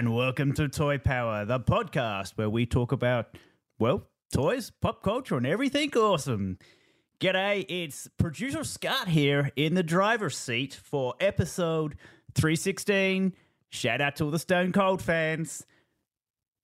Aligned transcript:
And 0.00 0.16
welcome 0.16 0.54
to 0.54 0.66
Toy 0.66 0.96
Power, 0.96 1.44
the 1.44 1.60
podcast 1.60 2.32
where 2.36 2.48
we 2.48 2.64
talk 2.64 2.90
about, 2.90 3.36
well, 3.78 4.06
toys, 4.32 4.72
pop 4.80 5.02
culture, 5.02 5.36
and 5.36 5.46
everything 5.46 5.94
awesome. 5.94 6.56
G'day, 7.20 7.66
it's 7.68 8.08
producer 8.16 8.64
Scot 8.64 9.08
here 9.08 9.50
in 9.56 9.74
the 9.74 9.82
driver's 9.82 10.38
seat 10.38 10.72
for 10.72 11.16
episode 11.20 11.98
316. 12.34 13.34
Shout 13.68 14.00
out 14.00 14.16
to 14.16 14.24
all 14.24 14.30
the 14.30 14.38
Stone 14.38 14.72
Cold 14.72 15.02
fans. 15.02 15.66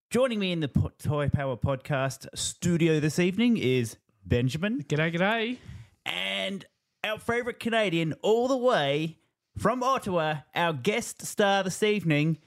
Joining 0.08 0.38
me 0.38 0.50
in 0.52 0.60
the 0.60 0.68
po- 0.68 0.92
Toy 0.98 1.28
Power 1.28 1.58
podcast 1.58 2.28
studio 2.34 3.00
this 3.00 3.18
evening 3.18 3.58
is 3.58 3.98
Benjamin 4.24 4.82
G'day, 4.82 5.14
g'day. 5.14 5.58
and 6.06 6.64
our 7.04 7.18
favorite 7.18 7.60
Canadian 7.60 8.14
all 8.22 8.48
the 8.48 8.56
way 8.56 9.18
from 9.58 9.82
Ottawa, 9.82 10.36
our 10.54 10.72
guest 10.72 11.26
star 11.26 11.62
this 11.64 11.82
evening. 11.82 12.38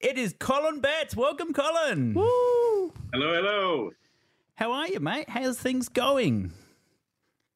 It 0.00 0.18
is 0.18 0.34
Colin 0.38 0.80
Betts. 0.80 1.16
Welcome, 1.16 1.52
Colin. 1.52 2.14
Woo! 2.14 2.92
Hello, 3.12 3.34
hello. 3.34 3.90
How 4.56 4.72
are 4.72 4.88
you, 4.88 5.00
mate? 5.00 5.28
How's 5.28 5.58
things 5.58 5.88
going? 5.88 6.52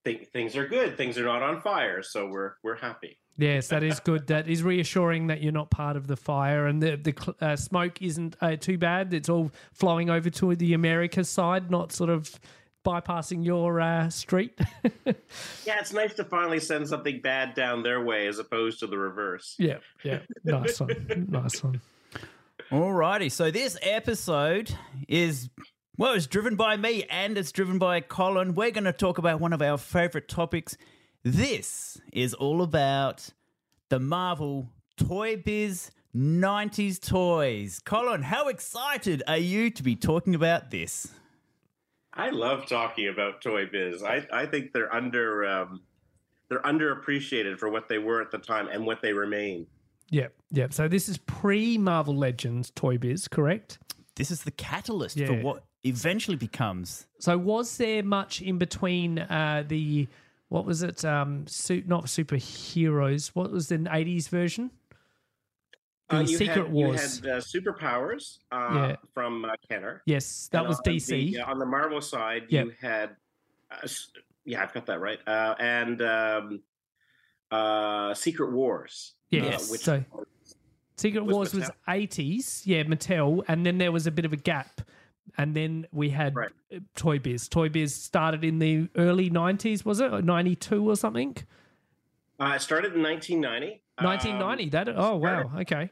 Th- 0.04 0.26
things 0.28 0.56
are 0.56 0.66
good. 0.66 0.96
Things 0.96 1.18
are 1.18 1.24
not 1.24 1.42
on 1.42 1.60
fire, 1.60 2.02
so 2.02 2.26
we're 2.28 2.54
we're 2.62 2.76
happy. 2.76 3.18
Yes, 3.36 3.68
that 3.68 3.82
is 3.82 4.00
good. 4.00 4.26
That 4.26 4.48
is 4.48 4.62
reassuring 4.62 5.28
that 5.28 5.42
you're 5.42 5.52
not 5.52 5.70
part 5.70 5.96
of 5.96 6.06
the 6.06 6.16
fire 6.16 6.66
and 6.66 6.82
the 6.82 6.96
the 6.96 7.34
uh, 7.40 7.56
smoke 7.56 8.00
isn't 8.02 8.36
uh, 8.40 8.56
too 8.56 8.78
bad. 8.78 9.12
It's 9.14 9.28
all 9.28 9.50
flowing 9.72 10.10
over 10.10 10.30
to 10.30 10.54
the 10.56 10.72
America 10.74 11.24
side, 11.24 11.70
not 11.70 11.92
sort 11.92 12.10
of 12.10 12.38
bypassing 12.84 13.44
your 13.44 13.80
uh, 13.80 14.08
street. 14.08 14.58
Yeah, 15.66 15.78
it's 15.78 15.92
nice 15.92 16.14
to 16.14 16.24
finally 16.24 16.58
send 16.58 16.88
something 16.88 17.20
bad 17.20 17.54
down 17.54 17.82
their 17.82 18.02
way 18.02 18.26
as 18.26 18.38
opposed 18.38 18.80
to 18.80 18.86
the 18.86 18.98
reverse. 18.98 19.54
yeah, 19.58 19.78
yeah. 20.02 20.20
Nice 20.42 20.80
one. 20.80 21.26
Nice 21.28 21.62
one. 21.62 21.80
Alrighty, 22.70 23.30
so 23.30 23.50
this 23.50 23.76
episode 23.82 24.74
is 25.08 25.50
well, 25.96 26.14
it's 26.14 26.26
driven 26.26 26.56
by 26.56 26.76
me 26.76 27.04
and 27.10 27.36
it's 27.36 27.52
driven 27.52 27.78
by 27.78 28.00
Colin. 28.00 28.54
We're 28.54 28.70
going 28.70 28.84
to 28.84 28.92
talk 28.92 29.18
about 29.18 29.40
one 29.40 29.52
of 29.52 29.60
our 29.60 29.76
favorite 29.76 30.28
topics. 30.28 30.76
This 31.22 32.00
is 32.12 32.32
all 32.32 32.62
about 32.62 33.28
the 33.90 34.00
Marvel 34.00 34.70
Toy 34.96 35.36
Biz 35.36 35.90
90s 36.16 37.00
toys. 37.06 37.80
Colin, 37.84 38.22
how 38.22 38.48
excited 38.48 39.22
are 39.28 39.36
you 39.36 39.70
to 39.70 39.82
be 39.82 39.94
talking 39.94 40.34
about 40.34 40.70
this? 40.70 41.12
I 42.14 42.30
love 42.30 42.66
talking 42.66 43.08
about 43.08 43.40
Toy 43.40 43.66
Biz. 43.66 44.02
I, 44.02 44.26
I 44.32 44.46
think 44.46 44.72
they're 44.72 44.92
under 44.92 45.46
um, 45.46 45.82
they're 46.48 46.62
underappreciated 46.62 47.58
for 47.58 47.68
what 47.68 47.88
they 47.88 47.98
were 47.98 48.20
at 48.20 48.30
the 48.30 48.38
time 48.38 48.68
and 48.68 48.84
what 48.84 49.02
they 49.02 49.12
remain. 49.12 49.66
Yep, 50.10 50.32
yep. 50.50 50.72
So 50.72 50.88
this 50.88 51.08
is 51.08 51.18
pre 51.18 51.78
Marvel 51.78 52.16
Legends 52.16 52.70
Toy 52.70 52.98
Biz, 52.98 53.28
correct? 53.28 53.78
This 54.16 54.30
is 54.30 54.42
the 54.42 54.50
catalyst 54.50 55.18
for 55.18 55.34
what 55.40 55.64
eventually 55.84 56.36
becomes. 56.36 57.06
So 57.20 57.38
was 57.38 57.76
there 57.76 58.02
much 58.02 58.42
in 58.42 58.58
between 58.58 59.18
uh, 59.20 59.64
the 59.66 60.08
what 60.48 60.64
was 60.66 60.82
it? 60.82 61.04
Um, 61.04 61.46
su- 61.46 61.84
not 61.86 62.06
superheroes. 62.06 63.28
What 63.28 63.50
was 63.52 63.68
the 63.68 63.78
'80s 63.78 64.28
version? 64.28 64.70
The 66.08 66.16
Uh, 66.16 66.20
you 66.22 66.36
Secret 66.38 66.64
had, 66.64 66.72
Wars. 66.72 67.20
You 67.22 67.28
had 67.30 67.38
uh, 67.38 67.40
superpowers 67.40 68.38
uh, 68.50 68.70
Yeah. 68.74 68.96
from 69.14 69.44
uh, 69.44 69.52
Kenner. 69.68 70.02
Yes, 70.06 70.48
that 70.50 70.60
And 70.60 70.68
was 70.68 70.78
on 70.78 70.84
DC. 70.92 71.32
The, 71.34 71.40
on 71.42 71.60
the 71.60 71.66
Marvel 71.66 72.00
side, 72.00 72.46
Yep. 72.48 72.66
you 72.66 72.72
had, 72.80 73.10
uh, 73.70 73.86
yeah, 74.44 74.60
I've 74.60 74.72
got 74.74 74.86
that 74.86 75.00
right. 75.00 75.20
Uh, 75.24 75.54
and 75.60 76.02
um, 76.02 76.62
uh, 77.50 78.14
Secret 78.14 78.52
Wars. 78.52 79.14
Yes, 79.30 79.68
uh, 79.68 79.72
which 79.72 79.80
so- 79.82 80.04
Secret 80.96 81.24
was 81.24 81.34
Wars 81.34 81.54
was 81.54 81.70
80s, 81.88 82.66
yeah, 82.66 82.82
Mattel, 82.82 83.42
and 83.48 83.64
then 83.64 83.78
there 83.78 83.90
was 83.92 84.06
a 84.06 84.10
bit 84.10 84.24
of 84.24 84.32
a 84.32 84.36
gap. 84.36 84.82
And 85.38 85.54
then 85.56 85.86
we 85.92 86.10
had 86.10 86.34
Right. 86.34 86.50
uh, 86.74 86.80
Toy 86.96 87.18
Biz. 87.18 87.48
Toy 87.48 87.68
Biz 87.68 87.94
started 87.94 88.44
in 88.44 88.58
the 88.58 88.88
early 88.96 89.30
90s, 89.30 89.84
was 89.84 90.00
it? 90.00 90.24
92 90.24 90.90
or 90.90 90.96
something? 90.96 91.36
uh, 92.40 92.54
it 92.56 92.60
started 92.60 92.94
in 92.94 93.02
1990. 93.02 93.82
1990. 94.00 94.64
Um, 94.64 94.70
that 94.70 94.88
Oh, 94.98 95.16
wow. 95.16 95.50
Okay. 95.60 95.90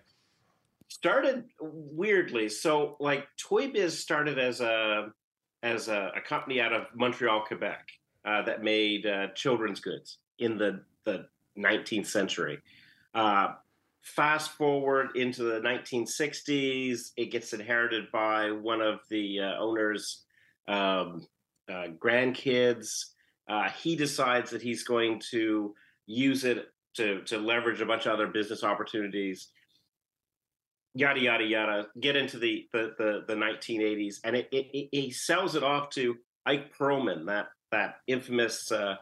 started 0.88 1.44
weirdly. 1.60 2.48
So, 2.48 2.96
like, 3.00 3.26
Toy 3.36 3.70
Biz 3.70 3.98
started 3.98 4.38
as 4.38 4.60
a 4.60 5.12
as 5.62 5.88
a, 5.88 6.12
a 6.16 6.20
company 6.20 6.60
out 6.60 6.72
of 6.72 6.86
Montreal, 6.94 7.44
Quebec, 7.44 7.88
uh, 8.24 8.42
that 8.42 8.62
made 8.62 9.04
uh, 9.06 9.26
children's 9.34 9.80
goods 9.80 10.18
in 10.38 10.56
the 10.58 10.82
the 11.04 11.28
19th 11.58 12.06
century. 12.06 12.58
Uh, 13.14 13.54
fast 14.02 14.52
forward 14.52 15.16
into 15.16 15.42
the 15.42 15.60
1960s, 15.60 17.10
it 17.16 17.30
gets 17.30 17.52
inherited 17.52 18.10
by 18.12 18.50
one 18.50 18.80
of 18.80 19.00
the 19.10 19.40
uh, 19.40 19.58
owners' 19.58 20.24
um, 20.66 21.26
uh, 21.68 21.88
grandkids. 21.98 22.88
Uh, 23.48 23.68
he 23.70 23.96
decides 23.96 24.50
that 24.50 24.62
he's 24.62 24.84
going 24.84 25.20
to 25.30 25.74
use 26.06 26.44
it 26.44 26.66
to 26.94 27.22
to 27.22 27.38
leverage 27.38 27.80
a 27.80 27.86
bunch 27.86 28.06
of 28.06 28.12
other 28.12 28.26
business 28.26 28.64
opportunities 28.64 29.48
yada 30.94 31.20
yada 31.20 31.44
yada 31.44 31.86
get 32.00 32.16
into 32.16 32.38
the 32.38 32.66
the 32.72 32.94
the, 32.98 33.24
the 33.28 33.34
1980s 33.34 34.16
and 34.24 34.34
it, 34.34 34.48
it, 34.50 34.66
it 34.72 34.88
he 34.90 35.10
sells 35.10 35.54
it 35.54 35.62
off 35.62 35.90
to 35.90 36.16
ike 36.46 36.76
perlman 36.76 37.26
that 37.26 37.46
that 37.70 37.96
infamous 38.06 38.72
uh, 38.72 38.96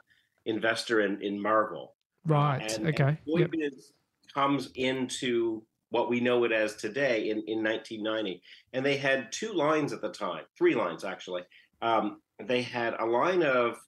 investor 0.44 1.00
in 1.00 1.22
in 1.22 1.40
marvel 1.40 1.95
Right. 2.26 2.72
and, 2.76 2.88
okay. 2.88 3.18
and 3.26 3.40
Yep. 3.40 3.50
Biz 3.52 3.92
comes 4.32 4.70
into 4.74 5.62
what 5.90 6.10
we 6.10 6.20
know 6.20 6.44
it 6.44 6.52
as 6.52 6.74
today 6.76 7.30
in, 7.30 7.38
in 7.46 7.62
1990 7.62 8.42
and 8.72 8.84
they 8.84 8.96
had 8.96 9.30
two 9.32 9.52
lines 9.52 9.92
at 9.92 10.02
the 10.02 10.10
time 10.10 10.44
three 10.58 10.74
lines 10.74 11.04
actually 11.04 11.42
um, 11.80 12.20
they 12.42 12.60
had 12.60 12.94
a 12.98 13.04
line 13.06 13.42
of 13.42 13.78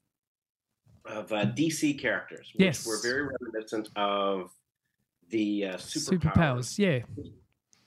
of 1.04 1.31
uh, 1.32 1.44
dc 1.47 1.98
characters 2.00 2.50
which 2.54 2.65
Yes. 2.65 2.87
were 2.87 2.98
very 3.03 3.28
reminiscent 3.41 3.88
of 3.97 4.50
the 5.31 5.66
uh, 5.66 5.77
superpowers. 5.77 6.78
Superpowers. 6.78 6.78
Yeah. 6.78 7.25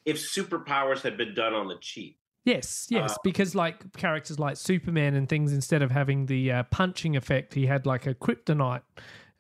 if 0.06 0.18
superpowers 0.18 1.02
had 1.02 1.18
been 1.18 1.34
done 1.34 1.54
on 1.54 1.68
the 1.68 1.78
cheap 1.80 2.18
Yes, 2.44 2.88
yes, 2.90 3.12
Uh, 3.12 3.16
because 3.24 3.54
like 3.54 3.94
characters 3.94 4.40
like 4.40 4.58
Superman 4.58 5.14
and 5.14 5.30
things, 5.30 5.54
instead 5.54 5.84
of 5.84 5.92
having 5.92 6.26
the 6.26 6.52
uh, 6.52 6.64
punching 6.64 7.16
effect, 7.16 7.54
he 7.54 7.68
had 7.68 7.86
like 7.86 8.08
a 8.08 8.16
kryptonite 8.16 8.82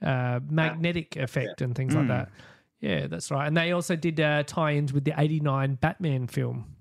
uh, 0.01 0.39
magnetic 0.49 1.15
effect 1.15 1.61
and 1.61 1.75
things 1.75 1.93
like 1.95 2.05
Mm. 2.05 2.09
that. 2.09 2.29
Yeah, 2.79 3.07
that's 3.07 3.29
right. 3.29 3.45
And 3.47 3.55
they 3.55 3.71
also 3.71 3.95
did 3.95 4.19
uh, 4.19 4.43
tie-ins 4.43 4.91
with 4.93 5.03
the 5.05 5.13
'89 5.17 5.75
Batman 5.75 6.27
film. 6.27 6.75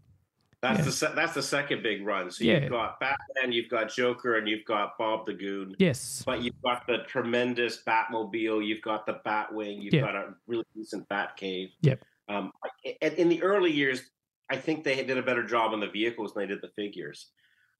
That's 0.63 0.79
Yeah. 0.81 0.85
the 0.85 0.93
se- 0.93 1.13
that's 1.15 1.35
the 1.35 1.43
second 1.43 1.83
big 1.83 2.05
run. 2.05 2.31
So 2.31 2.45
Yeah. 2.45 2.61
you've 2.61 2.71
got 2.71 3.01
Batman, 3.01 3.53
you've 3.53 3.69
got 3.71 3.91
Joker, 3.91 4.37
and 4.37 4.47
you've 4.49 4.65
got 4.67 4.97
Bob 4.99 5.27
the 5.27 5.33
Goon. 5.35 5.75
Yes, 5.79 6.23
But 6.25 6.43
you've 6.43 6.61
got 6.63 6.87
the 6.87 6.99
tremendous 7.07 7.83
Batmobile, 7.83 8.67
you've 8.67 8.83
got 8.83 9.07
the 9.07 9.21
Batwing, 9.27 9.83
you've 9.83 9.95
Yeah. 9.95 10.01
got 10.03 10.15
a 10.15 10.35
really 10.47 10.65
decent 10.75 11.09
Batcave. 11.09 11.73
Yep. 11.83 12.05
Um, 12.29 12.53
and 13.03 13.15
in 13.15 13.29
the 13.29 13.43
early 13.43 13.71
years, 13.73 14.03
I 14.51 14.57
think 14.57 14.85
they 14.85 15.03
did 15.05 15.17
a 15.19 15.23
better 15.23 15.43
job 15.45 15.73
on 15.73 15.81
the 15.81 15.89
vehicles 15.89 16.35
than 16.35 16.43
they 16.43 16.47
did 16.55 16.61
the 16.63 16.69
figures. 16.77 17.31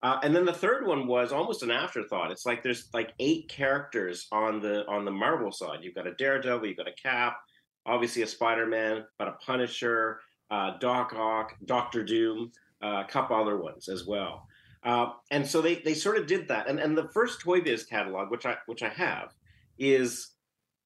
Uh, 0.03 0.19
and 0.23 0.35
then 0.35 0.45
the 0.45 0.53
third 0.53 0.87
one 0.87 1.05
was 1.05 1.31
almost 1.31 1.61
an 1.61 1.69
afterthought. 1.69 2.31
It's 2.31 2.45
like 2.45 2.63
there's 2.63 2.89
like 2.93 3.13
eight 3.19 3.47
characters 3.49 4.27
on 4.31 4.59
the 4.59 4.85
on 4.87 5.05
the 5.05 5.11
Marvel 5.11 5.51
side. 5.51 5.79
You've 5.81 5.95
got 5.95 6.07
a 6.07 6.13
Daredevil, 6.15 6.67
you've 6.67 6.77
got 6.77 6.87
a 6.87 6.93
Cap, 6.93 7.37
obviously 7.85 8.23
a 8.23 8.27
Spider-Man, 8.27 9.05
but 9.19 9.27
a 9.27 9.33
Punisher, 9.45 10.19
uh, 10.49 10.77
Doc 10.79 11.13
Ock, 11.15 11.55
Doctor 11.65 12.03
Doom, 12.03 12.51
uh, 12.83 13.03
a 13.05 13.07
couple 13.07 13.35
other 13.35 13.57
ones 13.57 13.89
as 13.89 14.07
well. 14.07 14.47
Uh, 14.83 15.09
and 15.29 15.45
so 15.45 15.61
they 15.61 15.75
they 15.75 15.93
sort 15.93 16.17
of 16.17 16.25
did 16.25 16.47
that. 16.47 16.67
And 16.67 16.79
and 16.79 16.97
the 16.97 17.09
first 17.13 17.39
Toy 17.41 17.61
Biz 17.61 17.83
catalog, 17.83 18.31
which 18.31 18.47
I 18.47 18.57
which 18.65 18.81
I 18.81 18.89
have, 18.89 19.33
is 19.77 20.31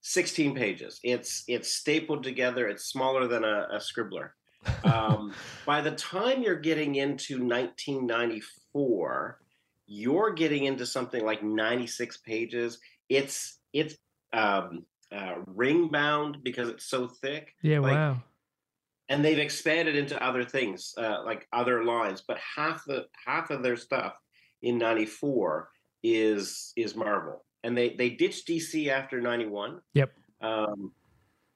16 0.02 0.56
pages. 0.56 1.00
It's 1.04 1.44
it's 1.48 1.72
stapled 1.72 2.24
together. 2.24 2.68
It's 2.68 2.86
smaller 2.86 3.28
than 3.28 3.44
a, 3.44 3.68
a 3.72 3.80
scribbler. 3.80 4.32
Um, 4.84 5.32
by 5.68 5.82
the 5.82 5.92
time 5.92 6.42
you're 6.42 6.56
getting 6.56 6.96
into 6.96 7.36
1994, 7.38 8.65
you're 9.88 10.34
getting 10.34 10.66
into 10.66 10.86
something 10.86 11.24
like 11.26 11.44
96 11.44 12.18
pages. 12.18 12.80
It's 13.10 13.60
it's 13.74 13.96
um, 14.34 14.86
uh, 15.12 15.36
ring 15.48 15.88
bound 15.90 16.38
because 16.44 16.70
it's 16.70 16.86
so 16.86 17.08
thick. 17.08 17.54
Yeah, 17.62 17.80
Like, 17.80 17.94
wow. 17.94 18.24
and 19.10 19.24
they've 19.24 19.40
expanded 19.40 19.96
into 19.96 20.22
other 20.24 20.44
things 20.44 20.94
uh, 20.98 21.24
like 21.24 21.48
other 21.54 21.84
lines 21.84 22.24
but 22.28 22.38
half 22.40 22.84
the 22.86 23.06
half 23.26 23.50
of 23.52 23.62
their 23.62 23.78
stuff 23.78 24.14
in 24.64 24.78
94 24.80 25.70
is 26.04 26.74
is 26.76 26.96
marvel 26.96 27.46
and 27.64 27.78
they 27.78 27.90
they 27.96 28.10
ditched 28.10 28.48
dc 28.48 28.88
after 28.88 29.22
91 29.22 29.80
Yep. 29.94 30.12
um, 30.42 30.92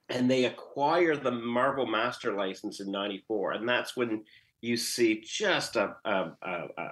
and 0.10 0.30
they 0.30 0.46
acquire 0.46 1.16
the 1.18 1.32
marvel 1.32 1.88
master 1.88 2.34
license 2.36 2.80
in 2.82 2.92
94 2.92 3.54
and 3.54 3.68
that's 3.68 3.98
when 3.98 4.24
you 4.62 4.78
see 4.78 5.22
just 5.26 5.76
a, 5.76 5.96
a, 6.06 6.32
a, 6.44 6.54
a 6.78 6.88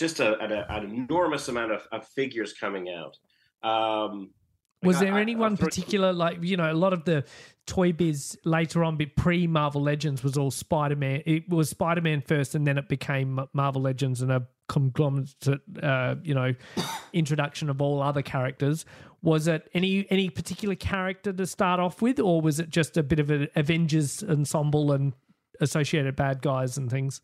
just 0.00 0.18
a, 0.20 0.36
an, 0.40 0.50
an 0.52 0.90
enormous 0.90 1.46
amount 1.48 1.70
of, 1.72 1.82
of 1.92 2.06
figures 2.08 2.52
coming 2.52 2.88
out 2.88 3.16
um, 3.62 4.30
Was 4.82 4.96
I- 4.96 5.04
there 5.04 5.14
I- 5.14 5.20
anyone 5.20 5.56
throw- 5.56 5.66
particular, 5.68 6.12
like, 6.12 6.38
you 6.42 6.56
know, 6.56 6.72
a 6.72 6.74
lot 6.74 6.92
of 6.92 7.04
the 7.04 7.24
Toy 7.66 7.92
Biz 7.92 8.36
later 8.44 8.82
on, 8.82 8.96
but 8.96 9.14
pre 9.16 9.46
Marvel 9.46 9.82
Legends 9.82 10.24
was 10.24 10.36
all 10.36 10.50
Spider 10.50 10.96
Man. 10.96 11.22
It 11.26 11.48
was 11.48 11.70
Spider 11.70 12.00
Man 12.00 12.20
first, 12.22 12.54
and 12.56 12.66
then 12.66 12.78
it 12.78 12.88
became 12.88 13.38
Marvel 13.52 13.82
Legends 13.82 14.22
and 14.22 14.32
a 14.32 14.46
conglomerate, 14.68 15.28
uh, 15.82 16.16
you 16.24 16.34
know, 16.34 16.52
introduction 17.12 17.70
of 17.70 17.80
all 17.80 18.02
other 18.02 18.22
characters. 18.22 18.84
Was 19.22 19.46
it 19.46 19.68
any 19.74 20.06
any 20.10 20.30
particular 20.30 20.74
character 20.74 21.32
to 21.32 21.46
start 21.46 21.78
off 21.78 22.00
with, 22.02 22.18
or 22.18 22.40
was 22.40 22.58
it 22.58 22.70
just 22.70 22.96
a 22.96 23.02
bit 23.04 23.20
of 23.20 23.30
an 23.30 23.48
Avengers 23.54 24.24
ensemble 24.24 24.90
and 24.92 25.12
associated 25.60 26.16
bad 26.16 26.40
guys 26.42 26.76
and 26.78 26.90
things? 26.90 27.20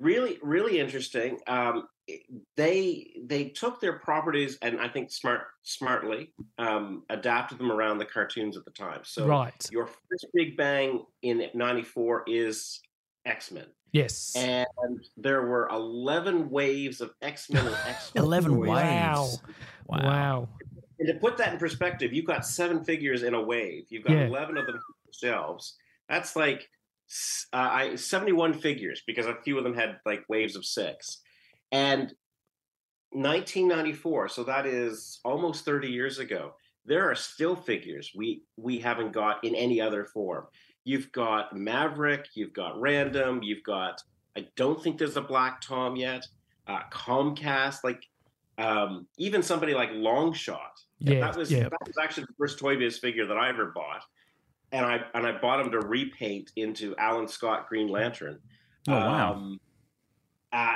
Really 0.00 0.38
really 0.42 0.78
interesting 0.80 1.38
um, 1.46 1.86
they 2.56 3.10
they 3.24 3.44
took 3.50 3.80
their 3.80 3.98
properties 3.98 4.58
and 4.62 4.80
i 4.80 4.88
think 4.88 5.10
smart 5.10 5.42
smartly 5.62 6.32
um, 6.58 7.02
adapted 7.10 7.58
them 7.58 7.70
around 7.70 7.98
the 7.98 8.04
cartoons 8.04 8.56
at 8.56 8.64
the 8.64 8.70
time 8.70 9.00
so 9.04 9.26
right. 9.26 9.68
your 9.70 9.86
first 9.86 10.26
big 10.34 10.56
bang 10.56 11.02
in 11.22 11.46
94 11.54 12.24
is 12.26 12.80
x-men 13.26 13.66
Yes. 13.92 14.32
and 14.36 14.66
there 15.16 15.46
were 15.46 15.68
11 15.68 16.50
waves 16.50 17.00
of 17.00 17.12
x-men 17.22 17.64
and 17.66 17.76
x-men 17.86 18.24
11 18.24 18.56
waves. 18.56 18.68
Wow. 18.70 19.28
Wow. 19.86 19.98
wow. 20.02 20.48
and 20.98 21.08
to 21.08 21.14
put 21.14 21.36
that 21.38 21.52
in 21.52 21.58
perspective 21.58 22.12
you've 22.12 22.26
got 22.26 22.44
seven 22.46 22.82
figures 22.84 23.22
in 23.22 23.34
a 23.34 23.40
wave 23.42 23.84
you've 23.90 24.04
got 24.04 24.14
Yeah. 24.14 24.26
11 24.26 24.56
of 24.56 24.66
them 24.66 24.76
on 24.76 24.82
shelves 25.12 25.76
that's 26.08 26.34
like 26.36 26.58
s- 26.58 26.66
uh, 27.52 27.56
I, 27.56 27.94
71 27.96 28.54
figures 28.54 29.02
because 29.06 29.26
a 29.26 29.36
few 29.44 29.58
of 29.58 29.64
them 29.64 29.74
had 29.74 29.98
like 30.06 30.24
waves 30.28 30.56
of 30.56 30.64
six 30.64 31.20
and 31.72 32.12
1994 33.10 34.28
so 34.28 34.42
that 34.44 34.66
is 34.66 35.20
almost 35.24 35.64
30 35.64 35.88
years 35.88 36.18
ago 36.18 36.54
there 36.84 37.08
are 37.10 37.14
still 37.14 37.54
figures 37.54 38.10
we 38.16 38.42
we 38.56 38.78
haven't 38.78 39.12
got 39.12 39.42
in 39.44 39.54
any 39.54 39.80
other 39.80 40.04
form 40.04 40.46
you've 40.84 41.12
got 41.12 41.56
maverick 41.56 42.26
you've 42.34 42.52
got 42.52 42.80
random 42.80 43.42
you've 43.42 43.62
got 43.62 44.02
i 44.36 44.44
don't 44.56 44.82
think 44.82 44.98
there's 44.98 45.16
a 45.16 45.20
black 45.22 45.60
tom 45.60 45.94
yet 45.94 46.26
uh, 46.66 46.80
comcast 46.90 47.84
like 47.84 48.02
um, 48.56 49.06
even 49.18 49.42
somebody 49.42 49.74
like 49.74 49.90
longshot 49.90 50.58
Yeah. 50.98 51.20
that 51.20 51.36
was 51.36 51.50
yeah. 51.50 51.64
that 51.64 51.86
was 51.86 51.96
actually 52.00 52.24
the 52.24 52.34
first 52.38 52.58
Toy 52.58 52.76
Biz 52.76 52.98
figure 52.98 53.26
that 53.26 53.36
I 53.36 53.48
ever 53.48 53.72
bought, 53.74 54.04
and 54.74 54.84
I 54.84 55.00
and 55.14 55.24
I 55.24 55.38
bought 55.38 55.60
him 55.60 55.70
to 55.70 55.78
repaint 55.78 56.50
into 56.56 56.96
Alan 56.96 57.28
Scott 57.28 57.68
Green 57.68 57.86
Lantern. 57.86 58.40
Oh, 58.88 58.92
wow. 58.92 59.32
Um, 59.34 59.60
uh, 60.52 60.74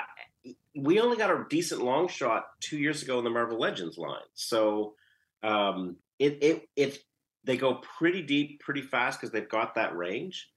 we 0.77 1.01
only 1.01 1.17
got 1.17 1.31
a 1.31 1.45
decent 1.51 1.83
long 1.83 2.07
shot 2.07 2.45
two 2.61 2.79
years 2.79 3.03
ago 3.03 3.19
in 3.19 3.25
the 3.25 3.31
Marvel 3.31 3.59
Legends 3.59 3.99
line, 3.99 4.21
so 4.35 4.95
um, 5.43 5.97
it 6.21 6.39
it 6.41 6.69
it 6.77 6.99
they 7.43 7.57
go 7.57 7.75
pretty 7.99 8.23
deep, 8.23 8.61
pretty 8.61 8.83
fast 8.83 9.21
because 9.21 9.33
they've 9.33 9.49
got 9.49 9.75
that 9.75 9.97
range. 9.97 10.49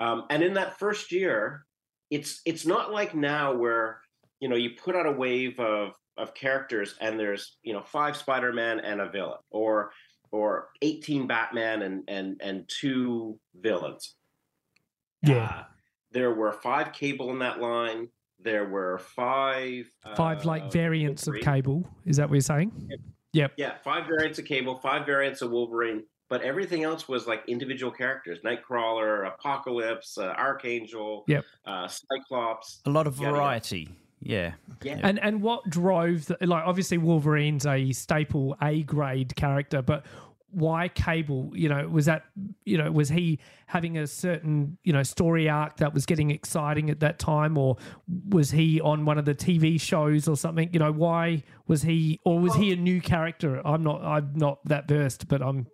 Um, 0.00 0.24
and 0.28 0.42
in 0.42 0.54
that 0.54 0.78
first 0.80 1.12
year, 1.12 1.66
it's 2.10 2.40
it's 2.44 2.66
not 2.66 2.92
like 2.92 3.14
now 3.14 3.54
where 3.54 4.00
you 4.40 4.48
know 4.48 4.56
you 4.56 4.70
put 4.70 4.96
out 4.96 5.06
a 5.06 5.12
wave 5.12 5.60
of 5.60 5.92
of 6.16 6.34
characters 6.34 6.96
and 7.00 7.18
there's 7.18 7.58
you 7.62 7.72
know 7.72 7.82
five 7.82 8.16
Spider-Man 8.16 8.80
and 8.80 9.00
a 9.00 9.08
villain, 9.08 9.38
or 9.50 9.92
or 10.30 10.68
18 10.82 11.26
Batman 11.26 11.82
and 11.82 12.04
and 12.08 12.40
and 12.42 12.64
two 12.68 13.38
villains. 13.54 14.14
Yeah. 15.22 15.44
Uh, 15.44 15.64
there 16.12 16.32
were 16.34 16.52
five 16.52 16.92
Cable 16.92 17.30
in 17.30 17.38
that 17.40 17.60
line. 17.60 18.08
There 18.40 18.68
were 18.68 18.98
five 18.98 19.86
Five 20.16 20.40
uh, 20.42 20.48
like 20.48 20.72
variants 20.72 21.26
of 21.26 21.34
cable. 21.40 21.88
Is 22.06 22.16
that 22.18 22.28
what 22.28 22.34
you're 22.34 22.40
saying? 22.40 22.90
Yep. 23.32 23.52
Yeah, 23.56 23.74
five 23.84 24.06
variants 24.06 24.38
of 24.38 24.44
Cable, 24.44 24.78
five 24.78 25.04
variants 25.04 25.42
of 25.42 25.50
Wolverine, 25.50 26.04
but 26.30 26.40
everything 26.42 26.82
else 26.84 27.08
was 27.08 27.26
like 27.26 27.42
individual 27.48 27.92
characters: 27.92 28.38
Nightcrawler, 28.44 29.26
Apocalypse, 29.26 30.16
uh, 30.16 30.26
Archangel, 30.38 31.24
Yep. 31.26 31.44
uh, 31.66 31.88
Cyclops. 31.88 32.80
A 32.86 32.90
lot 32.90 33.06
of 33.06 33.18
Yada, 33.18 33.36
yada. 33.36 33.86
Variety. 34.20 34.30
Yeah. 34.30 34.52
Yeah, 34.82 35.00
And 35.02 35.18
and 35.18 35.42
what 35.42 35.68
drove 35.68 36.26
the, 36.26 36.36
like 36.42 36.64
obviously 36.64 36.98
Wolverine's 36.98 37.66
a 37.66 37.92
staple 37.92 38.56
A 38.62 38.82
grade 38.84 39.34
character, 39.34 39.82
but 39.82 40.06
why 40.50 40.88
Cable? 40.88 41.50
You 41.54 41.68
know, 41.68 41.88
was 41.88 42.06
that 42.06 42.24
you 42.64 42.78
know 42.78 42.90
was 42.90 43.08
he 43.08 43.38
having 43.66 43.98
a 43.98 44.06
certain 44.06 44.78
you 44.82 44.92
know 44.92 45.02
story 45.02 45.48
arc 45.48 45.76
that 45.78 45.92
was 45.92 46.06
getting 46.06 46.30
exciting 46.30 46.90
at 46.90 47.00
that 47.00 47.18
time, 47.18 47.58
or 47.58 47.76
was 48.28 48.50
he 48.50 48.80
on 48.80 49.04
one 49.04 49.18
of 49.18 49.24
the 49.24 49.34
TV 49.34 49.80
shows 49.80 50.28
or 50.28 50.36
something? 50.36 50.70
You 50.72 50.78
know, 50.78 50.92
why 50.92 51.42
was 51.66 51.82
he 51.82 52.20
or 52.24 52.38
was 52.40 52.54
he 52.54 52.72
a 52.72 52.76
new 52.76 53.00
character? 53.00 53.60
I'm 53.66 53.82
not 53.82 54.02
I'm 54.02 54.32
not 54.34 54.64
that 54.64 54.88
versed, 54.88 55.28
but 55.28 55.42
I'm 55.42 55.66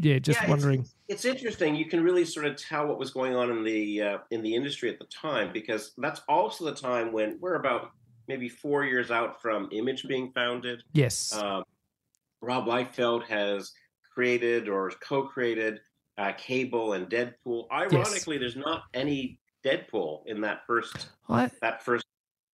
yeah 0.00 0.18
just 0.18 0.40
Yeah, 0.42 0.50
wondering. 0.50 0.86
it's 1.08 1.24
interesting. 1.24 1.74
You 1.74 1.86
can 1.86 2.02
really 2.02 2.24
sort 2.24 2.46
of 2.46 2.56
tell 2.56 2.86
what 2.86 2.98
was 2.98 3.10
going 3.10 3.34
on 3.34 3.50
in 3.50 3.64
the 3.64 4.02
uh, 4.02 4.18
in 4.30 4.42
the 4.42 4.54
industry 4.54 4.90
at 4.90 4.98
the 4.98 5.06
time 5.06 5.52
because 5.52 5.92
that's 5.98 6.20
also 6.28 6.64
the 6.64 6.74
time 6.74 7.12
when 7.12 7.38
we're 7.40 7.54
about 7.56 7.90
maybe 8.28 8.48
four 8.48 8.84
years 8.84 9.10
out 9.10 9.40
from 9.40 9.68
Image 9.72 10.06
being 10.06 10.30
founded. 10.32 10.82
Yes. 10.92 11.34
Um, 11.34 11.64
Rob 12.42 12.66
Liefeld 12.66 13.24
has 13.26 13.72
created 14.14 14.68
or 14.68 14.90
co-created 15.06 15.80
uh, 16.18 16.32
Cable 16.36 16.92
and 16.92 17.08
Deadpool. 17.08 17.64
Ironically, 17.72 18.38
there's 18.38 18.56
not 18.56 18.82
any 18.94 19.38
Deadpool 19.64 20.22
in 20.26 20.40
that 20.42 20.60
first 20.66 21.08
that 21.28 21.82
first 21.82 22.04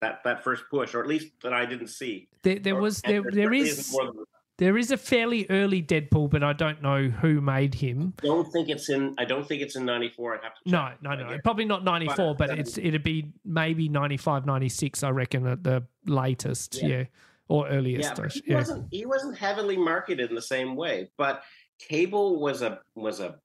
that 0.01 0.19
that 0.23 0.43
first 0.43 0.63
push, 0.69 0.93
or 0.95 1.01
at 1.01 1.07
least 1.07 1.27
that 1.43 1.53
I 1.53 1.65
didn't 1.65 1.87
see. 1.87 2.27
there, 2.43 2.57
there 2.59 2.75
Or- 2.75 2.81
was 2.81 3.01
there 3.01 3.21
there 3.21 3.43
certainly 3.53 3.71
more 3.91 4.05
than- 4.07 4.23
there 4.61 4.77
is 4.77 4.91
a 4.91 4.97
fairly 4.97 5.47
early 5.49 5.81
Deadpool, 5.81 6.29
but 6.29 6.43
I 6.43 6.53
don't 6.53 6.83
know 6.83 7.05
who 7.07 7.41
made 7.41 7.73
him. 7.73 8.13
I 8.21 8.27
don't 8.27 8.51
think 8.51 8.69
it's 8.69 8.89
in. 8.91 9.15
I 9.17 9.25
don't 9.25 9.47
think 9.47 9.63
it's 9.63 9.75
in 9.75 9.85
'94. 9.85 10.35
I'd 10.35 10.43
have 10.43 10.53
to. 10.53 10.69
No, 10.69 10.87
check. 10.89 11.01
no, 11.01 11.15
no. 11.15 11.31
Yeah. 11.31 11.37
Probably 11.43 11.65
not 11.65 11.83
94, 11.83 12.35
but 12.35 12.49
But- 12.49 12.59
it's 12.59 12.77
it'd 12.77 13.01
be 13.01 13.33
maybe 13.43 13.89
95, 13.89 14.45
96, 14.45 15.01
I 15.01 15.09
reckon, 15.09 15.47
at 15.47 15.63
the 15.63 15.83
latest. 16.05 16.79
Yeah. 16.79 16.87
Yeah. 16.87 17.03
Or 17.47 17.67
earliest. 17.69 18.03
Yeah, 18.09 18.11
I 18.11 18.15
but 18.21 18.31
sh- 18.31 18.35
he 18.45 18.51
yeah. 18.51 18.57
wasn't. 18.57 18.87
He 18.91 19.05
wasn't 19.07 19.35
heavily 19.35 19.77
marketed 19.77 20.29
in 20.29 20.35
the 20.35 20.41
same 20.43 20.75
way. 20.75 21.09
But 21.17 21.41
Cable 21.79 22.39
was 22.39 22.61
a 22.61 22.81
was 22.93 23.19
a 23.19 23.39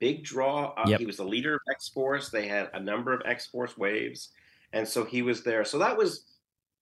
big 0.00 0.22
draw. 0.22 0.74
Uh, 0.76 0.84
Yep. 0.86 1.00
He 1.00 1.06
was 1.06 1.16
the 1.16 1.24
leader 1.24 1.54
of 1.54 1.60
X 1.70 1.88
Force. 1.88 2.28
They 2.28 2.46
had 2.46 2.68
a 2.74 2.80
number 2.80 3.14
of 3.14 3.22
X 3.24 3.46
Force 3.46 3.78
waves, 3.78 4.32
and 4.74 4.86
so 4.86 5.02
he 5.02 5.22
was 5.22 5.42
there. 5.42 5.64
So 5.64 5.78
that 5.78 5.96
was 5.96 6.26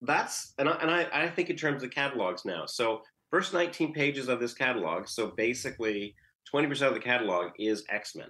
that's 0.03 0.55
and 0.59 0.69
I, 0.69 0.73
and 0.83 0.91
I, 0.91 1.07
I 1.13 1.29
think 1.31 1.51
in 1.51 1.57
terms 1.57 1.85
of 1.85 1.93
catalogs 1.93 2.45
now. 2.45 2.67
So 2.67 3.03
first 3.35 3.53
19 3.53 3.93
pages 3.93 4.29
of 4.29 4.39
this 4.39 4.55
catalog. 4.55 5.09
So 5.09 5.33
basically, 5.37 6.15
20 6.51 6.69
percent 6.69 6.89
of 6.89 6.95
the 6.95 7.01
catalog 7.01 7.51
is 7.59 7.85
X 7.89 8.15
Men, 8.15 8.29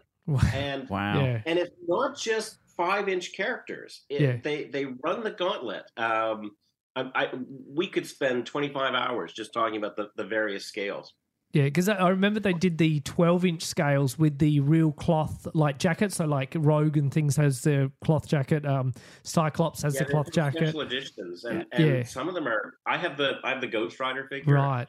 and 0.55 0.89
Wow. 0.89 1.23
Yeah. 1.23 1.43
and 1.45 1.59
it's 1.59 1.75
not 1.87 2.17
just 2.19 2.59
five 2.75 3.09
inch 3.09 3.35
characters. 3.35 4.05
It, 4.09 4.21
Yeah. 4.23 4.37
They 4.43 4.65
they 4.65 4.87
run 4.87 5.23
the 5.23 5.33
gauntlet. 5.33 5.85
Um, 5.99 6.53
I, 6.97 7.11
I 7.15 7.29
we 7.69 7.87
could 7.89 8.07
spend 8.07 8.47
25 8.47 8.95
hours 8.95 9.33
just 9.35 9.53
talking 9.53 9.77
about 9.77 9.97
the, 9.97 10.09
the 10.17 10.25
various 10.25 10.65
scales. 10.65 11.13
Yeah, 11.55 11.65
because 11.65 11.89
I 11.89 12.09
remember 12.09 12.41
they 12.41 12.53
did 12.53 12.79
the 12.79 12.99
12 13.01 13.45
inch 13.45 13.63
scales 13.63 14.19
with 14.19 14.39
the 14.39 14.59
real 14.59 14.91
cloth 14.91 15.47
like 15.55 15.79
jackets. 15.79 16.17
So, 16.17 16.27
like 16.27 16.53
Rogue 16.59 16.97
and 16.97 17.15
things 17.15 17.37
has 17.37 17.63
the 17.63 17.93
cloth 18.05 18.27
jacket. 18.27 18.67
Um, 18.67 18.93
Cyclops 19.23 19.81
has 19.83 19.95
the 19.95 20.05
cloth 20.05 20.33
jacket. 20.33 20.71
Special 20.71 20.81
editions, 20.81 21.45
and, 21.45 21.65
Yeah. 21.79 22.03
some 22.03 22.27
of 22.29 22.35
them 22.35 22.49
are. 22.49 22.75
I 22.87 22.99
have 22.99 23.17
the 23.17 23.35
I 23.45 23.51
have 23.51 23.61
the 23.61 23.69
Ghost 23.69 24.01
Rider 24.01 24.27
figure. 24.29 24.55
Right. 24.55 24.89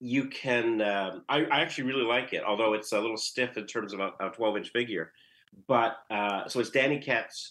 You 0.00 0.28
can. 0.30 0.80
Um, 0.80 1.24
I, 1.28 1.44
I 1.44 1.60
actually 1.60 1.84
really 1.84 2.06
like 2.06 2.32
it, 2.32 2.42
although 2.42 2.72
it's 2.72 2.92
a 2.92 3.00
little 3.00 3.18
stiff 3.18 3.58
in 3.58 3.66
terms 3.66 3.92
of 3.92 4.00
a, 4.00 4.12
a 4.20 4.30
12 4.30 4.56
inch 4.56 4.70
figure. 4.70 5.12
But 5.68 5.98
uh, 6.10 6.48
so 6.48 6.58
it's 6.58 6.70
Danny 6.70 7.00
Ketch, 7.00 7.50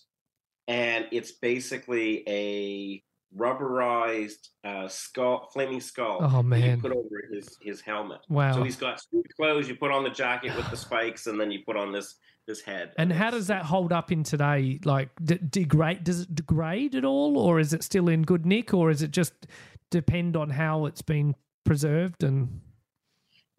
and 0.68 1.06
it's 1.12 1.32
basically 1.34 2.24
a 2.28 3.04
rubberized 3.38 4.50
uh, 4.64 4.88
skull, 4.88 5.50
flaming 5.54 5.82
skull. 5.82 6.20
Oh, 6.22 6.28
that 6.30 6.38
you 6.38 6.44
man. 6.44 6.82
put 6.82 6.92
over 6.92 7.24
his 7.32 7.58
his 7.62 7.82
helmet. 7.82 8.20
Wow. 8.30 8.54
So 8.54 8.64
he's 8.64 8.76
got 8.76 9.02
clothes. 9.36 9.68
You 9.68 9.76
put 9.76 9.92
on 9.92 10.04
the 10.04 10.10
jacket 10.10 10.56
with 10.56 10.70
the 10.70 10.78
spikes, 10.78 11.28
and 11.28 11.40
then 11.40 11.52
you 11.52 11.60
put 11.66 11.76
on 11.76 11.92
this 11.92 12.16
this 12.46 12.62
head. 12.62 12.92
and 12.98 13.12
how 13.12 13.32
does 13.32 13.48
that 13.48 13.64
hold 13.64 13.94
up 13.94 14.12
in 14.12 14.24
today? 14.24 14.80
Like, 14.84 15.10
d- 15.24 15.40
degrade? 15.50 16.04
Does 16.04 16.22
it 16.22 16.36
degrade 16.36 16.94
at 16.94 17.06
all, 17.06 17.38
or 17.38 17.60
is 17.60 17.74
it 17.74 17.84
still 17.84 18.10
in 18.10 18.24
good 18.24 18.46
nick, 18.46 18.74
or 18.74 18.90
is 18.90 19.02
it 19.02 19.12
just 19.12 19.34
depend 19.90 20.36
on 20.36 20.50
how 20.50 20.86
it's 20.86 21.02
been 21.02 21.36
preserved? 21.64 22.24
And 22.24 22.62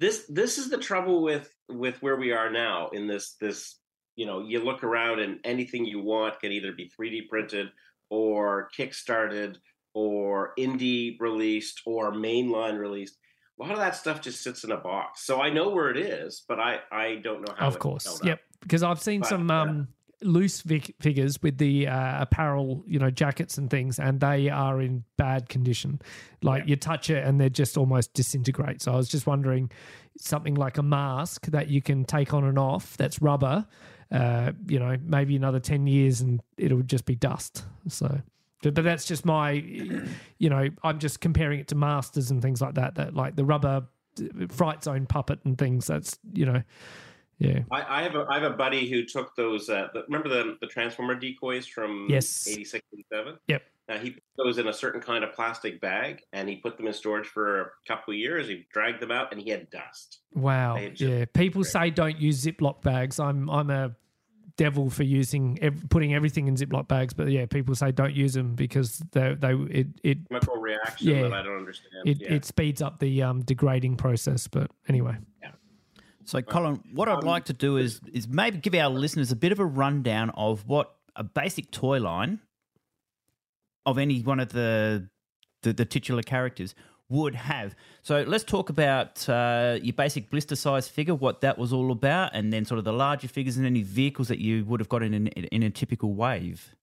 this 0.00 0.26
this 0.28 0.58
is 0.58 0.70
the 0.70 0.78
trouble 0.78 1.22
with 1.22 1.54
with 1.68 2.00
where 2.02 2.16
we 2.16 2.32
are 2.32 2.50
now 2.50 2.88
in 2.88 3.06
this 3.06 3.36
this 3.40 3.78
you 4.16 4.26
know 4.26 4.40
you 4.46 4.62
look 4.62 4.84
around 4.84 5.20
and 5.20 5.40
anything 5.44 5.84
you 5.84 6.00
want 6.00 6.38
can 6.40 6.52
either 6.52 6.72
be 6.72 6.90
3D 6.98 7.28
printed 7.28 7.70
or 8.14 8.68
kickstarted 8.78 9.56
or 9.94 10.52
indie 10.58 11.16
released 11.20 11.80
or 11.86 12.12
mainline 12.12 12.78
released. 12.78 13.16
A 13.58 13.62
lot 13.62 13.72
of 13.72 13.78
that 13.78 13.94
stuff 13.94 14.20
just 14.20 14.42
sits 14.42 14.64
in 14.64 14.72
a 14.72 14.76
box. 14.76 15.24
So 15.24 15.40
I 15.40 15.50
know 15.50 15.68
where 15.70 15.90
it 15.90 15.96
is, 15.96 16.44
but 16.48 16.58
I 16.58 16.80
I 16.90 17.06
don't 17.26 17.40
know 17.42 17.54
how. 17.56 17.66
of 17.66 17.78
course, 17.78 18.04
held 18.04 18.20
up. 18.22 18.26
yep. 18.26 18.40
Because 18.60 18.82
I've 18.82 19.00
seen 19.00 19.20
But, 19.20 19.28
some 19.28 19.50
uh, 19.50 19.62
um, 19.62 19.88
loose 20.22 20.60
fig- 20.62 20.94
figures 21.00 21.40
with 21.42 21.58
the 21.58 21.86
uh, 21.86 22.22
apparel, 22.22 22.82
you 22.86 22.98
know, 22.98 23.10
jackets 23.10 23.58
and 23.58 23.68
things, 23.70 23.98
and 23.98 24.18
they 24.20 24.48
are 24.48 24.80
in 24.80 25.04
bad 25.16 25.48
condition. 25.48 26.00
Like 26.42 26.66
you 26.66 26.76
touch 26.76 27.10
it 27.10 27.24
and 27.24 27.40
they 27.40 27.50
just 27.50 27.76
almost 27.76 28.14
disintegrate. 28.14 28.82
So 28.82 28.92
I 28.92 28.96
was 28.96 29.08
just 29.08 29.26
wondering, 29.26 29.70
something 30.18 30.54
like 30.54 30.78
a 30.78 30.82
mask 30.82 31.46
that 31.46 31.68
you 31.68 31.82
can 31.82 32.04
take 32.04 32.32
on 32.34 32.44
and 32.44 32.58
off 32.58 32.96
that's 32.96 33.20
rubber. 33.20 33.66
Uh, 34.10 34.52
you 34.66 34.78
know, 34.78 34.96
maybe 35.04 35.36
another 35.36 35.60
ten 35.60 35.86
years 35.86 36.20
and 36.20 36.40
it'll 36.56 36.82
just 36.82 37.04
be 37.04 37.14
dust. 37.14 37.64
So. 37.88 38.20
But, 38.62 38.74
but 38.74 38.84
that's 38.84 39.04
just 39.04 39.26
my, 39.26 39.50
you 40.38 40.48
know, 40.48 40.68
I'm 40.82 40.98
just 40.98 41.20
comparing 41.20 41.60
it 41.60 41.68
to 41.68 41.74
masters 41.74 42.30
and 42.30 42.40
things 42.40 42.62
like 42.62 42.74
that. 42.74 42.94
That 42.94 43.14
like 43.14 43.36
the 43.36 43.44
rubber 43.44 43.86
uh, 44.18 44.46
fright 44.48 44.82
zone 44.82 45.06
puppet 45.06 45.40
and 45.44 45.58
things. 45.58 45.86
That's 45.86 46.18
you 46.32 46.46
know, 46.46 46.62
yeah. 47.38 47.60
I, 47.70 48.00
I 48.00 48.02
have 48.02 48.14
a 48.14 48.24
I 48.30 48.38
have 48.40 48.50
a 48.50 48.56
buddy 48.56 48.88
who 48.88 49.04
took 49.04 49.36
those. 49.36 49.68
Uh, 49.68 49.88
the, 49.92 50.04
remember 50.04 50.28
the 50.30 50.56
the 50.62 50.66
transformer 50.66 51.14
decoys 51.14 51.66
from 51.66 52.06
Yes. 52.08 52.46
86, 52.48 52.84
87? 53.12 53.38
Yep. 53.48 53.62
Uh, 53.86 53.98
he 53.98 54.10
put 54.12 54.22
those 54.38 54.56
in 54.56 54.66
a 54.68 54.72
certain 54.72 55.02
kind 55.02 55.22
of 55.24 55.34
plastic 55.34 55.78
bag, 55.78 56.22
and 56.32 56.48
he 56.48 56.56
put 56.56 56.78
them 56.78 56.86
in 56.86 56.92
storage 56.94 57.26
for 57.26 57.60
a 57.60 57.66
couple 57.86 58.14
of 58.14 58.18
years. 58.18 58.48
He 58.48 58.66
dragged 58.72 58.98
them 59.02 59.10
out, 59.10 59.30
and 59.30 59.38
he 59.38 59.50
had 59.50 59.68
dust. 59.68 60.20
Wow. 60.32 60.78
Just- 60.78 61.02
Yeah. 61.02 61.26
People 61.34 61.64
say 61.64 61.90
don't 61.90 62.18
use 62.18 62.42
Ziploc 62.46 62.80
bags. 62.80 63.20
I'm 63.20 63.50
I'm 63.50 63.68
a 63.68 63.94
devil 64.56 64.88
for 64.90 65.02
using 65.02 65.58
ev- 65.62 65.84
putting 65.90 66.14
everything 66.14 66.46
in 66.46 66.54
Ziploc 66.56 66.86
bags, 66.88 67.12
but 67.12 67.28
yeah, 67.28 67.46
people 67.46 67.74
say 67.74 67.90
don't 67.92 68.14
use 68.14 68.34
them 68.34 68.54
because 68.54 68.98
they 69.12 69.34
they 69.34 69.52
it 69.54 69.86
it 70.02 70.28
Chemical 70.28 70.56
reaction 70.56 71.08
Yeah. 71.08 71.22
that 71.22 71.32
I 71.32 71.42
don't 71.42 71.58
understand. 71.58 72.08
it, 72.08 72.20
yeah. 72.20 72.34
it 72.34 72.44
speeds 72.44 72.80
up 72.82 72.98
the 73.00 73.22
um, 73.22 73.42
degrading 73.42 73.96
process. 73.96 74.46
But 74.48 74.70
anyway, 74.88 75.16
So, 76.24 76.40
Colin, 76.40 76.82
what 76.94 77.08
I'd 77.08 77.24
like 77.24 77.44
to 77.46 77.52
do 77.52 77.76
is 77.76 78.00
is 78.12 78.26
maybe 78.28 78.58
give 78.58 78.74
our 78.74 78.88
listeners 78.90 79.30
a 79.32 79.36
bit 79.36 79.52
of 79.52 79.58
a 79.60 79.66
rundown 79.66 80.30
of 80.30 80.66
what 80.66 80.94
a 81.16 81.24
basic 81.24 81.70
toy 81.70 81.98
line 82.00 82.40
of 83.86 83.98
any 83.98 84.20
one 84.22 84.40
of 84.40 84.50
the 84.50 85.08
the, 85.62 85.72
the 85.72 85.84
titular 85.84 86.22
characters 86.22 86.74
would 87.08 87.34
have. 87.34 87.74
So 88.02 88.22
let's 88.26 88.44
talk 88.44 88.70
about 88.70 89.28
uh, 89.28 89.78
your 89.82 89.94
basic 89.94 90.30
blister 90.30 90.56
size 90.56 90.88
figure, 90.88 91.14
what 91.14 91.40
that 91.42 91.58
was 91.58 91.72
all 91.72 91.92
about, 91.92 92.34
and 92.34 92.52
then 92.52 92.64
sort 92.64 92.78
of 92.78 92.84
the 92.84 92.92
larger 92.92 93.28
figures 93.28 93.56
and 93.56 93.66
any 93.66 93.82
vehicles 93.82 94.28
that 94.28 94.38
you 94.38 94.64
would 94.64 94.80
have 94.80 94.88
got 94.88 95.02
in 95.02 95.14
an, 95.14 95.28
in 95.28 95.62
a 95.62 95.70
typical 95.70 96.14
wave. 96.14 96.74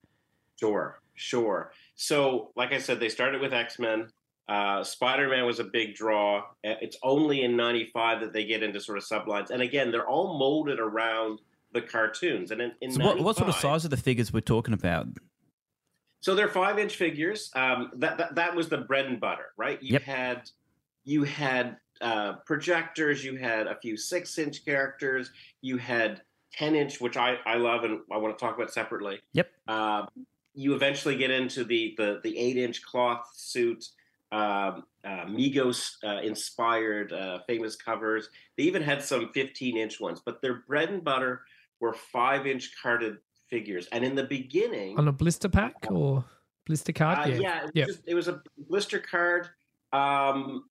Sure, 0.60 1.00
sure. 1.16 1.72
So, 1.96 2.52
like 2.56 2.72
I 2.72 2.78
said, 2.78 3.00
they 3.00 3.10
started 3.10 3.42
with 3.42 3.54
X 3.54 3.80
Men. 3.80 4.10
Uh, 4.48 4.84
Spider 4.84 5.30
Man 5.30 5.46
was 5.46 5.60
a 5.60 5.64
big 5.64 5.96
draw. 5.96 6.40
Uh, 6.40 6.76
It's 6.82 6.98
only 7.04 7.44
in 7.44 7.56
'95 7.56 8.22
that 8.22 8.34
they 8.34 8.46
get 8.46 8.64
into 8.64 8.80
sort 8.80 8.98
of 8.98 9.04
sublines, 9.04 9.50
and 9.50 9.62
again, 9.62 9.92
they're 9.92 10.08
all 10.08 10.38
molded 10.38 10.80
around 10.80 11.40
the 11.74 11.82
cartoons. 11.82 12.52
And 12.52 12.62
in, 12.62 12.72
in 12.82 12.92
So 12.92 13.04
what, 13.04 13.20
what 13.20 13.38
sort 13.38 13.50
of 13.50 13.56
size 13.56 13.86
of 13.86 13.92
the 13.92 13.98
figures 13.98 14.34
we're 14.34 14.42
talking 14.42 14.74
about? 14.74 15.08
So 16.22 16.36
they're 16.36 16.48
five 16.48 16.78
inch 16.80 16.96
figures. 16.96 17.52
Um, 17.56 17.92
that, 17.96 18.18
that 18.18 18.36
that 18.36 18.56
was 18.56 18.70
the 18.70 18.78
bread 18.78 19.08
and 19.08 19.20
butter, 19.20 19.48
right? 19.58 19.82
You 19.82 19.94
Yep. 19.94 20.04
had 20.04 20.50
you 21.04 21.24
had 21.24 21.78
uh, 22.00 22.34
projectors. 22.46 23.26
You 23.26 23.36
had 23.36 23.68
a 23.68 23.76
few 23.76 23.98
six 23.98 24.38
inch 24.38 24.64
characters. 24.64 25.32
You 25.62 25.78
had 25.78 26.22
ten 26.54 26.76
inch, 26.76 27.02
which 27.02 27.18
I 27.18 27.38
I 27.46 27.56
love 27.56 27.84
and 27.84 28.00
I 28.12 28.18
want 28.18 28.38
to 28.38 28.44
talk 28.44 28.56
about 28.56 28.72
separately. 28.72 29.20
Yep. 29.34 29.52
Um, 29.68 30.08
you 30.54 30.76
eventually 30.76 31.18
get 31.18 31.32
into 31.32 31.64
the 31.64 31.96
the 31.98 32.22
the 32.24 32.38
eight 32.38 32.58
inch 32.58 32.84
cloth 32.84 33.28
suit. 33.36 33.90
Um, 34.32 34.84
uh, 35.04 35.26
Mego 35.26 35.76
uh, 36.06 36.22
inspired 36.22 37.12
uh, 37.12 37.40
famous 37.48 37.76
covers. 37.76 38.30
They 38.58 38.64
even 38.64 38.82
had 38.82 39.04
some 39.04 39.30
15 39.34 39.76
inch 39.76 40.00
ones, 40.00 40.22
but 40.24 40.42
their 40.42 40.64
bread 40.68 40.88
and 40.90 41.04
butter 41.04 41.42
were 41.82 41.94
five 41.94 42.48
inch 42.48 42.72
carded 42.82 43.18
figures. 43.52 43.88
And 43.92 44.04
in 44.04 44.16
the 44.16 44.24
beginning, 44.24 44.98
on 44.98 45.08
a 45.08 45.12
blister 45.12 45.50
pack 45.50 45.76
or 45.92 46.26
blister 46.66 46.94
card, 46.94 47.20
uh, 47.20 47.30
yeah, 47.30 47.38
yeah, 47.40 47.58
it 47.58 47.64
was, 47.64 47.72
Yep. 47.76 47.88
just, 47.88 48.00
it 48.08 48.16
was 48.16 48.28
a 48.30 48.42
blister 48.58 49.00
card, 49.00 49.50
um, 49.94 50.66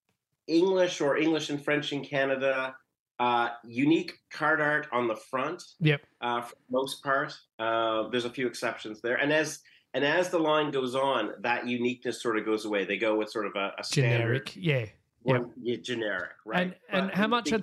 English 0.47 0.99
or 0.99 1.17
English 1.17 1.49
and 1.49 1.63
French 1.63 1.93
in 1.93 2.03
Canada. 2.03 2.75
Uh, 3.19 3.49
unique 3.63 4.17
card 4.31 4.59
art 4.59 4.87
on 4.91 5.07
the 5.07 5.15
front. 5.15 5.61
Yep. 5.79 6.01
Uh, 6.21 6.41
for 6.41 6.55
the 6.55 6.71
most 6.71 7.03
part, 7.03 7.31
uh, 7.59 8.09
there's 8.09 8.25
a 8.25 8.29
few 8.31 8.47
exceptions 8.47 8.99
there, 8.99 9.17
and 9.17 9.31
as 9.31 9.59
and 9.93 10.03
as 10.03 10.29
the 10.29 10.39
line 10.39 10.71
goes 10.71 10.95
on, 10.95 11.33
that 11.41 11.67
uniqueness 11.67 12.19
sort 12.19 12.39
of 12.39 12.45
goes 12.45 12.65
away. 12.65 12.83
They 12.83 12.97
go 12.97 13.15
with 13.15 13.29
sort 13.29 13.45
of 13.45 13.53
a, 13.55 13.73
a 13.77 13.83
standard, 13.83 14.47
generic, 14.47 14.55
yeah. 14.55 14.85
one, 15.21 15.51
yeah, 15.61 15.75
generic, 15.75 16.31
right? 16.47 16.73
And- 16.89 17.03
and 17.09 17.11
how 17.11 17.27
much 17.27 17.51
are- 17.53 17.61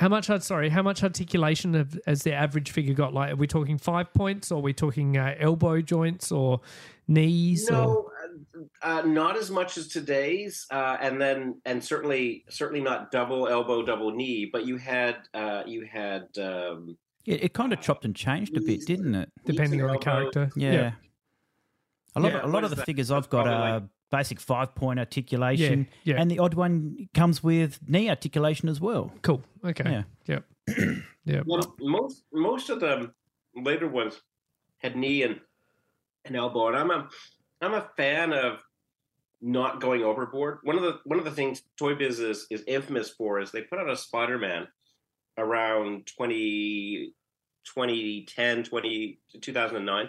How 0.00 0.08
much? 0.08 0.30
Sorry, 0.42 0.70
how 0.70 0.80
much 0.82 1.02
articulation 1.02 1.74
of, 1.74 2.00
has 2.06 2.22
the 2.22 2.32
average 2.32 2.70
figure 2.70 2.94
got? 2.94 3.12
Like, 3.12 3.32
are 3.32 3.36
we 3.36 3.46
talking 3.46 3.76
five 3.76 4.10
points, 4.14 4.50
or 4.50 4.56
are 4.56 4.62
we 4.62 4.72
talking 4.72 5.18
uh, 5.18 5.34
elbow 5.38 5.82
joints, 5.82 6.32
or 6.32 6.62
knees? 7.06 7.68
No, 7.70 8.10
uh, 8.82 9.00
uh, 9.00 9.02
not 9.02 9.36
as 9.36 9.50
much 9.50 9.76
as 9.76 9.88
today's, 9.88 10.66
uh, 10.70 10.96
and 11.02 11.20
then 11.20 11.60
and 11.66 11.84
certainly 11.84 12.46
certainly 12.48 12.80
not 12.80 13.10
double 13.10 13.46
elbow, 13.46 13.82
double 13.84 14.10
knee. 14.10 14.48
But 14.50 14.64
you 14.66 14.78
had 14.78 15.16
uh, 15.34 15.64
you 15.66 15.84
had 15.84 16.28
um, 16.38 16.96
It, 17.26 17.44
it 17.44 17.52
kind 17.52 17.74
of 17.74 17.82
chopped 17.82 18.06
and 18.06 18.16
changed 18.16 18.56
a 18.56 18.62
bit, 18.62 18.86
didn't 18.86 19.14
it? 19.14 19.28
depending 19.44 19.82
on 19.82 19.88
the 19.88 19.92
knees 19.98 20.06
and 20.06 20.14
elbows. 20.16 20.32
character. 20.32 20.50
Yeah. 20.56 20.92
A 22.16 22.20
lot, 22.20 22.32
Yeah, 22.32 22.38
of, 22.38 22.44
a 22.44 22.48
lot 22.48 22.64
of 22.64 22.70
the 22.70 22.76
that? 22.76 22.86
figures 22.86 23.10
I've 23.10 23.28
got 23.28 23.44
probably 23.44 23.52
are 23.68 23.80
like- 23.80 23.82
basic 24.10 24.40
five 24.40 24.74
point 24.74 24.98
articulation, 24.98 25.86
Yeah, 26.04 26.14
yeah. 26.14 26.20
and 26.20 26.30
the 26.30 26.38
odd 26.38 26.54
one 26.54 27.08
comes 27.14 27.42
with 27.42 27.78
knee 27.88 28.08
articulation 28.08 28.68
as 28.68 28.80
well. 28.80 29.12
Cool. 29.22 29.42
Okay. 29.64 29.90
Yeah. 29.90 30.02
Yep. 30.26 30.44
yep. 31.24 31.44
Well, 31.46 31.74
most 31.80 32.24
most 32.32 32.70
of 32.70 32.80
the 32.80 33.12
later 33.54 33.88
ones 33.88 34.20
had 34.78 34.96
knee 34.96 35.22
and 35.22 35.40
an 36.24 36.36
elbow, 36.36 36.68
and 36.68 36.76
I'm 36.76 36.90
a 36.90 37.08
I'm 37.60 37.74
a 37.74 37.88
fan 37.96 38.32
of 38.32 38.58
not 39.40 39.80
going 39.80 40.02
overboard. 40.02 40.58
One 40.64 40.76
of 40.76 40.82
the 40.82 41.00
one 41.04 41.18
of 41.18 41.24
the 41.24 41.30
things 41.30 41.62
Toy 41.78 41.94
Biz 41.94 42.20
is, 42.20 42.46
is 42.50 42.62
infamous 42.66 43.10
for 43.10 43.40
is 43.40 43.50
they 43.50 43.62
put 43.62 43.78
out 43.78 43.88
a 43.88 43.96
Spider-Man 43.96 44.68
around 45.38 46.06
20, 46.18 47.14
2010, 47.64 48.64
20, 48.64 49.18
2009. 49.40 50.08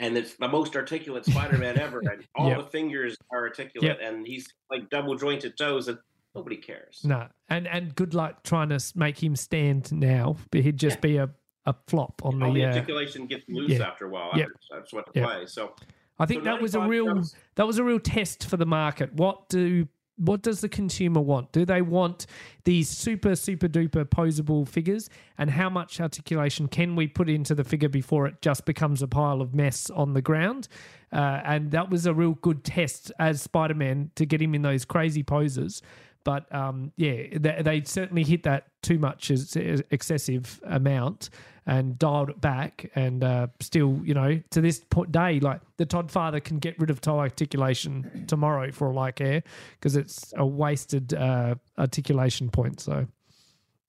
And 0.00 0.16
it's 0.16 0.34
the 0.36 0.46
most 0.48 0.76
articulate 0.76 1.24
Spider-Man 1.24 1.78
ever, 1.78 1.98
and 2.00 2.24
all 2.36 2.48
Yep. 2.50 2.58
the 2.58 2.64
fingers 2.70 3.16
are 3.32 3.40
articulate, 3.40 3.98
and 4.00 4.26
he's 4.26 4.46
like 4.70 4.88
double 4.90 5.16
jointed 5.16 5.58
toes, 5.58 5.88
and 5.88 5.98
nobody 6.34 6.56
cares. 6.56 7.00
No, 7.04 7.26
and 7.48 7.66
and 7.66 7.94
good 7.96 8.14
luck 8.14 8.44
trying 8.44 8.68
to 8.68 8.80
make 8.94 9.20
him 9.22 9.34
stand 9.34 9.90
now. 9.92 10.36
But 10.50 10.60
he'd 10.60 10.76
just 10.76 10.98
Yeah. 10.98 11.00
be 11.00 11.16
a, 11.16 11.30
a 11.66 11.74
flop 11.88 12.24
on 12.24 12.40
all 12.42 12.52
the. 12.52 12.60
the 12.60 12.66
Uh, 12.66 12.68
articulation 12.74 13.26
gets 13.26 13.44
loose 13.48 13.72
yeah. 13.72 13.88
after 13.88 14.06
a 14.06 14.08
while. 14.10 14.30
Yep. 14.36 14.48
Just 14.80 14.92
want 14.92 15.06
to 15.06 15.12
Yep. 15.18 15.24
play. 15.28 15.46
So 15.46 15.74
I 16.20 16.26
think 16.26 16.40
so 16.42 16.44
that 16.44 16.62
was 16.62 16.74
a 16.76 16.80
real 16.80 17.06
comes- 17.06 17.34
that 17.56 17.66
was 17.66 17.78
a 17.78 17.84
real 17.84 17.98
test 18.00 18.48
for 18.48 18.56
the 18.56 18.66
market. 18.66 19.12
What 19.14 19.48
do 19.48 19.88
what 20.18 20.42
does 20.42 20.60
the 20.60 20.68
consumer 20.68 21.20
want? 21.20 21.52
Do 21.52 21.64
they 21.64 21.82
want 21.82 22.26
these 22.64 22.88
super 22.88 23.34
super 23.34 23.68
duper 23.68 24.04
posable 24.04 24.68
figures? 24.68 25.08
And 25.38 25.50
how 25.50 25.70
much 25.70 26.00
articulation 26.00 26.68
can 26.68 26.96
we 26.96 27.06
put 27.06 27.28
into 27.28 27.54
the 27.54 27.64
figure 27.64 27.88
before 27.88 28.26
it 28.26 28.42
just 28.42 28.64
becomes 28.64 29.02
a 29.02 29.08
pile 29.08 29.40
of 29.40 29.54
mess 29.54 29.90
on 29.90 30.12
the 30.14 30.22
ground? 30.22 30.68
Uh, 31.12 31.40
and 31.44 31.70
that 31.70 31.88
was 31.88 32.06
a 32.06 32.12
real 32.12 32.34
good 32.34 32.64
test 32.64 33.10
as 33.18 33.40
Spider 33.40 33.74
Man 33.74 34.10
to 34.16 34.26
get 34.26 34.42
him 34.42 34.54
in 34.54 34.62
those 34.62 34.84
crazy 34.84 35.22
poses. 35.22 35.82
But 36.28 36.54
um, 36.54 36.92
yeah, 36.98 37.38
they, 37.40 37.62
they 37.62 37.82
certainly 37.84 38.22
hit 38.22 38.42
that 38.42 38.66
too 38.82 38.98
much 38.98 39.30
as, 39.30 39.56
as 39.56 39.82
excessive 39.90 40.60
amount 40.66 41.30
and 41.64 41.98
dialed 41.98 42.28
it 42.28 42.38
back. 42.38 42.90
And 42.94 43.24
uh, 43.24 43.46
still, 43.60 43.98
you 44.04 44.12
know, 44.12 44.38
to 44.50 44.60
this 44.60 44.82
day, 45.10 45.40
like 45.40 45.62
the 45.78 45.86
Todd 45.86 46.10
father 46.10 46.38
can 46.38 46.58
get 46.58 46.78
rid 46.78 46.90
of 46.90 47.00
toe 47.00 47.18
articulation 47.18 48.26
tomorrow 48.28 48.70
for 48.72 48.88
all 48.88 48.98
I 48.98 49.10
care 49.10 49.42
because 49.80 49.96
it's 49.96 50.34
a 50.36 50.44
wasted 50.44 51.14
uh, 51.14 51.54
articulation 51.78 52.50
point. 52.50 52.80
So 52.80 53.06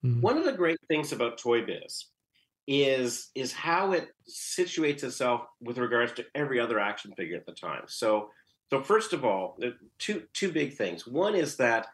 one 0.02 0.38
of 0.38 0.46
the 0.46 0.54
great 0.54 0.80
things 0.88 1.12
about 1.12 1.40
Toy 1.40 1.66
Biz 1.66 2.06
is 2.70 3.32
is 3.36 3.52
how 3.52 3.92
it 3.92 4.08
situates 4.30 5.04
itself 5.04 5.42
with 5.60 5.78
regards 5.78 6.14
to 6.14 6.26
every 6.36 6.58
other 6.58 6.80
action 6.80 7.12
figure 7.18 7.36
at 7.36 7.46
the 7.46 7.52
time. 7.52 7.84
So 7.88 8.30
so 8.70 8.82
first 8.82 9.12
of 9.12 9.26
all, 9.26 9.60
two 9.98 10.24
two 10.34 10.54
big 10.54 10.78
things. 10.78 11.06
One 11.06 11.36
is 11.36 11.58
that 11.58 11.88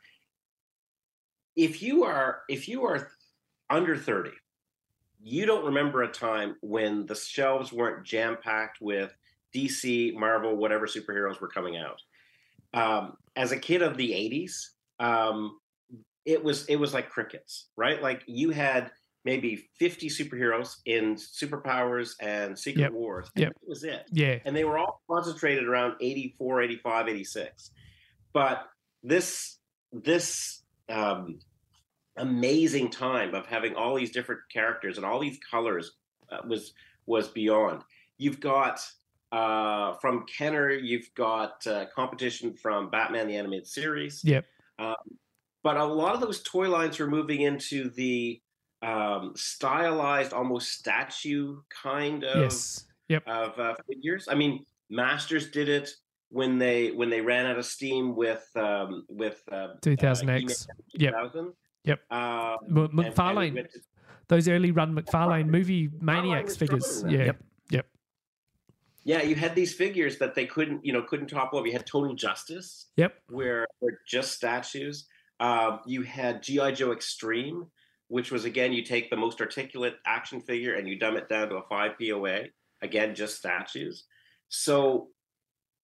if 1.55 1.81
you 1.81 2.03
are 2.03 2.41
if 2.49 2.67
you 2.67 2.85
are 2.85 3.09
under 3.69 3.95
30, 3.97 4.31
you 5.23 5.45
don't 5.45 5.65
remember 5.65 6.03
a 6.03 6.07
time 6.07 6.55
when 6.61 7.05
the 7.05 7.15
shelves 7.15 7.71
weren't 7.73 8.05
jam 8.05 8.37
packed 8.41 8.79
with 8.81 9.15
DC, 9.55 10.13
Marvel, 10.15 10.55
whatever 10.55 10.85
superheroes 10.85 11.39
were 11.39 11.47
coming 11.47 11.77
out. 11.77 12.01
Um, 12.73 13.17
as 13.35 13.51
a 13.51 13.57
kid 13.57 13.81
of 13.81 13.95
the 13.95 14.11
80s, 14.11 14.53
um, 14.99 15.59
it 16.25 16.43
was 16.43 16.65
it 16.65 16.75
was 16.75 16.93
like 16.93 17.09
crickets, 17.09 17.67
right? 17.77 18.01
Like 18.01 18.23
you 18.27 18.49
had 18.49 18.91
maybe 19.23 19.67
50 19.79 20.07
superheroes 20.09 20.77
in 20.85 21.15
superpowers 21.15 22.13
and 22.19 22.57
secret 22.57 22.81
Yep. 22.83 22.91
wars. 22.91 23.31
Yep. 23.35 23.53
That 23.53 23.67
was 23.69 23.83
it. 23.83 24.05
Yeah. 24.11 24.39
And 24.45 24.55
they 24.55 24.65
were 24.65 24.77
all 24.77 25.01
concentrated 25.09 25.65
around 25.67 25.95
84, 25.99 26.61
85, 26.61 27.07
86. 27.07 27.71
But 28.33 28.67
this 29.03 29.57
this 29.91 30.63
um, 30.89 31.39
amazing 32.17 32.89
time 32.89 33.33
of 33.35 33.45
having 33.45 33.75
all 33.75 33.95
these 33.95 34.11
different 34.11 34.41
characters 34.51 34.97
and 34.97 35.05
all 35.05 35.19
these 35.19 35.39
colors 35.49 35.93
uh, 36.31 36.39
was 36.47 36.73
was 37.05 37.27
beyond. 37.27 37.81
You've 38.17 38.39
got 38.39 38.79
uh, 39.31 39.93
from 39.95 40.25
Kenner, 40.25 40.71
you've 40.71 41.13
got 41.15 41.65
uh, 41.67 41.85
competition 41.93 42.55
from 42.55 42.89
Batman 42.89 43.27
the 43.27 43.35
animated 43.35 43.67
series. 43.67 44.23
Yep. 44.23 44.45
Um, 44.79 44.95
but 45.63 45.77
a 45.77 45.83
lot 45.83 46.15
of 46.15 46.21
those 46.21 46.43
toy 46.43 46.69
lines 46.69 46.99
were 46.99 47.07
moving 47.07 47.41
into 47.41 47.89
the 47.89 48.41
um, 48.81 49.33
stylized, 49.35 50.31
almost 50.31 50.71
statue 50.71 51.59
kind 51.69 52.23
of 52.23 52.43
Yes. 52.43 52.85
Yep. 53.07 53.23
of 53.27 53.59
uh, 53.59 53.75
figures. 53.87 54.27
I 54.29 54.35
mean, 54.35 54.65
Masters 54.89 55.49
did 55.49 55.69
it 55.69 55.91
when 56.35 56.57
they 56.57 56.91
when 56.91 57.09
they 57.09 57.21
ran 57.21 57.45
out 57.45 57.57
of 57.57 57.65
steam 57.65 58.13
with 58.13 58.45
um, 58.57 59.05
with 59.07 59.41
uh, 59.49 59.69
2000X. 59.81 60.67
Uh, 60.69 60.73
Yep. 60.97 61.13
2000. 61.13 61.53
Yep. 61.85 61.99
Um, 62.11 62.19
M- 62.19 62.77
and- 62.77 62.77
and 62.77 63.15
McFarlane, 63.15 63.55
to- 63.71 63.79
those 64.27 64.49
early 64.49 64.71
run 64.71 64.93
McFarlane 64.93 65.47
movie 65.47 65.89
maniacs 66.01 66.57
figures. 66.57 67.05
Yeah. 67.07 67.27
with 67.27 67.35
Yep. 67.71 67.87
yeah, 69.05 69.21
you 69.21 69.35
had 69.35 69.55
these 69.55 69.73
figures 69.73 70.17
that 70.17 70.35
they 70.35 70.45
couldn't, 70.45 70.83
you 70.85 70.91
know, 70.91 71.03
couldn't 71.03 71.27
topple 71.27 71.57
over. 71.59 71.67
You 71.67 71.73
had 71.73 71.85
Total 71.85 72.13
Justice, 72.15 72.87
Yep. 72.97 73.13
where 73.29 73.65
they're 73.81 74.01
just 74.05 74.33
statues. 74.33 75.07
Um, 75.39 75.79
you 75.85 76.01
had 76.01 76.43
GI 76.43 76.73
Joe 76.73 76.91
Extreme, 76.91 77.65
which 78.09 78.29
was 78.31 78.43
again, 78.43 78.73
you 78.73 78.83
take 78.83 79.09
the 79.09 79.15
most 79.15 79.39
articulate 79.39 79.95
action 80.05 80.41
figure 80.41 80.73
and 80.75 80.85
you 80.87 80.99
dumb 80.99 81.15
it 81.15 81.29
down 81.29 81.47
to 81.49 81.55
a 81.55 81.63
five 81.69 81.91
POA. 81.97 82.47
Again, 82.81 83.15
just 83.15 83.37
statues. 83.37 84.03
So, 84.49 85.09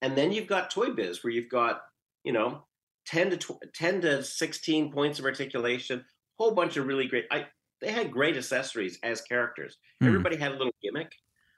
and 0.01 0.17
then 0.17 0.31
you've 0.31 0.47
got 0.47 0.69
Toy 0.71 0.89
Biz, 0.91 1.23
where 1.23 1.31
you've 1.31 1.49
got, 1.49 1.81
you 2.23 2.33
know, 2.33 2.63
ten 3.05 3.29
to 3.29 3.37
tw- 3.37 3.73
ten 3.73 4.01
to 4.01 4.23
sixteen 4.23 4.91
points 4.91 5.19
of 5.19 5.25
articulation, 5.25 6.03
whole 6.37 6.51
bunch 6.51 6.77
of 6.77 6.87
really 6.87 7.07
great. 7.07 7.25
I 7.31 7.47
they 7.81 7.91
had 7.91 8.11
great 8.11 8.37
accessories 8.37 8.99
as 9.03 9.21
characters. 9.21 9.77
Hmm. 9.99 10.07
Everybody 10.07 10.37
had 10.37 10.51
a 10.51 10.55
little 10.55 10.73
gimmick. 10.83 11.11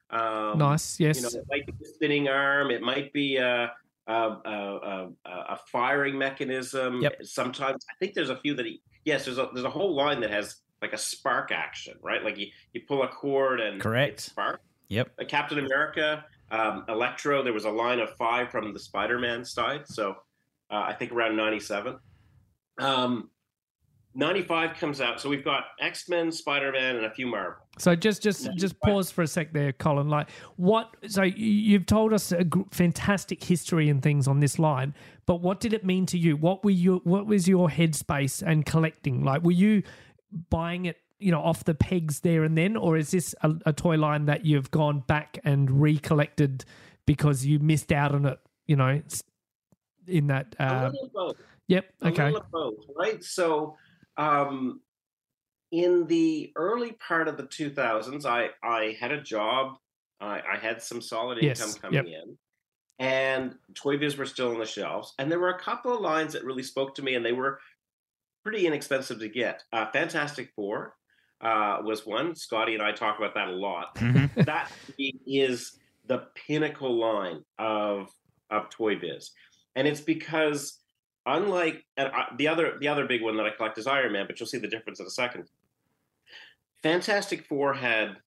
Um, 0.10 0.58
Nice. 0.58 1.00
Yes. 1.00 1.18
you 1.18 1.24
know, 1.24 1.30
it 1.30 1.46
might 1.50 1.66
be 1.66 1.74
a 1.84 1.88
spinning 1.88 2.28
arm. 2.30 2.72
It 2.72 2.82
might 2.82 3.12
be 3.14 3.38
a 3.38 3.74
a, 4.08 4.14
a, 4.14 5.10
a, 5.26 5.30
a 5.30 5.60
firing 5.72 6.18
mechanism. 6.18 7.02
Yep. 7.02 7.26
Sometimes 7.26 7.86
I 7.90 7.94
think 8.00 8.14
there's 8.14 8.30
a 8.30 8.36
few 8.38 8.54
that 8.56 8.66
he, 8.66 8.82
yes, 9.06 9.26
there's 9.26 9.38
a 9.38 9.50
there's 9.54 9.66
a 9.66 9.70
whole 9.70 9.96
line 9.96 10.20
that 10.22 10.30
has 10.30 10.58
like 10.82 10.94
a 10.94 10.98
spark 10.98 11.52
action, 11.52 11.96
right? 12.02 12.24
Like 12.24 12.38
you, 12.38 12.48
you 12.74 12.82
pull 12.88 13.04
a 13.04 13.08
cord 13.08 13.62
and 13.62 13.82
Correct. 13.82 14.20
spark. 14.20 14.60
Yep. 14.90 15.12
Uh, 15.20 15.24
Captain 15.26 15.58
America, 15.60 16.26
um, 16.54 16.86
Electro. 16.88 17.44
There 17.44 17.54
was 17.54 17.66
a 17.66 17.70
line 17.70 18.00
of 18.00 18.16
five 18.16 18.50
from 18.50 18.74
the 18.74 18.80
Spider-Man 18.80 19.44
side. 19.44 19.88
So 19.88 20.12
uh, 20.72 20.84
I 20.88 20.94
think 20.94 21.12
around 21.12 21.36
'97. 21.36 21.98
Um, 22.80 23.30
95 24.16 24.76
comes 24.76 25.02
out. 25.02 25.20
So 25.20 25.28
we've 25.28 25.44
got 25.44 25.64
X-Men, 25.80 26.32
Spider-Man, 26.32 26.98
and 26.98 27.06
a 27.06 27.10
few 27.10 27.26
Marvel. 27.26 27.56
So 27.80 27.96
just 27.96 28.22
just 28.22 28.48
just 28.56 28.80
pause 28.82 29.10
for 29.10 29.24
a 29.24 29.28
sec 29.28 29.52
there, 29.54 29.74
Colin. 29.74 30.08
Like 30.08 30.30
what? 30.58 30.96
So 31.08 31.24
you've 31.24 31.88
told 31.88 32.14
us 32.14 32.32
a 32.32 32.46
fantastic 32.72 33.44
history 33.44 33.90
and 33.90 34.04
things 34.04 34.28
on 34.28 34.40
this 34.40 34.60
line, 34.60 34.94
but 35.26 35.42
what 35.42 35.60
did 35.60 35.74
it 35.74 35.84
mean 35.84 36.06
to 36.08 36.18
you? 36.20 36.38
What 36.38 36.64
were 36.64 36.70
you? 36.70 37.02
What 37.04 37.26
was 37.26 37.48
your 37.48 37.70
headspace 37.70 38.44
and 38.46 38.64
collecting? 38.66 39.24
Like, 39.24 39.42
were 39.42 39.52
you 39.52 39.82
buying 40.50 40.86
it, 40.86 40.98
you 41.24 41.32
know, 41.32 41.42
off 41.42 41.64
the 41.64 41.74
pegs 41.74 42.20
there 42.20 42.44
and 42.44 42.58
then, 42.58 42.76
or 42.76 42.98
is 42.98 43.12
this 43.12 43.34
a, 43.42 43.54
a 43.66 43.74
toy 43.74 43.98
line 43.98 44.26
that 44.26 44.46
you've 44.46 44.70
gone 44.72 45.00
back 45.08 45.40
and 45.44 45.82
recollected 45.82 46.66
because 47.06 47.46
you 47.46 47.60
missed 47.60 47.92
out 47.92 48.14
on 48.14 48.26
it? 48.26 48.40
You 48.68 48.76
know, 48.76 49.02
in 50.08 50.28
that. 50.28 50.56
Uh, 50.60 50.92
yep. 51.68 51.86
Okay. 52.04 52.34
both, 52.52 52.76
right? 52.96 53.24
So, 53.24 53.78
um, 54.18 54.82
in 55.72 56.06
the 56.08 56.52
early 56.56 56.92
part 56.94 57.28
of 57.28 57.38
the 57.38 57.44
2000s, 57.44 58.26
I 58.26 58.50
I 58.62 58.96
had 59.00 59.12
a 59.12 59.22
job. 59.22 59.78
I, 60.20 60.42
I 60.54 60.58
had 60.58 60.82
some 60.82 61.02
solid 61.02 61.40
Yes, 61.42 61.60
income 61.60 61.82
coming 61.82 62.14
in, 62.14 62.38
and 63.00 63.56
Toy 63.74 63.98
Biz 63.98 64.18
were 64.18 64.26
still 64.26 64.52
on 64.52 64.60
the 64.60 64.66
shelves. 64.66 65.14
And 65.18 65.32
there 65.32 65.40
were 65.40 65.50
a 65.50 65.60
couple 65.60 65.94
of 65.94 66.02
lines 66.02 66.34
that 66.34 66.44
really 66.44 66.64
spoke 66.64 66.96
to 66.96 67.02
me, 67.02 67.16
and 67.16 67.26
they 67.26 67.34
were 67.34 67.60
pretty 68.44 68.68
inexpensive 68.68 69.20
to 69.20 69.30
get. 69.30 69.64
Uh, 69.72 69.90
Fantastic 69.92 70.52
Four 70.56 70.96
uh, 71.44 71.80
was 71.84 72.06
one. 72.06 72.36
Scotty 72.36 72.74
and 72.74 72.82
I 72.82 72.92
talk 72.92 73.18
about 73.18 73.34
that 73.36 73.50
a 73.50 73.52
lot. 73.52 73.96
Mhm. 73.96 74.34
that 74.46 74.72
is 74.98 75.78
the 76.08 76.28
pinnacle 76.36 76.98
line 76.98 77.44
of 77.60 78.10
of 78.50 78.70
Toy 78.70 78.98
Biz, 78.98 79.32
and 79.76 79.88
it's 79.88 80.02
because 80.02 80.80
unlike 81.26 81.86
and 81.98 82.10
I, 82.10 82.28
the 82.38 82.48
other 82.48 82.78
the 82.80 82.88
other 82.88 83.06
big 83.06 83.22
one 83.22 83.38
that 83.38 83.46
I 83.46 83.50
collect 83.52 83.78
is 83.78 83.88
Iron 83.88 84.14
Man, 84.14 84.26
but 84.28 84.40
you'll 84.40 84.48
see 84.48 84.58
the 84.58 84.68
difference 84.68 85.00
in 85.00 85.06
a 85.06 85.12
second. 85.12 85.50
Fantastic 86.82 87.46
Four 87.46 87.74
had 87.74 88.10
a 88.10 88.18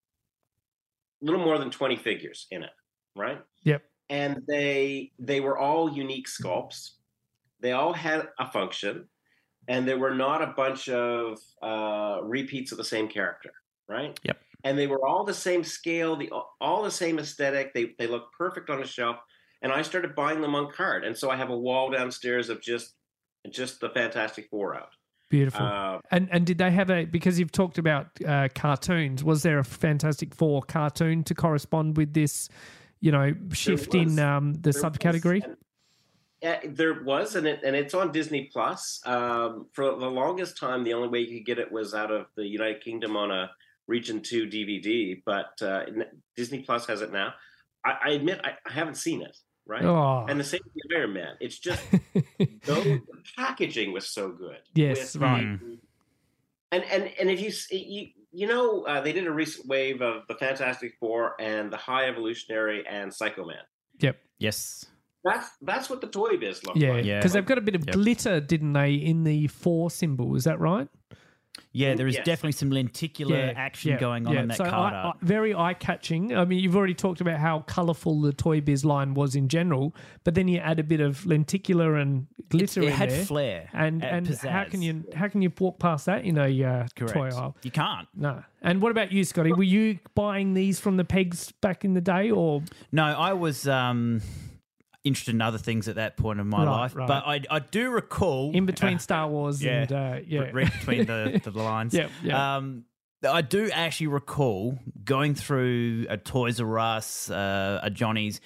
little 1.22 1.40
more 1.40 1.58
than 1.58 1.70
twenty 1.70 1.96
figures 1.96 2.46
in 2.50 2.62
it, 2.62 2.70
right? 3.14 3.40
Yep. 3.64 3.82
And 4.08 4.42
they 4.46 5.12
they 5.18 5.40
were 5.40 5.58
all 5.58 5.92
unique 5.92 6.26
sculpts. 6.28 6.92
They 7.60 7.72
all 7.72 7.92
had 7.92 8.28
a 8.38 8.50
function, 8.50 9.08
and 9.68 9.86
there 9.86 9.98
were 9.98 10.14
not 10.14 10.42
a 10.42 10.48
bunch 10.48 10.88
of 10.88 11.38
uh, 11.62 12.18
repeats 12.22 12.72
of 12.72 12.78
the 12.78 12.84
same 12.84 13.08
character, 13.08 13.50
right? 13.88 14.18
Yep. 14.24 14.38
And 14.64 14.78
they 14.78 14.86
were 14.86 15.06
all 15.06 15.24
the 15.24 15.34
same 15.34 15.62
scale, 15.64 16.16
the 16.16 16.30
all 16.60 16.82
the 16.82 16.90
same 16.90 17.18
aesthetic. 17.18 17.72
They 17.74 17.94
they 17.98 18.06
look 18.06 18.32
perfect 18.36 18.70
on 18.70 18.82
a 18.82 18.86
shelf. 18.86 19.16
And 19.62 19.72
I 19.72 19.82
started 19.82 20.14
buying 20.14 20.42
them 20.42 20.54
on 20.54 20.70
card, 20.70 21.04
and 21.04 21.16
so 21.16 21.30
I 21.30 21.36
have 21.36 21.50
a 21.50 21.56
wall 21.58 21.90
downstairs 21.90 22.50
of 22.50 22.60
just 22.60 22.94
just 23.50 23.80
the 23.80 23.88
Fantastic 23.90 24.48
Four 24.50 24.76
out. 24.76 24.90
Beautiful. 25.30 25.64
Uh, 25.64 25.98
And 26.10 26.28
and 26.30 26.46
did 26.46 26.58
they 26.58 26.70
have 26.70 26.90
a 26.90 27.04
because 27.04 27.38
you've 27.38 27.52
talked 27.52 27.78
about 27.78 28.06
uh, 28.26 28.48
cartoons? 28.54 29.24
Was 29.24 29.42
there 29.42 29.58
a 29.58 29.64
Fantastic 29.64 30.34
Four 30.34 30.62
cartoon 30.62 31.24
to 31.24 31.34
correspond 31.34 31.96
with 31.96 32.12
this? 32.12 32.48
You 33.00 33.12
know, 33.12 33.34
shift 33.52 33.94
in 33.94 34.18
um, 34.18 34.54
the 34.54 34.70
subcategory. 34.70 35.46
was- 35.46 35.56
there 36.64 37.02
was, 37.02 37.34
and 37.36 37.46
it 37.46 37.60
and 37.64 37.74
it's 37.74 37.94
on 37.94 38.12
Disney 38.12 38.50
Plus. 38.52 39.00
Um, 39.06 39.66
for 39.72 39.84
the 39.96 40.10
longest 40.10 40.56
time, 40.58 40.84
the 40.84 40.94
only 40.94 41.08
way 41.08 41.20
you 41.20 41.38
could 41.38 41.46
get 41.46 41.58
it 41.58 41.70
was 41.72 41.94
out 41.94 42.10
of 42.10 42.26
the 42.36 42.46
United 42.46 42.82
Kingdom 42.82 43.16
on 43.16 43.30
a 43.30 43.50
Region 43.86 44.20
Two 44.22 44.46
DVD. 44.46 45.20
But 45.24 45.60
uh, 45.62 45.84
Disney 46.36 46.60
Plus 46.60 46.86
has 46.86 47.00
it 47.02 47.12
now. 47.12 47.34
I, 47.84 47.96
I 48.06 48.10
admit 48.10 48.40
I, 48.44 48.52
I 48.66 48.72
haven't 48.72 48.96
seen 48.96 49.22
it. 49.22 49.36
Right. 49.68 49.84
Oh, 49.84 50.26
And 50.28 50.38
the 50.38 50.44
same 50.44 50.60
with 50.74 50.96
Iron 50.96 51.12
Man. 51.12 51.34
It's 51.40 51.58
just 51.58 51.82
the 52.38 53.02
packaging 53.36 53.92
was 53.92 54.08
so 54.08 54.30
good. 54.30 54.58
Yes, 54.74 55.14
with, 55.14 55.22
right. 55.22 55.40
um, 55.42 55.78
And 56.70 56.84
and 56.84 57.10
and 57.18 57.30
if 57.30 57.40
you 57.40 57.48
s- 57.48 57.70
you 57.72 58.08
you 58.32 58.46
know 58.46 58.82
uh, 58.82 59.00
they 59.00 59.12
did 59.12 59.26
a 59.26 59.32
recent 59.32 59.66
wave 59.66 60.02
of 60.02 60.22
the 60.28 60.34
Fantastic 60.36 60.94
Four 61.00 61.34
and 61.40 61.72
the 61.72 61.76
High 61.76 62.06
Evolutionary 62.08 62.86
and 62.86 63.12
Psycho 63.12 63.44
Man. 63.46 63.64
Yep. 63.98 64.16
Yes. 64.38 64.84
That's 65.26 65.50
that's 65.60 65.90
what 65.90 66.00
the 66.00 66.06
toy 66.06 66.36
biz 66.38 66.64
looked 66.64 66.78
yeah, 66.78 66.92
like. 66.92 67.04
Yeah. 67.04 67.18
because 67.18 67.32
they've 67.34 67.44
got 67.44 67.58
a 67.58 67.62
bit 67.62 67.74
of 67.74 67.84
Yep. 67.86 67.94
glitter, 67.94 68.40
didn't 68.40 68.72
they, 68.72 68.94
in 68.94 69.24
the 69.24 69.48
four 69.48 69.90
symbol? 69.90 70.36
Is 70.36 70.44
that 70.44 70.58
right? 70.60 70.88
Yeah, 71.72 71.94
there 71.94 72.06
is 72.06 72.16
Yes. 72.16 72.24
definitely 72.26 72.52
some 72.52 72.70
lenticular 72.70 73.52
action 73.56 73.96
going 73.98 74.26
on 74.26 74.36
in 74.36 74.48
that 74.48 74.56
so 74.58 74.64
card 74.64 74.94
I- 74.94 75.08
I- 75.08 75.12
very 75.22 75.54
eye 75.54 75.74
catching. 75.74 76.34
I 76.34 76.44
mean, 76.44 76.58
you've 76.58 76.76
already 76.76 76.94
talked 76.94 77.20
about 77.20 77.38
how 77.38 77.60
colourful 77.60 78.20
the 78.22 78.32
Toy 78.32 78.60
Biz 78.62 78.84
line 78.84 79.14
was 79.14 79.34
in 79.34 79.48
general, 79.48 79.94
but 80.24 80.34
then 80.34 80.48
you 80.48 80.58
add 80.58 80.78
a 80.78 80.82
bit 80.82 81.00
of 81.00 81.24
lenticular 81.26 81.96
and 81.96 82.26
glitter 82.50 82.82
it 82.82 82.86
in 82.88 82.92
had 82.92 83.10
there. 83.10 83.24
flair 83.24 83.68
and 83.74 84.04
and 84.04 84.26
how 84.38 84.64
can 84.64 84.80
you 84.82 85.04
how 85.14 85.28
can 85.28 85.42
you 85.42 85.50
walk 85.58 85.78
past 85.78 86.06
that 86.06 86.24
in 86.24 86.38
a 86.38 86.62
uh, 86.64 86.86
toy 86.94 87.28
aisle? 87.28 87.56
You 87.62 87.70
can't. 87.70 88.08
No. 88.14 88.42
And 88.62 88.80
what 88.82 88.90
about 88.90 89.12
you, 89.12 89.24
Scotty? 89.24 89.52
Were 89.52 89.62
you 89.62 89.98
buying 90.14 90.54
these 90.54 90.78
from 90.80 90.96
the 90.98 91.04
pegs 91.04 91.52
back 91.60 91.84
in 91.84 91.94
the 91.94 92.00
day, 92.02 92.30
or 92.30 92.62
No, 92.92 93.04
I 93.04 93.32
was 93.34 93.66
um, 93.68 94.20
interested 95.06 95.34
in 95.34 95.40
other 95.42 95.58
things 95.58 95.88
at 95.88 95.96
that 95.96 96.16
point 96.16 96.40
in 96.40 96.46
my 96.48 96.58
Right, 96.64 96.80
life, 96.80 96.96
right. 96.96 97.08
but 97.08 97.26
I, 97.26 97.40
I 97.50 97.58
do 97.60 97.90
recall 97.90 98.52
in 98.52 98.66
between 98.66 98.98
Star 98.98 99.28
Wars 99.28 99.62
yeah. 99.62 99.82
and 99.82 99.92
uh, 99.92 100.18
yeah, 100.26 100.50
read 100.52 100.72
between 100.72 101.06
the, 101.06 101.40
the 101.50 101.50
lines. 101.50 101.94
Yep, 101.94 102.10
yep. 102.22 102.34
Um, 102.34 102.84
I 103.26 103.40
do 103.42 103.70
actually 103.72 104.08
recall 104.08 104.78
going 105.04 105.34
through 105.34 106.06
a 106.08 106.16
Toys 106.16 106.60
R 106.60 106.78
Us, 106.78 107.30
uh, 107.30 107.80
a 107.82 107.90
Johnny's, 107.90 108.40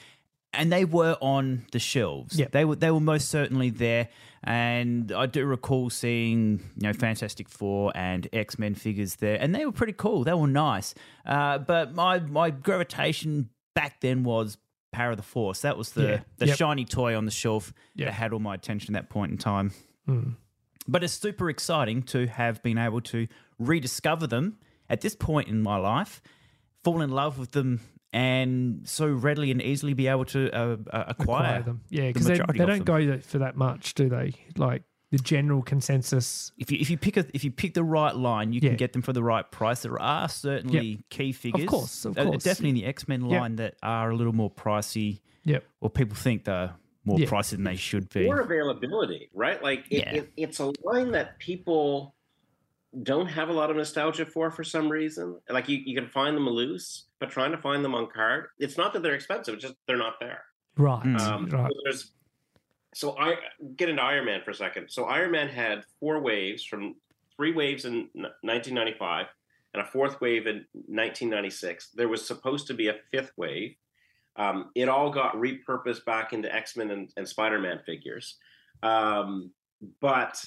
and 0.53 0.73
they 0.73 0.85
were 0.85 1.17
on 1.21 1.67
the 1.73 1.79
shelves. 1.79 2.39
Yep. 2.39 2.53
They 2.53 2.65
were 2.65 2.77
they 2.77 2.91
were 2.91 3.01
most 3.01 3.29
certainly 3.29 3.71
there. 3.71 4.09
And 4.43 5.13
I 5.13 5.27
do 5.27 5.45
recall 5.45 5.91
seeing, 5.91 6.61
you 6.77 6.87
know, 6.89 6.93
Fantastic 6.95 7.49
Four 7.49 7.93
and 7.95 8.27
X 8.33 8.59
Men 8.59 8.75
figures 8.75 9.17
there, 9.17 9.37
and 9.39 9.55
they 9.55 9.67
were 9.67 9.73
pretty 9.73 9.93
cool. 9.93 10.25
They 10.25 10.33
were 10.33 10.47
nice. 10.47 10.95
Uh, 11.27 11.59
but 11.59 11.95
my 11.95 12.21
my 12.21 12.49
gravitation 12.51 13.51
back 13.75 14.01
then 14.01 14.25
was 14.25 14.57
Power 14.93 15.11
of 15.13 15.17
the 15.17 15.23
Force. 15.23 15.61
That 15.63 15.77
was 15.77 15.93
the 15.93 16.03
Yeah. 16.03 16.21
the 16.39 16.47
Yep. 16.49 16.57
shiny 16.59 16.85
toy 16.85 17.17
on 17.17 17.25
the 17.25 17.31
shelf 17.31 17.73
Yep. 17.95 18.07
that 18.09 18.13
had 18.15 18.33
all 18.33 18.41
my 18.41 18.55
attention 18.55 18.95
at 18.95 19.03
that 19.03 19.11
point 19.11 19.33
in 19.33 19.39
time. 19.39 19.73
Mm. 20.09 20.35
But 20.89 21.05
it's 21.05 21.13
super 21.13 21.49
exciting 21.51 22.03
to 22.05 22.27
have 22.27 22.63
been 22.63 22.79
able 22.79 23.01
to 23.03 23.27
rediscover 23.59 24.27
them 24.27 24.57
at 24.89 25.01
this 25.03 25.15
point 25.15 25.49
in 25.49 25.63
my 25.63 25.77
life, 25.77 26.21
fall 26.83 27.01
in 27.03 27.11
love 27.11 27.39
with 27.39 27.53
them, 27.53 27.81
and 28.13 28.89
so 28.89 29.07
readily 29.07 29.51
and 29.53 29.63
easily 29.63 29.95
be 29.95 30.09
able 30.09 30.25
to 30.25 30.51
uh, 30.53 30.77
uh, 30.93 31.05
acquire, 31.09 31.09
acquire 31.09 31.63
them. 31.63 31.81
Yeah, 31.91 32.09
because 32.09 32.27
they, 32.27 32.39
they 32.39 32.67
don't 32.67 32.85
them. 32.85 33.07
go 33.07 33.19
for 33.21 33.39
that 33.39 33.57
much, 33.57 33.95
do 33.95 34.09
they? 34.09 34.33
Like 34.57 34.83
the 35.11 35.19
general 35.19 35.63
consensus. 35.63 36.53
If 36.59 36.71
you 36.71 36.79
if 36.81 36.89
you 36.91 36.97
pick 36.97 37.17
a 37.17 37.27
if 37.35 37.43
you 37.45 37.51
pick 37.51 37.75
the 37.75 37.85
right 37.85 38.15
line, 38.15 38.53
you 38.53 38.61
Yeah. 38.63 38.71
can 38.71 38.77
get 38.77 38.93
them 38.93 39.03
for 39.03 39.13
the 39.13 39.23
right 39.23 39.49
price. 39.51 39.83
There 39.83 40.01
are 40.01 40.29
certainly 40.29 41.03
key 41.11 41.33
figures, 41.33 41.65
of 41.65 41.69
course, 41.69 42.05
of 42.05 42.17
uh, 42.19 42.25
course. 42.25 42.45
definitely 42.45 42.71
in 42.71 42.75
the 42.77 42.85
X 42.87 43.09
Men 43.09 43.25
Yeah. 43.25 43.41
line 43.41 43.57
that 43.57 43.75
are 43.83 44.11
a 44.11 44.17
little 44.17 44.33
more 44.33 44.51
pricey, 44.51 45.21
Yep. 45.45 45.65
or 45.81 45.91
people 45.91 46.17
think 46.17 46.45
they're 46.45 46.75
more 47.05 47.19
Yeah. 47.19 47.27
pricey 47.27 47.51
than 47.53 47.65
they 47.65 47.77
should 47.77 48.09
be. 48.11 48.27
Or 48.27 48.41
availability, 48.41 49.31
right? 49.35 49.61
Like 49.63 49.87
it, 49.91 49.99
Yeah. 49.99 50.15
it, 50.15 50.33
it's 50.37 50.61
a 50.61 50.73
line 50.85 51.11
that 51.13 51.39
people 51.39 52.15
don't 53.03 53.27
have 53.29 53.49
a 53.49 53.53
lot 53.53 53.71
of 53.71 53.77
nostalgia 53.77 54.27
for 54.27 54.51
for 54.51 54.65
some 54.65 54.89
reason. 54.91 55.41
Like 55.49 55.69
you, 55.69 55.79
you 55.85 55.95
can 55.95 56.09
find 56.09 56.37
them 56.37 56.49
loose, 56.49 57.07
but 57.19 57.31
trying 57.31 57.51
to 57.53 57.59
find 57.59 57.85
them 57.85 57.95
on 57.95 58.09
card, 58.09 58.49
it's 58.59 58.77
not 58.77 58.93
that 58.93 59.03
they're 59.03 59.15
expensive; 59.15 59.55
it's 59.55 59.63
just 59.63 59.75
they're 59.87 59.97
not 59.97 60.15
there. 60.21 60.45
Right. 60.77 61.03
Mm. 61.05 61.21
Um, 61.21 61.47
right. 61.51 61.71
so 61.73 61.79
there's 61.85 62.13
so 62.95 63.17
I 63.19 63.37
get 63.77 63.89
into 63.89 64.03
Iron 64.03 64.27
Man 64.27 64.41
for 64.45 64.51
a 64.51 64.55
second. 64.55 64.89
So 64.89 65.05
Iron 65.05 65.31
Man 65.31 65.49
had 65.49 65.85
four 66.01 66.21
waves 66.21 66.65
from 66.65 66.97
three 67.37 67.53
waves 67.53 67.85
in 67.85 68.09
1995 68.15 69.27
and 69.75 69.83
a 69.83 69.87
fourth 69.87 70.21
wave 70.21 70.47
in 70.47 70.67
1996. 70.73 71.91
There 71.95 72.09
was 72.09 72.27
supposed 72.27 72.67
to 72.67 72.75
be 72.75 72.89
a 72.89 72.97
fifth 73.11 73.33
wave. 73.37 73.77
Um, 74.37 74.71
it 74.75 74.89
all 74.89 75.11
got 75.11 75.35
repurposed 75.35 76.05
back 76.05 76.33
into 76.33 76.53
X 76.55 76.77
Men 76.77 76.91
and, 76.91 77.13
and 77.17 77.29
Spider 77.29 77.59
Man 77.59 77.81
figures, 77.85 78.37
um, 78.83 79.51
but 80.01 80.43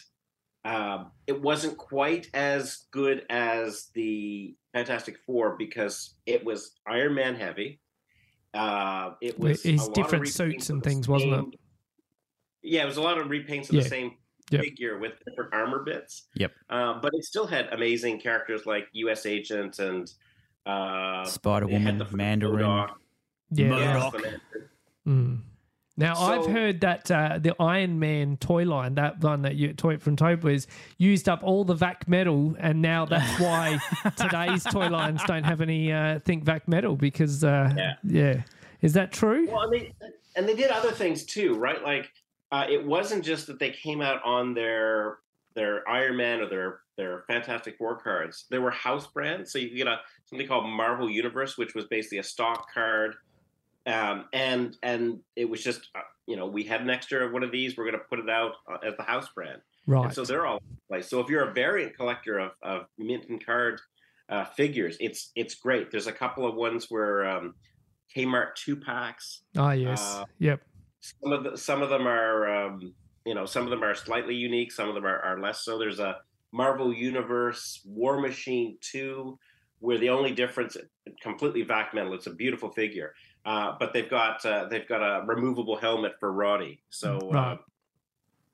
um, 0.65 1.12
it 1.27 1.41
wasn't 1.41 1.77
quite 1.77 2.29
as 2.34 2.86
good 2.91 3.25
as 3.29 3.89
the 3.93 4.56
Fantastic 4.73 5.17
Four 5.25 5.58
because 5.58 6.15
it 6.25 6.43
was 6.43 6.71
Iron 6.88 7.13
Man 7.13 7.36
heavy. 7.36 7.79
Uh, 8.53 9.12
it 9.21 9.38
was 9.38 9.65
lot 9.65 9.93
different 9.93 10.27
suits 10.27 10.69
and 10.69 10.82
things, 10.82 11.08
wasn't 11.08 11.53
it? 11.53 11.60
Same- 12.63 12.73
Yeah, 12.73 12.84
it 12.84 12.86
was 12.86 12.97
a 12.97 13.02
lot 13.02 13.17
of 13.17 13.28
repaints 13.28 13.69
of 13.69 13.76
Yeah. 13.76 13.84
the 13.84 13.89
same 13.89 14.12
Yep. 14.52 14.62
figure 14.62 14.97
with 14.99 15.13
different 15.26 15.54
armor 15.54 15.84
bits. 15.84 16.23
Yep. 16.36 16.52
Um, 16.69 16.99
but 17.02 17.12
it 17.13 17.23
still 17.23 17.47
had 17.47 17.71
amazing 17.71 18.19
characters 18.19 18.65
like 18.65 18.88
U.S. 18.93 19.26
Agent 19.26 19.80
and 19.80 20.12
uh, 20.65 21.23
Spider 21.26 21.67
Woman, 21.67 21.97
the 21.97 22.06
first 22.06 22.15
Mandarin. 22.17 22.65
Modok. 22.65 22.93
Yeah. 23.52 23.67
Mo- 23.69 23.78
Yes, 23.80 24.04
Modok. 24.04 24.12
the 24.21 24.39
Mm. 25.12 25.41
Now 25.95 26.15
I've 26.15 26.45
heard 26.47 26.82
that 26.82 27.12
uh, 27.12 27.38
the 27.39 27.54
Iron 27.62 27.99
Man 27.99 28.38
toy 28.38 28.63
line, 28.63 28.95
that 28.95 29.19
one 29.21 29.43
that 29.43 29.56
you 29.56 29.73
toy 29.73 29.97
from 29.97 30.15
Topaz, 30.15 30.65
used 30.97 31.30
up 31.30 31.41
all 31.43 31.63
the 31.65 31.76
VAC 31.76 32.08
metal, 32.08 32.56
and 32.60 32.82
now 32.82 33.06
that's 33.06 33.39
why 33.39 33.80
today's 34.17 34.63
toy 34.63 34.88
lines 34.88 35.21
don't 35.28 35.43
have 35.43 35.62
any 35.62 35.91
uh, 35.91 36.19
think 36.19 36.45
VAC 36.45 36.67
metal 36.67 36.95
because 36.95 37.43
uh, 37.43 37.71
Yeah. 37.78 37.93
yeah, 38.04 38.43
is 38.82 38.93
that 38.93 39.12
true? 39.12 39.47
Well, 39.52 39.62
and 39.63 39.73
they, 39.73 39.93
and 40.36 40.47
they 40.49 40.56
did 40.56 40.71
other 40.71 40.91
things 40.91 41.26
too, 41.26 41.54
right? 41.56 41.84
Like 41.84 42.10
uh, 42.54 42.68
it 42.70 42.86
wasn't 42.86 43.26
just 43.26 43.48
that 43.48 43.58
they 43.58 43.72
came 43.72 44.00
out 44.00 44.24
on 44.24 44.54
their 44.54 45.18
their 45.56 45.88
Iron 45.89 46.18
Man 46.18 46.39
or 46.39 46.48
their 46.48 46.80
their 46.98 47.24
Fantastic 47.28 47.78
Four 47.80 47.98
cards. 47.98 48.46
There 48.52 48.62
were 48.62 48.70
house 48.70 49.08
brands, 49.08 49.52
so 49.52 49.58
you 49.58 49.70
could 49.70 49.78
get 49.78 49.88
a 49.88 49.98
something 50.28 50.48
called 50.48 50.70
Marvel 50.70 51.10
Universe, 51.10 51.58
which 51.58 51.74
was 51.74 51.86
basically 51.86 52.20
a 52.20 52.24
stock 52.24 52.68
card, 52.72 53.16
um, 53.88 54.26
and 54.34 54.78
and 54.84 55.22
it 55.36 55.50
was 55.50 55.63
just 55.63 55.89
uh, 55.96 56.02
you 56.28 56.36
know 56.36 56.46
we 56.46 56.63
had 56.63 56.82
an 56.82 56.92
extra 56.92 57.26
of 57.26 57.34
one 57.34 57.42
of 57.42 57.52
these. 57.52 57.76
We're 57.76 57.86
going 57.86 57.98
to 57.98 58.06
put 58.08 58.20
it 58.20 58.30
out 58.30 58.52
uh, 58.72 58.88
as 58.88 58.96
the 58.98 59.04
house 59.04 59.30
brand. 59.34 59.62
Right. 59.88 60.06
And 60.06 60.13
so 60.13 60.24
they're 60.24 60.46
all 60.46 60.62
place. 60.88 61.10
So 61.10 61.22
if 61.22 61.30
you're 61.30 61.50
a 61.50 61.54
variant 61.54 61.98
collector 61.98 62.38
of, 62.38 62.52
of 62.62 62.86
mint 63.00 63.26
and 63.30 63.44
card 63.44 63.82
uh, 64.30 64.46
figures, 64.46 64.96
it's 65.00 65.32
it's 65.36 65.56
great. 65.56 65.89
There's 65.89 66.08
a 66.08 66.13
couple 66.13 66.48
of 66.48 66.54
ones 66.54 66.86
where 66.89 67.26
um, 67.28 67.56
Kmart 68.16 68.54
two 68.54 68.76
packs. 68.76 69.42
Ah, 69.58 69.72
yes. 69.72 70.18
uh, 70.18 70.26
yep. 70.38 70.62
Some 71.04 71.34
of 71.34 71.44
the, 71.44 71.58
some 71.58 71.82
of 71.82 71.89
them 71.89 72.08
are 72.08 72.50
um, 72.68 72.94
you 73.26 73.36
know 73.36 73.46
some 73.46 73.63
of 73.63 73.70
them 73.70 73.84
are 73.84 73.94
slightly 73.94 74.36
unique. 74.36 74.72
Some 74.72 74.88
of 74.88 74.96
them 74.96 75.06
are, 75.06 75.20
are 75.20 75.39
less 75.39 75.66
so. 75.66 75.78
There's 75.78 76.00
a 76.00 76.18
Marvel 76.54 76.94
Universe 76.94 77.82
War 77.86 78.22
Machine 78.22 78.78
two, 78.80 79.38
where 79.80 79.98
the 79.98 80.10
only 80.10 80.32
difference 80.32 80.78
completely 81.22 81.63
vac 81.63 81.94
metal. 81.94 82.13
It's 82.13 82.28
a 82.28 82.34
beautiful 82.34 82.70
figure, 82.72 83.13
uh, 83.46 83.74
but 83.80 83.92
they've 83.92 84.10
got 84.10 84.46
uh, 84.46 84.68
they've 84.70 84.88
got 84.88 85.02
a 85.02 85.26
removable 85.26 85.76
helmet 85.76 86.13
for 86.22 86.32
Rhodey. 86.32 86.80
So 86.89 87.18
uh, 87.32 87.58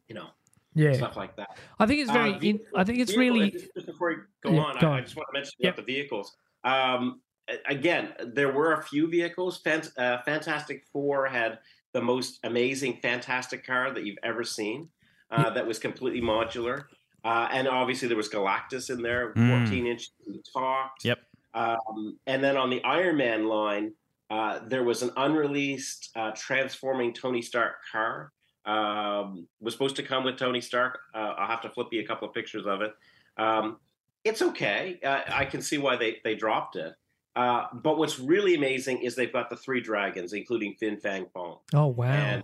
you 0.07 0.15
know 0.15 0.29
Yeah. 0.73 0.93
stuff 0.93 1.17
like 1.17 1.35
that. 1.35 1.49
I 1.77 1.85
think 1.85 2.01
it's 2.01 2.11
very. 2.11 2.33
Uh, 2.33 2.39
in, 2.39 2.59
I 2.75 2.83
think 2.83 2.97
it's 2.97 3.11
vehicle- 3.13 3.37
really. 3.37 3.51
just, 3.51 3.67
just 3.75 3.85
before 3.85 4.09
you 4.11 4.17
go 4.43 4.53
Yeah, 4.53 4.61
on, 4.61 4.79
go 4.79 4.91
I, 4.91 4.97
I 4.97 5.01
just 5.01 5.15
want 5.15 5.27
to 5.31 5.33
mention 5.39 5.53
Yep. 5.59 5.73
about 5.75 5.85
the 5.85 5.93
vehicles. 5.93 6.35
Um, 6.63 7.21
again, 7.67 8.13
there 8.33 8.51
were 8.51 8.73
a 8.73 8.81
few 8.81 9.07
vehicles. 9.07 9.61
Fant- 9.61 9.95
uh, 9.99 10.23
Fantastic 10.23 10.83
Four 10.91 11.27
had 11.27 11.59
the 11.93 12.01
most 12.01 12.39
amazing 12.43 12.99
Fantastic 13.01 13.65
car 13.65 13.91
that 13.93 14.05
you've 14.05 14.17
ever 14.23 14.43
seen. 14.43 14.89
Uh, 15.31 15.49
that 15.51 15.65
was 15.67 15.77
completely 15.77 16.21
modular, 16.21 16.85
uh, 17.23 17.47
and 17.51 17.67
obviously 17.67 18.07
there 18.07 18.17
was 18.17 18.29
Galactus 18.29 18.89
in 18.89 19.03
there, 19.03 19.31
Mm. 19.35 19.65
14 19.65 19.85
inch 19.85 20.09
talked. 20.51 21.05
Yep. 21.05 21.19
Um, 21.53 22.17
and 22.25 22.43
then 22.43 22.57
on 22.57 22.71
the 22.71 22.83
Iron 22.83 23.17
Man 23.17 23.45
line, 23.47 23.93
uh, 24.31 24.59
there 24.67 24.83
was 24.83 25.03
an 25.03 25.11
unreleased 25.17 26.09
uh, 26.15 26.31
transforming 26.35 27.13
Tony 27.13 27.43
Stark 27.43 27.75
car. 27.91 28.31
Um, 28.65 29.47
was 29.59 29.73
supposed 29.73 29.95
to 29.97 30.03
come 30.03 30.23
with 30.23 30.37
Tony 30.37 30.61
Stark. 30.61 30.99
Uh, 31.13 31.33
I'll 31.37 31.47
have 31.47 31.61
to 31.61 31.69
flip 31.69 31.87
you 31.91 32.01
a 32.01 32.05
couple 32.05 32.27
of 32.27 32.33
pictures 32.33 32.65
of 32.65 32.81
it. 32.81 32.93
Um, 33.37 33.77
it's 34.23 34.41
okay. 34.41 34.99
Uh, 35.03 35.21
I 35.31 35.45
can 35.45 35.61
see 35.61 35.77
why 35.77 35.95
they, 35.95 36.17
they 36.23 36.35
dropped 36.35 36.75
it. 36.75 36.93
Uh, 37.35 37.65
but 37.73 37.97
what's 37.97 38.19
really 38.19 38.55
amazing 38.55 39.01
is 39.01 39.15
they've 39.15 39.31
got 39.31 39.49
the 39.49 39.55
three 39.55 39.81
dragons, 39.81 40.33
including 40.33 40.73
Fin 40.79 40.97
Fang 40.99 41.25
Foom. 41.35 41.59
Oh 41.73 41.87
wow. 41.87 42.05
And 42.11 42.43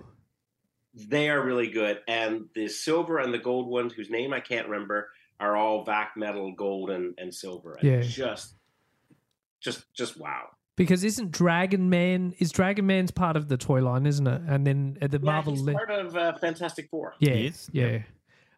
they 0.93 1.29
are 1.29 1.43
really 1.43 1.67
good. 1.69 1.99
And 2.07 2.45
the 2.55 2.67
silver 2.69 3.17
and 3.19 3.33
the 3.33 3.37
gold 3.39 3.67
ones, 3.67 3.93
whose 3.93 4.09
name 4.09 4.31
I 4.33 4.39
can't 4.39 4.67
remember, 4.69 5.09
are 5.39 5.55
all 5.57 5.83
vac 5.83 6.13
metal, 6.15 6.53
gold 6.53 6.89
and, 6.91 7.13
and 7.17 7.33
silver. 7.33 7.73
And 7.73 7.83
Yeah. 7.89 8.01
just, 8.01 8.53
just, 9.59 9.91
just 9.93 10.17
wow. 10.17 10.49
because 10.77 11.03
isn't 11.03 11.31
Dragon 11.31 11.89
Man 11.89 12.33
is 12.39 12.51
Dragon 12.51 12.85
Man's 12.85 13.11
part 13.11 13.35
of 13.35 13.49
the 13.49 13.57
toy 13.57 13.81
line, 13.81 14.05
isn't 14.05 14.27
it? 14.27 14.41
And 14.47 14.65
then 14.65 14.97
uh, 15.01 15.07
the 15.07 15.17
Yeah, 15.17 15.25
Marvel. 15.25 15.53
he's 15.53 15.63
li- 15.63 15.73
part 15.73 15.91
of 15.91 16.15
uh, 16.15 16.37
Fantastic 16.37 16.89
Four. 16.89 17.15
Yeah, 17.19 17.33
He 17.33 17.47
is? 17.47 17.69
yeah. 17.73 17.99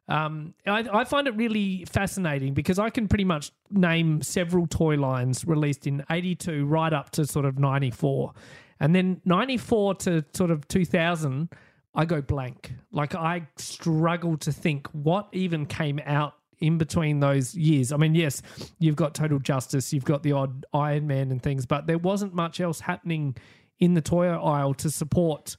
Um, 0.10 0.54
I, 0.66 0.88
I 0.92 1.04
find 1.04 1.28
it 1.28 1.36
really 1.36 1.86
fascinating 1.86 2.54
because 2.54 2.80
I 2.80 2.90
can 2.90 3.08
pretty 3.08 3.26
much 3.26 3.52
name 3.70 4.22
several 4.22 4.66
toy 4.66 4.96
lines 4.96 5.46
released 5.46 5.86
in 5.86 6.04
'82 6.10 6.66
right 6.66 6.94
up 6.94 7.10
to 7.12 7.26
sort 7.26 7.46
of 7.46 7.60
'94, 7.60 8.34
and 8.80 8.96
then 8.96 9.22
'94 9.26 9.96
to 9.96 10.26
sort 10.34 10.52
of 10.52 10.68
2000, 10.68 11.50
I 11.94 12.06
go 12.06 12.22
blank. 12.22 12.74
Like 12.92 13.16
I 13.16 13.48
struggle 13.58 14.38
to 14.38 14.52
think 14.52 14.88
what 14.94 15.28
even 15.34 15.66
came 15.66 16.00
out 16.06 16.36
in 16.60 16.78
between 16.78 17.20
those 17.20 17.54
years. 17.56 17.92
I 17.92 17.98
mean, 17.98 18.16
yes, 18.16 18.42
you've 18.80 18.96
got 18.96 19.14
Total 19.14 19.40
Justice, 19.40 19.94
you've 19.94 20.06
got 20.06 20.24
the 20.24 20.32
odd 20.32 20.66
Iron 20.74 21.08
Man 21.08 21.32
and 21.32 21.42
things, 21.42 21.66
but 21.66 21.88
there 21.88 21.98
wasn't 21.98 22.34
much 22.34 22.60
else 22.60 22.80
happening 22.80 23.36
in 23.80 23.94
the 23.94 24.02
toy 24.02 24.28
aisle 24.28 24.74
to 24.76 24.90
support 24.90 25.56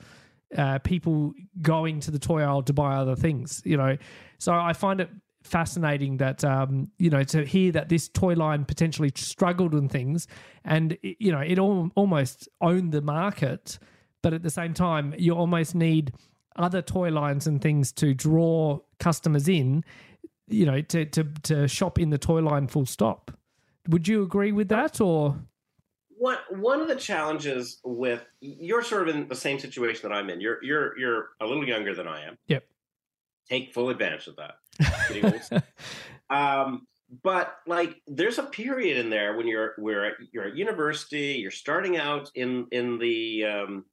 uh, 0.57 0.79
people 0.79 1.35
going 1.61 2.01
to 2.01 2.11
the 2.11 2.19
toy 2.19 2.43
aisle 2.43 2.63
to 2.63 2.73
buy 2.73 2.97
other 2.97 3.15
things, 3.15 3.63
you 3.65 3.77
know. 3.77 3.97
So 4.39 4.53
I 4.53 4.73
find 4.73 5.01
it 5.01 5.11
fascinating 5.43 6.19
that 6.19 6.45
um, 6.45 6.91
you 6.99 7.11
know 7.11 7.23
to 7.25 7.45
hear 7.45 7.73
that 7.73 7.89
this 7.89 8.09
toy 8.09 8.35
line 8.35 8.65
potentially 8.65 9.13
struggled 9.15 9.73
and 9.73 9.91
things, 9.91 10.27
and 10.65 10.97
you 11.03 11.33
know 11.33 11.41
it 11.41 11.59
al- 11.59 11.91
almost 11.95 12.49
owned 12.61 12.93
the 12.93 13.01
market, 13.01 13.79
but 14.23 14.33
at 14.33 14.43
the 14.43 14.51
same 14.51 14.75
time 14.75 15.15
you 15.19 15.33
almost 15.35 15.75
need 15.75 16.13
other 16.57 16.83
toy 16.83 17.09
lines 17.09 17.47
and 17.47 17.63
things 17.63 17.93
to 17.93 18.15
draw 18.15 18.81
customers 18.99 19.49
in, 19.49 19.85
you 20.49 20.67
know, 20.67 20.81
to 20.83 21.05
to 21.07 21.25
to 21.45 21.69
shop 21.69 21.99
in 21.99 22.11
the 22.11 22.19
toy 22.19 22.41
line 22.41 22.67
full 22.67 22.87
stop. 22.87 23.31
Would 23.89 24.07
you 24.07 24.23
agree 24.23 24.53
with 24.53 24.69
that, 24.69 25.01
or 25.01 25.37
One 26.11 26.39
one 26.51 26.81
of 26.81 26.89
the 26.89 26.97
challenges 26.97 27.81
with 27.85 28.25
you're 28.41 28.83
sort 28.83 29.09
of 29.09 29.15
in 29.15 29.29
the 29.29 29.37
same 29.37 29.59
situation 29.59 30.09
that 30.09 30.15
I'm 30.15 30.29
in. 30.31 30.41
You're 30.41 30.63
you're 30.63 30.99
you're 30.99 31.29
a 31.41 31.47
little 31.47 31.67
younger 31.67 31.95
than 31.95 32.07
I 32.09 32.25
am. 32.27 32.37
Yep. 32.49 32.65
Take 33.49 33.73
full 33.73 33.89
advantage 33.91 34.27
of 34.29 34.37
that. 34.37 34.57
Um, 36.31 36.87
but 37.23 37.57
like, 37.67 38.03
there's 38.07 38.39
a 38.39 38.43
period 38.43 38.99
in 38.99 39.09
there 39.09 39.37
when 39.37 39.47
you're 39.47 39.73
where 39.79 40.05
at- 40.07 40.17
you're 40.31 40.45
at 40.45 40.57
university, 40.57 41.39
you're 41.41 41.51
starting 41.51 41.97
out 41.97 42.31
in 42.35 42.67
in 42.71 42.99
the 42.99 43.45
um, 43.47 43.85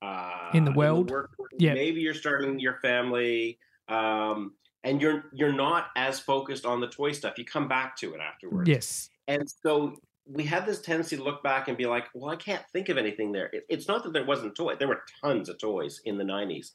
uh, 0.00 0.50
In 0.54 0.64
the 0.64 0.72
world? 0.72 1.12
Yeah. 1.58 1.74
Maybe 1.74 2.00
you're 2.00 2.14
starting 2.14 2.58
your 2.58 2.78
family, 2.80 3.58
um, 3.88 4.54
and 4.82 5.02
you're 5.02 5.24
you're 5.34 5.52
not 5.52 5.88
as 5.96 6.20
focused 6.20 6.64
on 6.64 6.80
the 6.80 6.88
toy 6.88 7.12
stuff. 7.12 7.36
You 7.36 7.44
come 7.44 7.68
back 7.68 7.96
to 7.98 8.14
it 8.14 8.20
afterwards. 8.20 8.66
yes, 8.68 9.10
And 9.26 9.44
so 9.62 9.96
we 10.24 10.44
had 10.44 10.64
this 10.64 10.80
tendency 10.80 11.16
to 11.18 11.22
look 11.22 11.42
back 11.42 11.68
and 11.68 11.76
be 11.76 11.84
like, 11.86 12.04
well, 12.14 12.30
I 12.32 12.36
can't 12.36 12.62
think 12.72 12.88
of 12.88 12.96
anything 12.96 13.32
there. 13.32 13.50
It, 13.52 13.64
it's 13.68 13.88
not 13.88 14.04
that 14.04 14.12
there 14.14 14.24
wasn't 14.24 14.54
toy. 14.54 14.74
There 14.76 14.88
were 14.88 15.02
tons 15.22 15.48
of 15.50 15.58
toys 15.58 16.00
in 16.06 16.16
the 16.16 16.24
90s. 16.24 16.70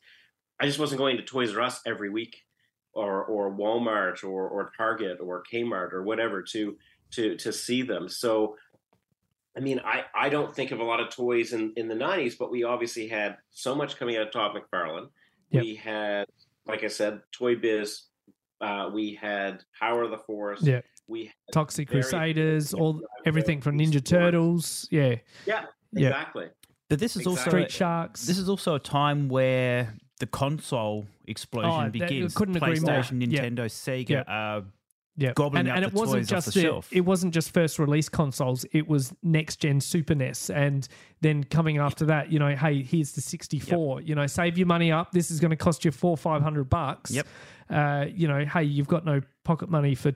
I 0.59 0.65
just 0.65 0.79
wasn't 0.79 0.99
going 0.99 1.17
to 1.17 1.23
Toys 1.23 1.55
R 1.55 1.61
Us 1.61 1.81
every 1.85 2.09
week. 2.09 2.37
or 2.93 3.23
or 3.25 3.51
Walmart 3.51 4.23
or 4.23 4.47
or 4.47 4.71
Target 4.77 5.17
or 5.19 5.43
Kmart 5.51 5.93
or 5.93 6.03
whatever 6.03 6.43
to 6.53 6.77
to 7.11 7.35
to 7.37 7.51
see 7.51 7.81
them. 7.81 8.07
So 8.07 8.55
I 9.57 9.59
mean, 9.59 9.79
I, 9.85 10.03
I 10.15 10.29
don't 10.29 10.53
think 10.55 10.71
of 10.71 10.79
a 10.79 10.83
lot 10.83 10.99
of 10.99 11.09
toys 11.11 11.53
in, 11.53 11.73
in 11.75 11.87
the 11.87 11.93
90s, 11.93 12.35
but 12.39 12.49
we 12.49 12.63
obviously 12.63 13.07
had 13.07 13.37
so 13.51 13.75
much 13.75 13.97
coming 13.99 14.15
out 14.17 14.23
of 14.25 14.31
Todd 14.33 14.55
McFarlane. 14.55 15.09
Yep. 15.51 15.63
We 15.63 15.75
had, 15.75 16.25
like 16.65 16.83
I 16.83 16.87
said, 16.87 17.21
Toy 17.31 17.55
Biz. 17.55 18.01
Uh, 18.59 18.89
we 18.91 19.13
had 19.13 19.63
Power 19.79 20.01
of 20.01 20.09
the 20.09 20.17
Force. 20.17 20.63
Yeah. 20.63 20.81
We 21.07 21.25
had, 21.25 21.33
Toxic 21.51 21.87
Crusaders, 21.87 22.73
all 22.73 23.01
everything 23.27 23.61
from 23.61 23.77
Ninja 23.77 24.03
Turtles. 24.03 24.87
Yeah. 24.89 25.17
yeah, 25.45 25.65
Yeah. 25.91 26.07
exactly. 26.07 26.47
But 26.89 26.97
this 26.99 27.15
is 27.15 27.21
Exactly. 27.21 27.31
also 27.39 27.49
Street 27.51 27.71
Sharks. 27.71 28.25
this 28.25 28.39
is 28.39 28.49
also 28.49 28.73
a 28.73 28.79
time 28.79 29.29
where 29.29 29.93
the 30.19 30.27
console 30.27 31.05
explosion 31.27 31.71
Oh, 31.71 31.89
begins. 31.89 32.33
couldn't 32.33 32.55
agree 32.55 32.79
more. 32.79 32.91
PlayStation, 33.01 33.31
Yeah. 33.31 33.41
Nintendo, 33.45 33.65
Sega. 33.65 34.09
Yeah. 34.09 34.21
Uh, 34.21 34.61
yeah. 35.15 35.33
gobbling 35.35 35.67
and, 35.67 35.69
and 35.69 35.83
the 35.83 35.89
it 35.89 35.93
wasn't 35.93 36.27
just 36.27 36.53
the 36.53 36.61
shelf. 36.61 36.89
it 36.91 37.01
wasn't 37.01 37.33
just 37.35 37.53
first 37.53 37.77
release 37.77 38.09
consoles. 38.09 38.65
It 38.71 38.87
was 38.87 39.13
next 39.21 39.57
gen 39.57 39.79
Super 39.79 40.15
NES, 40.15 40.49
and 40.49 40.87
then 41.21 41.43
coming 41.43 41.77
after 41.77 42.05
that, 42.05 42.31
you 42.31 42.39
know, 42.39 42.55
hey, 42.55 42.81
here's 42.81 43.11
the 43.11 43.21
64. 43.21 44.01
You 44.01 44.15
know, 44.15 44.25
save 44.25 44.57
your 44.57 44.65
money 44.65 44.91
up. 44.91 45.11
This 45.11 45.29
is 45.29 45.39
going 45.39 45.51
to 45.51 45.55
cost 45.57 45.85
you 45.85 45.91
four 45.91 46.17
five 46.17 46.41
hundred 46.41 46.63
bucks. 46.69 47.11
Yep. 47.11 47.27
Uh, 47.69 48.05
you 48.11 48.27
know, 48.27 48.43
hey, 48.43 48.63
you've 48.63 48.87
got 48.87 49.05
no 49.05 49.21
pocket 49.43 49.69
money 49.69 49.93
for 49.93 50.13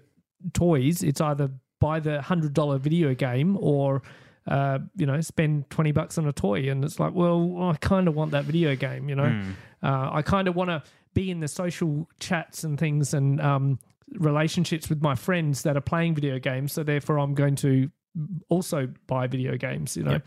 toys. 0.53 1.03
It's 1.03 1.21
either 1.21 1.51
buy 1.79 1.99
the 1.99 2.21
hundred 2.21 2.53
dollar 2.53 2.77
video 2.79 3.13
game 3.13 3.55
or. 3.59 4.01
Uh, 4.47 4.79
you 4.95 5.05
know, 5.05 5.19
spend 5.21 5.69
twenty 5.69 5.91
bucks 5.91 6.17
on 6.17 6.25
a 6.27 6.31
toy, 6.31 6.69
and 6.69 6.83
it's 6.85 6.99
like, 6.99 7.13
well, 7.13 7.57
I 7.69 7.75
kind 7.77 8.07
of 8.07 8.15
want 8.15 8.31
that 8.31 8.45
video 8.45 8.75
game. 8.75 9.09
You 9.09 9.15
know, 9.15 9.29
Hmm. 9.29 9.51
uh, 9.83 10.09
I 10.13 10.21
kind 10.21 10.47
of 10.47 10.55
want 10.55 10.69
to 10.69 10.81
be 11.13 11.29
in 11.31 11.39
the 11.41 11.47
social 11.49 12.07
chats 12.19 12.63
and 12.63 12.79
things 12.79 13.13
and 13.13 13.41
um, 13.41 13.77
relationships 14.13 14.87
with 14.89 15.01
my 15.01 15.15
friends 15.15 15.63
that 15.63 15.75
are 15.75 15.81
playing 15.81 16.15
video 16.15 16.39
games. 16.39 16.71
So 16.71 16.83
therefore, 16.83 17.19
I'm 17.19 17.33
going 17.33 17.55
to 17.57 17.89
also 18.49 18.87
buy 19.07 19.27
video 19.27 19.57
games. 19.57 19.97
You 19.97 20.03
know, 20.03 20.21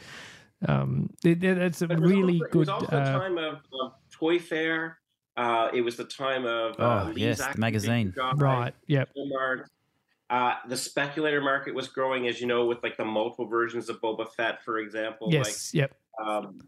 um, 0.68 1.08
it, 1.24 1.42
it- 1.42 1.58
it's 1.58 1.80
a 1.80 1.88
But 1.88 1.98
it 1.98 2.00
was 2.02 2.10
really 2.10 2.34
also, 2.34 2.44
It 2.44 2.50
good. 2.50 2.58
was 2.58 2.68
also 2.68 2.86
the 2.88 2.96
Uh, 2.98 3.18
time 3.18 3.38
of, 3.38 3.54
of 3.80 3.92
Toy 4.12 4.38
Fair. 4.38 4.98
Uh, 5.36 5.68
it 5.72 5.80
was 5.80 5.96
the 5.96 6.04
time 6.04 6.44
of 6.44 6.78
uh, 6.78 7.04
Oh, 7.06 7.12
Lee's 7.14 7.38
yes, 7.38 7.54
the 7.54 7.58
magazine. 7.58 8.08
Figure 8.08 8.30
right. 8.36 8.74
Yep. 8.88 9.10
Walmart. 9.16 9.64
Uh, 10.30 10.54
the 10.68 10.76
speculator 10.76 11.40
market 11.40 11.74
was 11.74 11.88
growing, 11.88 12.28
as 12.28 12.40
you 12.40 12.46
know, 12.46 12.64
with 12.64 12.78
like 12.84 12.96
the 12.96 13.04
multiple 13.04 13.46
versions 13.46 13.88
of 13.88 14.00
Boba 14.00 14.32
Fett, 14.32 14.62
for 14.64 14.78
example. 14.78 15.28
Yes. 15.30 15.74
yep. 15.74 15.92
Like, 16.18 16.28
um, 16.28 16.60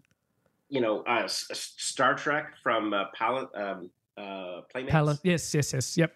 you 0.68 0.80
know, 0.80 1.02
uh, 1.02 1.22
S- 1.24 1.74
Star 1.76 2.14
Trek 2.14 2.54
from 2.60 2.92
uh, 2.92 3.04
Pal- 3.14 3.50
um, 3.54 3.90
uh, 4.16 4.62
Playmates. 4.70 4.92
Pal- 4.92 5.18
yes. 5.22 5.54
Yes. 5.54 5.72
Yes. 5.72 5.96
Yep. 5.96 6.12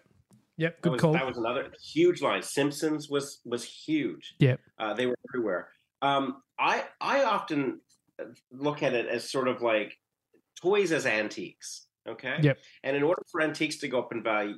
Yep. 0.57 0.75
That 0.75 0.81
Good 0.81 0.91
was, 0.91 1.01
call. 1.01 1.13
That 1.13 1.25
was 1.25 1.37
another 1.37 1.71
huge 1.81 2.21
line. 2.21 2.41
Simpsons 2.41 3.09
was 3.09 3.39
was 3.45 3.63
huge. 3.63 4.35
Yep. 4.39 4.59
Uh, 4.77 4.93
they 4.93 5.05
were 5.05 5.17
everywhere. 5.29 5.69
Um, 6.01 6.43
I 6.59 6.83
I 6.99 7.23
often 7.23 7.79
look 8.51 8.83
at 8.83 8.93
it 8.93 9.07
as 9.07 9.29
sort 9.29 9.47
of 9.47 9.61
like 9.61 9.97
toys 10.61 10.91
as 10.91 11.05
antiques. 11.05 11.87
Okay. 12.09 12.37
Yep. 12.41 12.57
And 12.83 12.97
in 12.97 13.03
order 13.03 13.21
for 13.31 13.41
antiques 13.41 13.77
to 13.77 13.87
go 13.87 13.99
up 13.99 14.11
in 14.11 14.21
value, 14.23 14.55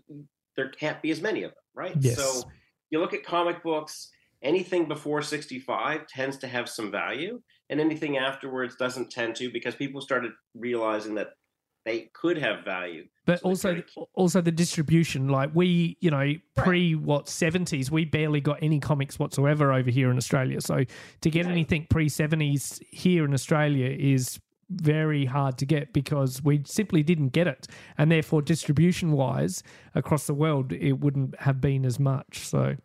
there 0.55 0.69
can't 0.69 1.01
be 1.01 1.11
as 1.11 1.21
many 1.21 1.43
of 1.43 1.51
them, 1.51 1.63
right? 1.75 1.95
Yes. 1.99 2.15
So 2.15 2.49
you 2.89 2.99
look 2.99 3.13
at 3.13 3.23
comic 3.25 3.63
books. 3.63 4.09
Anything 4.41 4.87
before 4.87 5.21
sixty 5.21 5.59
five 5.59 6.07
tends 6.07 6.37
to 6.37 6.47
have 6.47 6.69
some 6.69 6.89
value, 6.91 7.41
and 7.69 7.81
anything 7.81 8.17
afterwards 8.17 8.75
doesn't 8.77 9.11
tend 9.11 9.35
to 9.35 9.51
because 9.51 9.75
people 9.75 9.99
started 9.99 10.31
realizing 10.55 11.15
that 11.15 11.31
they 11.85 12.09
could 12.13 12.37
have 12.37 12.63
value. 12.63 13.05
but 13.25 13.39
So 13.39 13.49
also 13.49 13.59
started 13.59 13.85
also 14.13 14.39
the 14.41 14.51
distribution 14.51 15.27
like 15.27 15.49
we 15.53 15.97
you 16.01 16.09
know 16.11 16.33
pre 16.55 16.95
what 16.95 17.25
70s 17.25 17.89
we 17.91 18.05
barely 18.05 18.39
got 18.41 18.59
any 18.61 18.79
comics 18.79 19.17
whatsoever 19.19 19.71
over 19.73 19.89
here 19.89 20.11
in 20.11 20.17
australia 20.17 20.59
so 20.61 20.83
to 21.21 21.29
get 21.29 21.45
Right. 21.45 21.51
anything 21.53 21.87
pre 21.89 22.07
70s 22.07 22.81
here 22.91 23.23
in 23.25 23.33
australia 23.33 23.89
is 23.97 24.39
very 24.69 25.25
hard 25.25 25.57
to 25.57 25.65
get 25.65 25.93
because 25.93 26.43
we 26.43 26.61
simply 26.65 27.03
didn't 27.03 27.29
get 27.29 27.47
it. 27.47 27.67
And 27.97 28.11
therefore 28.11 28.41
distribution 28.41 29.11
wise 29.11 29.63
across 29.95 30.27
the 30.27 30.33
world 30.33 30.71
it 30.71 30.93
wouldn't 30.93 31.39
have 31.39 31.59
been 31.59 31.85
as 31.85 31.99
much. 31.99 32.39
So 32.39 32.75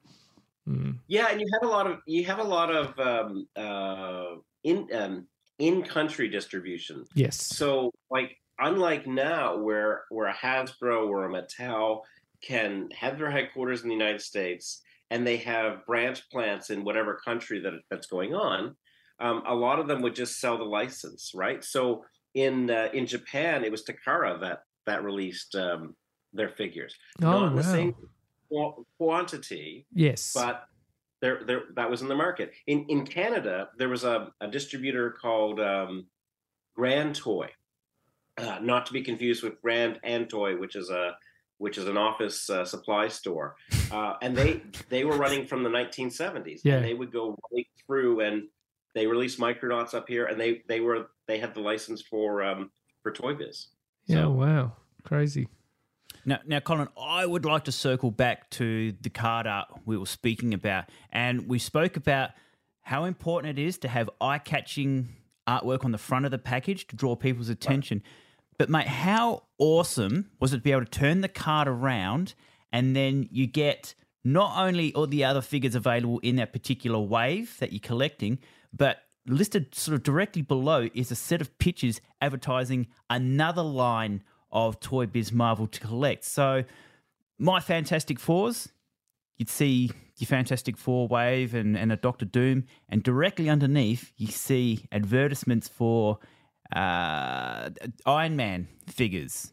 mm, 0.68 0.99
Yeah, 1.09 1.29
and 1.31 1.40
you 1.40 1.47
have 1.55 1.68
a 1.68 1.73
lot 1.73 1.87
of 1.87 1.99
you 2.07 2.25
have 2.25 2.38
a 2.38 2.44
lot 2.44 2.75
of 2.75 2.99
um, 2.99 3.47
uh, 3.57 4.37
in 4.62 4.88
um, 4.94 5.27
in 5.59 5.83
country 5.83 6.29
distribution. 6.29 7.05
yes. 7.14 7.37
So 7.37 7.90
like 8.11 8.37
unlike 8.59 9.07
now, 9.07 9.57
where 9.57 10.05
where 10.11 10.29
a 10.29 10.35
Hasbro 10.35 11.09
or 11.09 11.27
a 11.27 11.29
Mattel 11.29 12.01
can 12.42 12.88
have 12.90 13.18
their 13.18 13.31
headquarters 13.31 13.83
in 13.83 13.88
the 13.88 13.94
United 13.94 14.20
States 14.20 14.83
and 15.11 15.27
they 15.27 15.37
have 15.38 15.85
branch 15.87 16.29
plants 16.31 16.70
in 16.70 16.85
whatever 16.85 17.20
country 17.25 17.61
that 17.61 17.73
that's 17.90 18.07
going 18.07 18.35
on, 18.35 18.75
um, 19.20 19.42
a 19.46 19.55
lot 19.55 19.79
of 19.79 19.87
them 19.88 20.03
would 20.03 20.14
just 20.14 20.40
sell 20.40 20.59
the 20.59 20.64
license, 20.64 21.33
right? 21.35 21.62
So 21.64 22.05
in 22.35 22.70
uh, 22.70 22.88
in 22.92 23.07
Japan, 23.07 23.64
it 23.64 23.70
was 23.70 23.85
Takara 23.85 24.40
that 24.40 24.61
that 24.87 25.05
released 25.05 25.55
um, 25.55 25.94
their 26.33 26.48
figures, 26.48 26.94
oh 27.22 27.24
not 27.31 27.50
wow 27.53 27.57
the 27.57 27.62
same 27.62 27.94
quantity, 28.98 29.87
yes 29.92 30.33
but 30.35 30.64
there, 31.20 31.40
there 31.46 31.62
that 31.77 31.88
was 31.90 32.03
in 32.03 32.09
the 32.09 32.14
market. 32.14 32.53
In 32.66 32.85
in 32.88 33.07
Canada, 33.07 33.68
there 33.79 33.88
was 33.88 34.05
a, 34.05 34.33
a 34.40 34.48
distributor 34.48 35.11
called 35.20 35.61
um, 35.61 36.07
Grand 36.77 37.14
Toy, 37.14 37.48
uh, 38.37 38.59
not 38.61 38.87
to 38.87 38.92
be 38.92 39.03
confused 39.03 39.42
with 39.42 39.61
Grand 39.62 39.98
and 40.05 40.29
Toy, 40.29 40.57
which 40.57 40.77
is 40.77 40.90
a 40.90 41.16
which 41.59 41.79
is 41.79 41.87
an 41.87 41.96
office 41.96 42.50
uh, 42.50 42.64
supply 42.64 43.09
store, 43.09 43.55
uh, 43.90 44.14
and 44.20 44.37
they 44.37 44.61
they 44.90 45.05
were 45.05 45.16
running 45.16 45.46
from 45.46 45.62
the 45.62 45.70
1970s, 45.70 46.61
Yeah. 46.64 46.74
and 46.77 46.85
they 46.85 46.94
would 46.94 47.12
go 47.12 47.38
right 47.53 47.66
through 47.87 48.20
and 48.20 48.48
they 48.94 49.07
released 49.07 49.38
Micronauts 49.38 49.94
up 49.94 50.09
here, 50.09 50.26
and 50.26 50.40
they 50.40 50.62
they 50.68 50.80
were 50.80 51.09
they 51.26 51.38
had 51.38 51.54
the 51.54 51.61
license 51.61 52.02
for 52.02 52.42
um, 52.42 52.70
for 53.02 53.12
Toy 53.12 53.35
Biz. 53.35 53.68
yeah 54.07 54.26
wow 54.26 54.72
crazy 55.02 55.48
Now, 56.24 56.38
now, 56.46 56.61
Colin, 56.61 56.88
I 56.98 57.26
would 57.26 57.44
like 57.44 57.64
to 57.64 57.72
circle 57.72 58.11
back 58.11 58.48
to 58.50 58.92
the 59.00 59.11
card 59.11 59.46
art 59.46 59.68
we 59.85 59.98
were 59.98 60.07
speaking 60.07 60.54
about, 60.54 60.85
and 61.12 61.48
we 61.48 61.59
spoke 61.59 61.96
about 61.96 62.30
how 62.80 63.04
important 63.04 63.59
it 63.59 63.62
is 63.62 63.78
to 63.78 63.88
have 63.88 64.09
eye-catching 64.20 65.09
artwork 65.46 65.85
on 65.85 65.92
the 65.92 65.98
front 65.98 66.24
of 66.24 66.30
the 66.30 66.38
package 66.38 66.87
to 66.88 66.96
draw 66.96 67.16
people's 67.16 67.48
attention. 67.48 68.02
But 68.59 68.70
mate, 68.70 68.87
how 68.87 69.44
awesome 69.59 70.30
was 70.40 70.52
it 70.52 70.59
to 70.59 70.62
be 70.62 70.72
able 70.72 70.85
to 70.85 70.90
turn 70.90 71.20
the 71.20 71.28
card 71.28 71.66
around 71.68 72.35
and 72.72 72.94
then 72.94 73.28
you 73.30 73.46
get 73.46 73.94
not 74.24 74.59
only 74.59 74.92
all 74.94 75.07
the 75.07 75.24
other 75.24 75.42
figures 75.42 75.74
available 75.74 76.18
in 76.20 76.37
that 76.37 76.52
particular 76.52 76.98
wave 76.98 77.57
that 77.61 77.72
you're 77.72 77.80
collecting, 77.80 78.38
but 78.76 78.98
listed 79.26 79.74
sort 79.74 79.94
of 79.94 80.02
directly 80.02 80.42
below 80.42 80.88
is 80.94 81.10
a 81.10 81.14
set 81.14 81.40
of 81.40 81.56
pictures 81.58 82.00
advertising 82.20 82.87
another 83.08 83.62
line 83.62 84.22
of 84.52 84.80
Toy 84.80 85.06
Biz 85.06 85.32
Marvel 85.32 85.66
to 85.66 85.80
collect. 85.80 86.24
So, 86.24 86.64
my 87.38 87.60
Fantastic 87.60 88.20
Fours, 88.20 88.68
you'd 89.37 89.48
see 89.48 89.90
your 90.16 90.26
Fantastic 90.26 90.76
Four 90.76 91.08
wave 91.08 91.54
and, 91.54 91.76
and 91.76 91.90
a 91.90 91.96
Doctor 91.96 92.24
Doom, 92.24 92.64
and 92.88 93.02
directly 93.02 93.48
underneath, 93.48 94.12
you 94.16 94.28
see 94.28 94.87
advertisements 94.92 95.68
for 95.68 96.18
uh, 96.74 97.70
Iron 98.06 98.37
Man 98.37 98.68
figures. 98.88 99.52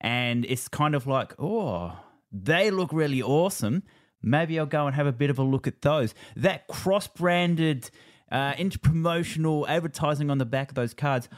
And 0.00 0.44
it's 0.46 0.66
kind 0.66 0.94
of 0.94 1.06
like, 1.06 1.34
oh, 1.38 1.96
they 2.32 2.70
look 2.70 2.92
really 2.92 3.22
awesome. 3.22 3.82
Maybe 4.22 4.58
I'll 4.58 4.66
go 4.66 4.86
and 4.86 4.94
have 4.96 5.06
a 5.06 5.12
bit 5.12 5.30
of 5.30 5.38
a 5.38 5.42
look 5.42 5.66
at 5.66 5.82
those. 5.82 6.14
That 6.36 6.66
cross 6.68 7.06
branded, 7.06 7.90
uh, 8.30 8.52
interpromotional 8.54 9.68
advertising 9.68 10.30
on 10.30 10.38
the 10.38 10.44
back 10.44 10.70
of 10.70 10.74
those 10.74 10.94
cards, 10.94 11.28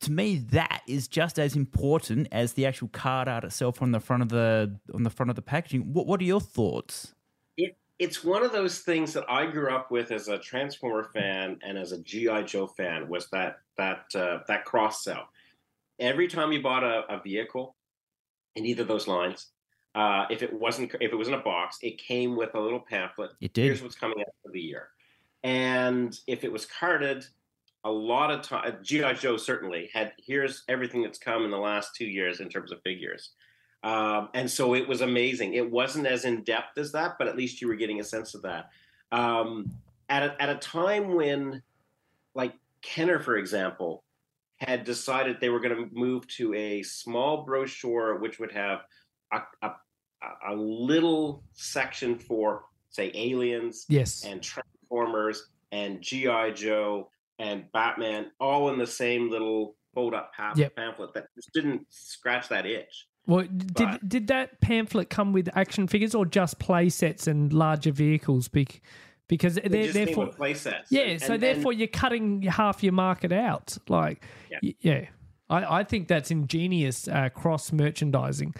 to 0.00 0.12
me, 0.12 0.36
that 0.50 0.82
is 0.86 1.08
just 1.08 1.38
as 1.38 1.56
important 1.56 2.28
as 2.32 2.54
the 2.54 2.66
actual 2.66 2.88
card 2.88 3.28
art 3.28 3.44
itself 3.44 3.80
on 3.80 3.92
the 3.92 4.00
front 4.00 4.22
of 4.22 4.28
the 4.28 4.78
on 4.92 5.04
the 5.04 5.10
front 5.10 5.30
of 5.30 5.36
the 5.36 5.42
packaging. 5.42 5.92
What 5.92 6.06
What 6.06 6.20
are 6.20 6.24
your 6.24 6.40
thoughts? 6.40 7.14
it 7.56 7.76
it's 7.98 8.24
one 8.24 8.42
of 8.42 8.52
those 8.52 8.80
things 8.80 9.12
that 9.12 9.24
I 9.28 9.46
grew 9.46 9.72
up 9.72 9.90
with 9.90 10.10
as 10.10 10.28
a 10.28 10.38
Transformer 10.38 11.04
fan 11.14 11.58
and 11.62 11.78
as 11.78 11.92
a 11.92 12.02
GI 12.02 12.44
Joe 12.44 12.66
fan 12.66 13.08
was 13.08 13.28
that 13.30 13.60
that 13.78 14.06
uh, 14.14 14.38
that 14.48 14.64
cross 14.64 15.04
sell. 15.04 15.28
Every 16.00 16.26
time 16.26 16.50
you 16.50 16.60
bought 16.60 16.82
a, 16.82 17.04
a 17.08 17.20
vehicle 17.22 17.76
in 18.56 18.66
either 18.66 18.82
of 18.82 18.88
those 18.88 19.06
lines, 19.06 19.48
uh, 19.94 20.26
if 20.30 20.42
it 20.42 20.52
wasn't 20.52 20.92
if 21.00 21.12
it 21.12 21.16
was 21.16 21.28
in 21.28 21.34
a 21.34 21.42
box, 21.42 21.78
it 21.80 21.98
came 21.98 22.34
with 22.34 22.54
a 22.54 22.60
little 22.60 22.80
pamphlet. 22.80 23.30
It 23.40 23.52
did. 23.52 23.66
Here's 23.66 23.82
what's 23.82 23.94
coming 23.94 24.18
out 24.20 24.34
for 24.42 24.50
the 24.50 24.60
year, 24.60 24.88
and 25.42 26.18
if 26.26 26.44
it 26.44 26.52
was 26.52 26.66
carded, 26.66 27.24
a 27.84 27.90
lot 27.90 28.30
of 28.30 28.42
time 28.42 28.76
GI 28.82 29.14
Joe 29.14 29.36
certainly 29.36 29.90
had 29.92 30.12
here's 30.24 30.62
everything 30.68 31.02
that's 31.02 31.18
come 31.18 31.44
in 31.44 31.50
the 31.50 31.58
last 31.58 31.96
two 31.96 32.06
years 32.06 32.40
in 32.40 32.48
terms 32.48 32.70
of 32.70 32.80
figures. 32.82 33.30
Um, 33.82 34.28
and 34.34 34.48
so 34.48 34.74
it 34.74 34.86
was 34.86 35.00
amazing. 35.00 35.54
It 35.54 35.68
wasn't 35.68 36.06
as 36.06 36.24
in 36.24 36.44
depth 36.44 36.78
as 36.78 36.92
that, 36.92 37.16
but 37.18 37.26
at 37.26 37.36
least 37.36 37.60
you 37.60 37.66
were 37.66 37.74
getting 37.74 37.98
a 37.98 38.04
sense 38.04 38.34
of 38.34 38.42
that. 38.42 38.70
Um, 39.10 39.72
at 40.08 40.22
a, 40.22 40.40
at 40.42 40.48
a 40.50 40.54
time 40.56 41.14
when, 41.16 41.62
like 42.34 42.54
Kenner, 42.82 43.18
for 43.18 43.36
example, 43.36 44.04
had 44.58 44.84
decided 44.84 45.40
they 45.40 45.48
were 45.48 45.58
going 45.58 45.74
to 45.74 45.88
move 45.92 46.26
to 46.28 46.54
a 46.54 46.82
small 46.84 47.44
brochure 47.44 48.18
which 48.18 48.38
would 48.38 48.52
have 48.52 48.82
a, 49.32 49.40
a, 49.62 49.72
a, 50.22 50.52
a 50.52 50.54
little 50.54 51.42
section 51.52 52.16
for 52.16 52.62
say 52.90 53.10
aliens 53.14 53.86
Yes. 53.88 54.24
and 54.24 54.40
Transformers 55.02 55.48
and 55.70 56.00
GI 56.02 56.52
Joe 56.54 57.08
and 57.38 57.64
Batman, 57.72 58.30
all 58.40 58.70
in 58.70 58.78
the 58.78 58.86
same 58.86 59.30
little 59.30 59.74
fold 59.94 60.14
up 60.14 60.32
Yep. 60.56 60.76
pamphlet 60.76 61.14
that 61.14 61.26
just 61.34 61.52
didn't 61.52 61.86
scratch 61.90 62.48
that 62.48 62.66
itch. 62.66 63.06
Well, 63.26 63.44
did 63.44 63.74
But- 63.74 64.08
did 64.08 64.26
that 64.28 64.60
pamphlet 64.60 65.08
come 65.10 65.32
with 65.32 65.48
action 65.56 65.86
figures 65.86 66.14
or 66.14 66.26
just 66.26 66.58
play 66.58 66.88
sets 66.88 67.26
and 67.26 67.52
larger 67.52 67.92
vehicles? 67.92 68.48
Bec- 68.48 68.80
because 69.28 69.54
They 69.54 69.68
they're, 69.68 69.92
came 69.92 70.06
therefore, 70.06 70.26
play 70.28 70.54
sets. 70.54 70.90
yeah. 70.90 71.02
And- 71.02 71.22
so 71.22 71.34
and- 71.34 71.42
therefore, 71.42 71.72
you're 71.72 71.88
cutting 71.88 72.42
half 72.42 72.82
your 72.82 72.92
market 72.92 73.32
out. 73.32 73.76
Like, 73.88 74.24
Yeah. 74.50 74.72
yeah. 74.80 75.06
I, 75.48 75.80
I 75.80 75.84
think 75.84 76.08
that's 76.08 76.30
ingenious 76.30 77.08
uh, 77.08 77.28
cross 77.28 77.72
merchandising. 77.72 78.54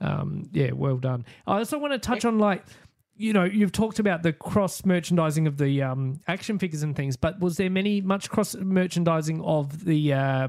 Um, 0.00 0.48
yeah, 0.52 0.72
well 0.72 0.96
done. 0.96 1.24
I 1.46 1.58
also 1.58 1.78
want 1.78 1.92
to 1.92 1.98
touch 1.98 2.24
on 2.24 2.38
like. 2.38 2.64
You 3.20 3.34
know, 3.34 3.44
you've 3.44 3.70
talked 3.70 3.98
about 3.98 4.22
the 4.22 4.32
cross 4.32 4.82
merchandising 4.86 5.46
of 5.46 5.58
the 5.58 5.82
um, 5.82 6.20
action 6.26 6.58
figures 6.58 6.82
and 6.82 6.96
things, 6.96 7.18
but 7.18 7.38
was 7.38 7.58
there 7.58 7.68
many 7.68 8.00
much 8.00 8.30
cross 8.30 8.54
merchandising 8.54 9.42
of 9.42 9.84
the 9.84 10.14
uh, 10.14 10.48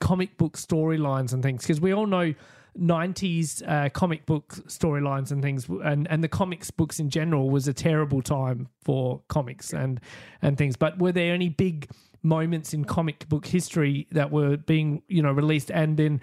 comic 0.00 0.36
book 0.36 0.58
storylines 0.58 1.32
and 1.32 1.42
things? 1.42 1.62
Because 1.62 1.80
we 1.80 1.94
all 1.94 2.06
know 2.06 2.34
90s 2.78 3.66
uh, 3.66 3.88
comic 3.88 4.26
book 4.26 4.48
storylines 4.66 5.30
and 5.30 5.40
things 5.40 5.66
and, 5.82 6.06
and 6.10 6.22
the 6.22 6.28
comics 6.28 6.70
books 6.70 7.00
in 7.00 7.08
general 7.08 7.48
was 7.48 7.66
a 7.68 7.72
terrible 7.72 8.20
time 8.20 8.68
for 8.82 9.22
comics 9.28 9.72
and 9.72 9.98
and 10.42 10.58
things. 10.58 10.76
But 10.76 10.98
were 10.98 11.12
there 11.12 11.32
any 11.32 11.48
big 11.48 11.90
moments 12.22 12.74
in 12.74 12.84
comic 12.84 13.30
book 13.30 13.46
history 13.46 14.06
that 14.12 14.30
were 14.30 14.58
being 14.58 15.02
you 15.08 15.22
know 15.22 15.32
released 15.32 15.70
and 15.70 15.96
then 15.96 16.20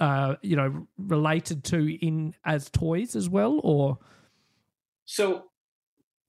uh, 0.00 0.36
you 0.40 0.56
know 0.56 0.86
related 0.96 1.62
to 1.64 1.94
in 2.02 2.34
as 2.46 2.70
toys 2.70 3.14
as 3.14 3.28
well 3.28 3.60
or 3.62 3.98
So, 5.04 5.44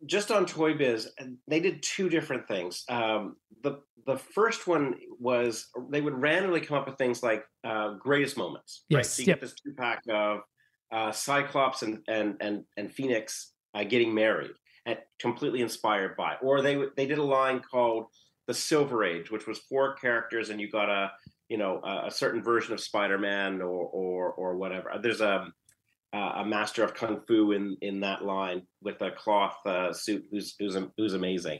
just 0.05 0.29
on 0.31 0.45
Toy 0.45 0.73
Biz, 0.73 1.09
they 1.47 1.59
did 1.59 1.81
two 1.81 2.09
different 2.09 2.47
things. 2.47 2.83
Um, 2.89 3.38
the 3.63 3.79
the 4.05 4.17
first 4.17 4.67
one 4.67 4.95
was 5.19 5.67
they 5.89 6.01
would 6.01 6.19
randomly 6.19 6.61
come 6.61 6.77
up 6.77 6.88
with 6.88 6.97
things 6.97 7.23
like 7.23 7.43
uh, 7.63 7.93
greatest 7.93 8.38
moments. 8.38 8.83
right? 8.91 9.05
So 9.05 9.21
you 9.21 9.27
yep. 9.27 9.39
get 9.39 9.41
this 9.41 9.55
two 9.55 9.73
pack 9.75 10.01
of 10.09 10.41
uh, 10.91 11.11
Cyclops 11.11 11.81
and 11.81 11.99
and 12.07 12.35
and 12.39 12.63
and 12.77 12.91
Phoenix 12.91 13.53
uh, 13.73 13.83
getting 13.83 14.13
married, 14.13 14.51
and 14.85 14.97
completely 15.19 15.61
inspired 15.61 16.15
by. 16.15 16.35
Or 16.41 16.61
they 16.61 16.77
they 16.95 17.07
did 17.07 17.17
a 17.17 17.23
line 17.23 17.61
called 17.61 18.07
the 18.47 18.53
Silver 18.53 19.03
Age, 19.03 19.31
which 19.31 19.47
was 19.47 19.59
four 19.59 19.95
characters, 19.95 20.49
and 20.49 20.61
you 20.61 20.69
got 20.69 20.89
a 20.89 21.11
you 21.49 21.57
know 21.57 21.81
a, 21.83 22.07
a 22.07 22.11
certain 22.11 22.43
version 22.43 22.73
of 22.73 22.79
Spider 22.79 23.17
Man 23.17 23.61
or 23.61 23.85
or 23.88 24.31
or 24.33 24.55
whatever. 24.55 24.91
There's 25.01 25.21
a 25.21 25.47
uh, 26.15 26.32
a 26.38 26.45
master 26.45 26.82
of 26.84 26.93
kung 26.93 27.19
fu 27.28 27.51
in 27.51 27.75
in 27.82 27.99
that 27.99 28.23
line 28.23 28.62
with 28.82 29.01
a 29.01 29.12
cloth 29.12 29.58
uh, 29.65 29.91
suit 29.91 30.23
who's 30.32 30.56
who's 30.58 30.78
who's 30.97 31.13
amazing. 31.13 31.60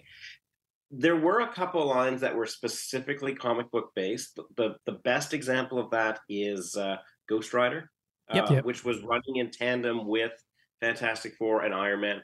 There 0.91 1.18
were 1.18 1.41
a 1.41 1.52
couple 1.52 1.86
lines 1.86 2.22
that 2.22 2.36
were 2.36 2.46
specifically 2.46 3.36
comic 3.36 3.70
book 3.72 3.91
based. 3.96 4.36
The 4.36 4.44
the, 4.56 4.76
the 4.86 5.00
best 5.04 5.34
example 5.34 5.78
of 5.78 5.91
that 5.91 6.20
is 6.30 6.78
uh, 6.78 6.98
Ghost 7.28 7.54
Rider, 7.54 7.91
Yep. 8.34 8.50
uh, 8.50 8.54
Yep. 8.56 8.65
which 8.65 8.86
was 8.86 9.02
running 9.04 9.36
in 9.38 9.52
tandem 9.52 10.08
with 10.08 10.32
Fantastic 10.80 11.36
Four 11.36 11.63
and 11.63 11.74
Iron 11.74 12.02
Man. 12.02 12.22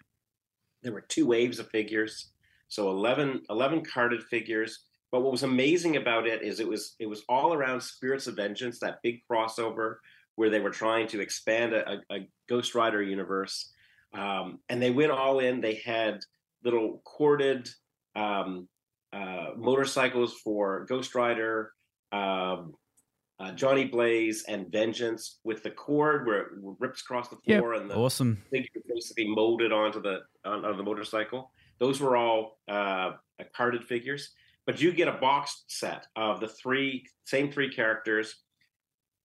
There 0.83 0.93
were 0.93 1.01
two 1.01 1.27
waves 1.27 1.59
of 1.59 1.69
figures, 1.69 2.31
so 2.69 2.89
11, 2.89 3.43
11 3.49 3.83
carded 3.83 4.23
figures. 4.23 4.85
But 5.11 5.21
what 5.21 5.31
was 5.33 5.43
amazing 5.43 5.97
about 5.97 6.25
it 6.25 6.41
is 6.41 6.61
it 6.61 6.67
was 6.67 6.95
it 6.97 7.07
was 7.07 7.23
all 7.27 7.53
around 7.53 7.81
Spirits 7.81 8.27
of 8.27 8.37
Vengeance, 8.37 8.79
that 8.79 8.99
big 9.03 9.19
crossover 9.29 9.97
where 10.35 10.49
they 10.49 10.59
were 10.59 10.69
trying 10.69 11.07
to 11.07 11.21
expand 11.21 11.73
a, 11.73 11.89
a, 11.91 12.15
a 12.15 12.27
Ghost 12.47 12.75
Rider 12.75 13.01
universe. 13.01 13.71
Um, 14.13 14.59
and 14.69 14.81
they 14.81 14.91
went 14.91 15.11
all 15.11 15.39
in. 15.39 15.61
They 15.61 15.75
had 15.75 16.19
little 16.63 17.01
corded 17.05 17.69
um, 18.15 18.67
uh, 19.13 19.51
motorcycles 19.57 20.33
for 20.43 20.85
Ghost 20.85 21.15
Rider, 21.15 21.73
um, 22.11 22.73
uh, 23.39 23.51
Johnny 23.53 23.85
Blaze, 23.85 24.43
and 24.47 24.71
Vengeance 24.71 25.39
with 25.43 25.63
the 25.63 25.71
cord 25.71 26.27
where 26.27 26.39
it 26.41 26.47
rips 26.79 27.01
across 27.01 27.29
the 27.29 27.37
Yep. 27.45 27.59
floor 27.59 27.73
and 27.73 27.89
the 27.89 27.95
Awesome. 27.95 28.41
figure 28.51 28.81
basically 28.87 29.27
molded 29.27 29.71
onto 29.71 30.01
the 30.01 30.19
on, 30.45 30.63
on 30.65 30.77
the 30.77 30.83
motorcycle. 30.83 31.51
Those 31.79 31.99
were 31.99 32.15
all 32.15 32.59
uh, 32.67 33.13
carded 33.55 33.83
figures, 33.85 34.33
but 34.67 34.79
you 34.81 34.91
get 34.91 35.07
a 35.07 35.13
box 35.13 35.63
set 35.67 36.05
of 36.15 36.39
the 36.39 36.47
three 36.47 37.05
same 37.25 37.51
three 37.51 37.73
characters, 37.73 38.35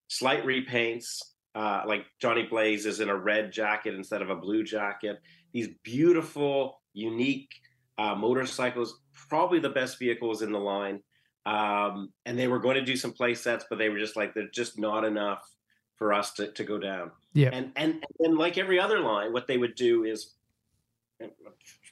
slight 0.08 0.44
repaints. 0.44 1.22
Uh, 1.54 1.82
like 1.86 2.04
Johnny 2.20 2.42
Blaze 2.42 2.84
is 2.84 3.00
in 3.00 3.08
a 3.08 3.16
red 3.16 3.50
jacket 3.50 3.94
instead 3.94 4.20
of 4.20 4.28
a 4.28 4.36
blue 4.36 4.62
jacket. 4.62 5.20
These 5.52 5.68
beautiful, 5.82 6.82
unique 6.92 7.48
uh, 7.96 8.14
motorcycles, 8.14 9.00
probably 9.30 9.58
the 9.58 9.70
best 9.70 9.98
vehicles 9.98 10.42
in 10.42 10.52
the 10.52 10.58
line. 10.58 11.00
Um, 11.46 12.12
and 12.26 12.38
they 12.38 12.48
were 12.48 12.58
going 12.58 12.74
to 12.74 12.84
do 12.84 12.96
some 12.96 13.12
play 13.12 13.34
sets, 13.34 13.64
but 13.70 13.78
they 13.78 13.88
were 13.88 13.98
just 13.98 14.16
like 14.16 14.34
they're 14.34 14.50
just 14.52 14.78
not 14.78 15.04
enough 15.04 15.48
for 15.96 16.12
us 16.12 16.32
to, 16.34 16.52
to 16.52 16.64
go 16.64 16.78
down. 16.78 17.10
Yeah. 17.32 17.50
And 17.52 17.72
and 17.76 18.04
and 18.20 18.36
like 18.36 18.58
every 18.58 18.78
other 18.78 19.00
line, 19.00 19.32
what 19.32 19.46
they 19.46 19.56
would 19.56 19.76
do 19.76 20.04
is, 20.04 20.34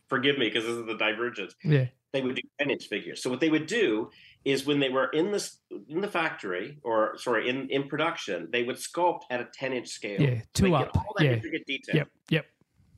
forgive 0.08 0.36
me 0.36 0.48
because 0.48 0.64
this 0.64 0.76
is 0.76 0.86
the 0.86 0.98
divergence. 0.98 1.54
yeah 1.64 1.86
They 2.12 2.20
would 2.20 2.34
do 2.34 2.42
ten 2.58 2.70
inch 2.70 2.86
figures. 2.88 3.22
So 3.22 3.30
what 3.30 3.40
they 3.40 3.48
would 3.48 3.66
do 3.66 4.10
is 4.44 4.66
when 4.66 4.78
they 4.78 4.88
were 4.90 5.06
in 5.06 5.32
this 5.32 5.58
in 5.88 6.00
the 6.00 6.08
factory 6.08 6.78
or 6.82 7.16
sorry 7.18 7.48
in 7.48 7.68
in 7.70 7.88
production, 7.88 8.48
they 8.52 8.62
would 8.62 8.76
sculpt 8.76 9.22
at 9.30 9.40
a 9.40 9.48
ten 9.52 9.72
inch 9.72 9.88
scale. 9.88 10.20
yeah 10.20 10.30
they 10.30 10.42
two 10.52 10.70
get 10.70 10.88
up 10.88 10.96
all 10.96 11.14
that 11.16 11.24
yeah 11.24 11.32
intricate 11.32 11.66
detail. 11.66 11.96
yep 11.96 12.08
yep 12.28 12.46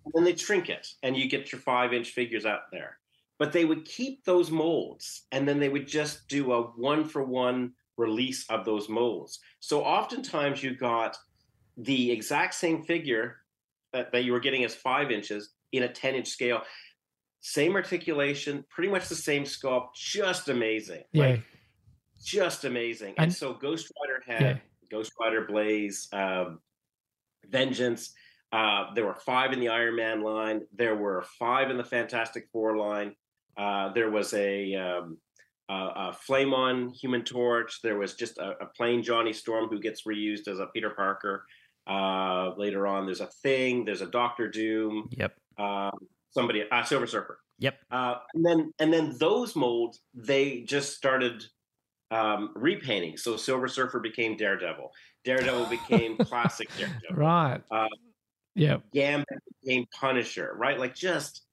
And 0.05 0.13
then 0.15 0.25
they 0.25 0.37
shrink 0.37 0.69
it, 0.69 0.87
and 1.03 1.17
you 1.17 1.29
get 1.29 1.53
your 1.53 1.61
five 1.61 1.93
inch 1.93 2.11
figures 2.11 2.47
out 2.47 2.71
there. 2.73 2.99
But 3.39 3.53
they 3.53 3.65
would 3.65 3.85
keep 3.85 4.25
those 4.25 4.51
molds, 4.51 5.27
and 5.31 5.47
then 5.47 5.59
they 5.59 5.69
would 5.69 5.87
just 5.87 6.27
do 6.29 6.53
a 6.53 6.63
one 6.63 7.05
for 7.05 7.23
one 7.23 7.73
release 7.97 8.49
of 8.51 8.65
those 8.65 8.89
molds. 8.89 9.41
So 9.61 9.83
oftentimes 9.83 10.63
you 10.63 10.75
got 10.75 11.17
the 11.77 12.11
exact 12.11 12.55
same 12.55 12.83
figure 12.83 13.37
that, 13.93 14.13
that 14.13 14.25
you 14.25 14.33
were 14.33 14.41
getting 14.41 14.65
as 14.65 14.75
five 14.75 15.11
inches 15.11 15.51
in 15.73 15.83
a 15.83 15.89
10 15.89 16.15
inch 16.15 16.29
scale. 16.29 16.63
Same 17.40 17.75
articulation, 17.77 18.64
pretty 18.70 18.90
much 18.90 19.09
the 19.09 19.14
same 19.14 19.44
sculpt, 19.44 19.94
just 19.94 20.49
amazing. 20.49 21.03
yeah 21.12 21.27
Like, 21.27 21.42
just 22.25 22.64
amazing. 22.64 23.14
And, 23.18 23.25
And- 23.25 23.35
so 23.35 23.55
Ghost 23.55 23.90
Rider 24.01 24.22
had 24.27 24.57
Yeah. 24.57 24.59
Ghost 24.90 25.12
Rider 25.20 25.44
Blaze, 25.46 26.09
um, 26.12 26.61
Vengeance. 27.49 28.12
Uh, 28.53 28.92
there 28.94 29.05
were 29.05 29.14
five 29.14 29.53
in 29.53 29.61
the 29.61 29.68
Iron 29.68 29.96
Man 29.96 30.22
line. 30.22 30.62
There 30.72 30.96
were 30.96 31.22
five 31.38 31.70
in 31.70 31.77
the 31.77 31.85
Fantastic 31.85 32.49
Four 32.53 32.77
line. 32.77 33.14
Uh, 33.57 33.92
there 33.92 34.11
was 34.11 34.33
a, 34.35 34.75
um, 34.75 35.18
a, 35.68 35.75
a 35.75 36.12
Flame 36.12 36.55
on 36.55 36.90
Human 36.90 37.22
Torch. 37.25 37.81
There 37.83 37.99
was 37.99 38.14
just 38.14 38.38
a, 38.38 38.51
a 38.62 38.66
plain 38.66 39.03
Johnny 39.03 39.33
Storm 39.33 39.68
who 39.68 39.81
gets 39.81 40.03
reused 40.07 40.49
as 40.49 40.59
a 40.59 40.66
Peter 40.66 40.90
Parker. 40.90 41.44
Uh, 41.88 42.55
later 42.57 42.87
on, 42.87 43.05
there's 43.07 43.20
a 43.20 43.27
Thing. 43.42 43.85
There's 43.85 44.01
a 44.03 44.07
Doctor 44.07 44.49
Doom. 44.49 45.09
Yep. 45.12 45.35
Um, 45.59 45.99
somebody, 46.37 46.62
uh, 46.70 46.85
Silver 46.85 47.07
Surfer. 47.07 47.38
Yep. 47.59 47.79
Uh, 47.90 48.16
and 48.35 48.44
then 48.44 48.72
and 48.79 48.92
then 48.92 49.16
those 49.18 49.57
molds 49.57 50.03
they 50.14 50.61
just 50.61 50.94
started 50.94 51.42
um, 52.11 52.51
repainting. 52.55 53.16
So 53.16 53.37
Silver 53.37 53.66
Surfer 53.68 53.99
became 54.01 54.37
Daredevil. 54.37 54.92
Daredevil 55.25 55.66
became 55.79 56.18
classic 56.18 56.68
Daredevil. 56.79 57.16
right 57.16 57.62
Uh, 57.70 57.88
yeah 58.55 58.77
Gambit 58.92 59.27
became 59.64 59.87
Punisher. 59.99 60.53
Right, 60.57 60.79
like 60.79 60.94
just 60.94 61.46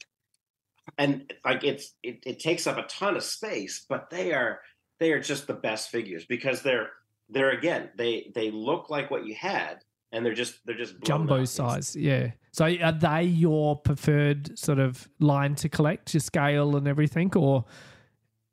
and 0.97 1.31
like 1.45 1.63
it's 1.63 1.95
it, 2.03 2.19
it 2.25 2.39
takes 2.39 2.67
up 2.67 2.77
a 2.77 2.83
ton 2.83 3.15
of 3.15 3.23
space, 3.23 3.85
but 3.87 4.09
they 4.09 4.33
are 4.33 4.59
they 4.99 5.13
are 5.13 5.21
just 5.21 5.47
the 5.47 5.53
best 5.53 5.89
figures 5.89 6.25
because 6.25 6.61
they're 6.61 6.89
they're 7.29 7.51
again 7.51 7.89
they 7.97 8.31
they 8.35 8.51
look 8.51 8.89
like 8.89 9.09
what 9.09 9.25
you 9.25 9.35
had 9.35 9.79
and 10.14 10.26
they're 10.26 10.34
just 10.34 10.66
they're 10.66 10.78
just 10.78 10.95
jumbo 11.03 11.43
size 11.43 11.95
yeah 11.95 12.32
so 12.51 12.66
are 12.66 12.91
they 12.91 13.24
your 13.24 13.76
preferred 13.76 14.57
sort 14.57 14.80
of 14.80 15.09
line 15.20 15.55
to 15.55 15.68
collect 15.68 16.14
your 16.14 16.22
scale 16.22 16.78
and 16.78 16.88
everything 16.88 17.32
or 17.36 17.66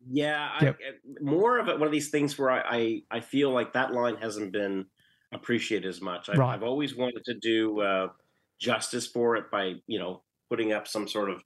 Yeah, 0.09 0.51
Yep. 0.63 0.79
I, 0.81 1.23
more 1.23 1.59
of 1.59 1.69
it, 1.69 1.79
one 1.79 1.87
of 1.87 1.93
these 1.93 2.09
things 2.11 2.39
where 2.39 2.51
I, 2.51 2.63
I, 2.79 3.03
I 3.19 3.21
feel 3.21 3.51
like 3.51 3.75
that 3.75 3.93
line 3.93 4.17
hasn't 4.17 4.51
been 4.53 4.87
appreciated 5.33 5.87
as 5.89 6.01
much. 6.01 6.29
I, 6.31 6.35
Right. 6.35 6.55
I've 6.55 6.63
always 6.63 6.97
wanted 6.97 7.23
to 7.27 7.35
do 7.35 7.81
uh, 7.81 8.09
justice 8.59 9.07
for 9.07 9.37
it 9.37 9.51
by 9.51 9.75
you 9.87 9.99
know 9.99 10.23
putting 10.49 10.73
up 10.73 10.89
some 10.89 11.07
sort 11.07 11.31
of 11.31 11.45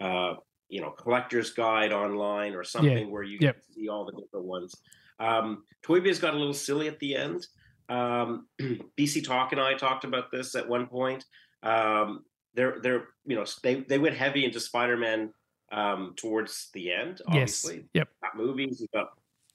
uh, 0.00 0.34
you 0.68 0.80
know 0.80 0.90
collector's 0.90 1.52
guide 1.52 1.92
online 1.92 2.54
or 2.54 2.64
something 2.64 3.10
where 3.10 3.22
you 3.22 3.38
Yep. 3.40 3.54
can 3.54 3.72
see 3.74 3.88
all 3.88 4.04
the 4.04 4.12
different 4.20 4.46
ones. 4.46 4.74
Um, 5.20 5.64
Toy 5.82 6.00
Biz 6.00 6.18
got 6.18 6.34
a 6.34 6.36
little 6.36 6.52
silly 6.54 6.88
at 6.88 6.98
the 6.98 7.14
end. 7.14 7.46
Um, 7.88 8.46
BC 8.98 9.24
Talk 9.24 9.52
and 9.52 9.60
I 9.60 9.74
talked 9.74 10.04
about 10.04 10.30
this 10.30 10.54
at 10.54 10.68
one 10.68 10.86
point. 10.86 11.24
Um, 11.62 12.24
they're 12.54 12.78
they're 12.82 13.08
you 13.24 13.36
know 13.36 13.44
they 13.62 13.80
they 13.80 13.98
went 13.98 14.16
heavy 14.16 14.44
into 14.44 14.60
Spider 14.60 14.96
Man 14.96 15.32
um, 15.70 16.14
towards 16.16 16.68
the 16.74 16.92
end. 16.92 17.20
yes 17.28 17.64
Obviously, 17.64 17.84
yep 17.94 18.08
got 18.22 18.36
movies. 18.36 18.80
You've 18.80 19.06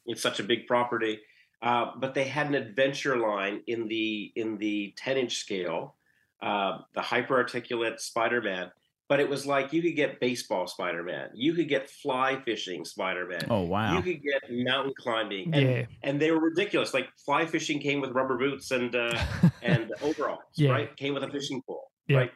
it's 0.06 0.22
such 0.22 0.40
a 0.40 0.44
big 0.44 0.68
property, 0.68 1.20
uh, 1.62 1.92
but 1.98 2.14
they 2.14 2.24
had 2.24 2.48
an 2.48 2.56
adventure 2.56 3.18
line 3.18 3.62
in 3.68 3.88
the 3.88 4.32
in 4.36 4.58
the 4.58 4.94
ten 4.98 5.18
inch 5.18 5.36
scale 5.36 5.98
uh, 6.42 6.80
the 6.94 7.02
hyper 7.02 7.36
articulate 7.36 8.00
Spider 8.00 8.42
Man. 8.42 8.72
But 9.10 9.22
it 9.22 9.30
was 9.30 9.46
like 9.46 9.72
you 9.72 9.82
could 9.82 9.96
get 9.96 10.20
baseball 10.20 10.68
Spider 10.68 11.02
Man, 11.02 11.30
you 11.34 11.54
could 11.54 11.70
get 11.70 11.90
fly 11.90 12.42
fishing 12.44 12.84
Spider 12.84 13.26
Man, 13.26 13.46
Oh 13.50 13.62
wow. 13.62 13.96
you 13.96 14.02
could 14.02 14.22
get 14.22 14.42
mountain 14.52 14.94
climbing, 15.00 15.54
and 15.54 15.70
Yeah. 15.70 15.86
and 16.04 16.20
they 16.22 16.32
were 16.32 16.42
ridiculous. 16.42 16.94
Like 16.94 17.08
fly 17.26 17.46
fishing 17.46 17.80
came 17.80 18.02
with 18.02 18.12
rubber 18.12 18.38
boots 18.38 18.72
and 18.72 18.94
uh, 18.96 19.18
and 19.62 19.94
overalls, 20.02 20.42
Yeah. 20.56 20.72
right? 20.72 20.96
Came 20.98 21.14
with 21.14 21.24
a 21.24 21.30
fishing 21.30 21.62
pole, 21.62 21.90
Yeah. 22.08 22.18
right? 22.18 22.32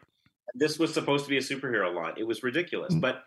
This 0.54 0.80
was 0.80 0.94
supposed 0.94 1.26
to 1.26 1.30
be 1.30 1.38
a 1.38 1.42
superhero 1.42 1.94
line. 1.94 2.14
It 2.18 2.26
was 2.28 2.42
ridiculous, 2.44 2.94
Mm. 2.94 3.02
but 3.02 3.24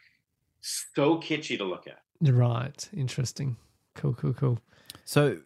so 0.63 1.19
kitschy 1.19 1.59
to 1.59 1.65
look 1.65 1.87
at. 1.87 1.99
right. 2.23 2.89
Interesting. 2.97 3.57
Cool, 3.95 4.15
cool, 4.15 4.33
cool. 4.33 4.59
So 5.05 5.41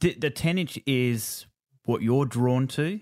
the, 0.00 0.14
the 0.14 0.30
10 0.30 0.56
inch 0.58 0.78
is 0.86 1.44
what 1.84 2.00
you're 2.02 2.24
drawn 2.24 2.66
to. 2.68 3.00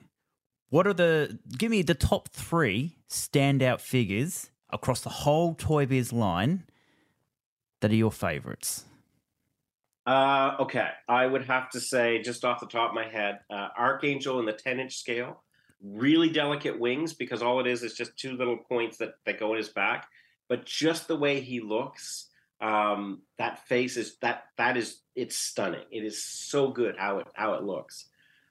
What 0.70 0.86
are 0.86 0.94
the, 0.94 1.38
give 1.58 1.70
me 1.70 1.82
the 1.82 1.94
top 1.94 2.28
three 2.28 2.96
standout 3.08 3.80
figures 3.80 4.50
across 4.70 5.00
the 5.00 5.10
whole 5.10 5.54
Toy 5.54 5.84
Biz 5.84 6.12
line 6.12 6.64
that 7.80 7.90
are 7.90 7.96
your 7.96 8.12
favorites? 8.12 8.84
Uh, 10.06 10.56
okay, 10.60 10.88
I 11.08 11.26
would 11.26 11.44
have 11.44 11.70
to 11.70 11.80
say, 11.80 12.22
just 12.22 12.44
off 12.44 12.60
the 12.60 12.66
top 12.66 12.90
of 12.90 12.94
my 12.94 13.06
head, 13.06 13.40
uh, 13.50 13.68
Archangel 13.76 14.38
in 14.38 14.46
the 14.46 14.52
10 14.52 14.80
inch 14.80 14.96
scale, 14.96 15.42
really 15.82 16.30
delicate 16.30 16.78
wings 16.78 17.14
because 17.14 17.42
all 17.42 17.60
it 17.60 17.66
is 17.66 17.82
is 17.82 17.94
just 17.94 18.16
two 18.16 18.36
little 18.36 18.56
points 18.56 18.96
that, 18.98 19.14
that 19.26 19.40
go 19.40 19.52
in 19.52 19.58
his 19.58 19.68
back. 19.68 20.08
But 20.48 20.66
just 20.66 21.08
the 21.08 21.16
way 21.16 21.40
he 21.40 21.60
looks, 21.60 22.28
um, 22.60 23.22
that 23.38 23.66
face 23.66 23.96
is 23.96 24.16
that 24.20 24.44
that 24.58 24.76
is 24.76 25.00
it's 25.14 25.36
stunning. 25.36 25.84
It 25.90 26.04
is 26.04 26.22
so 26.22 26.70
good 26.70 26.96
how 26.98 27.18
it 27.18 27.28
how 27.34 27.54
it 27.54 27.62
looks. 27.62 28.06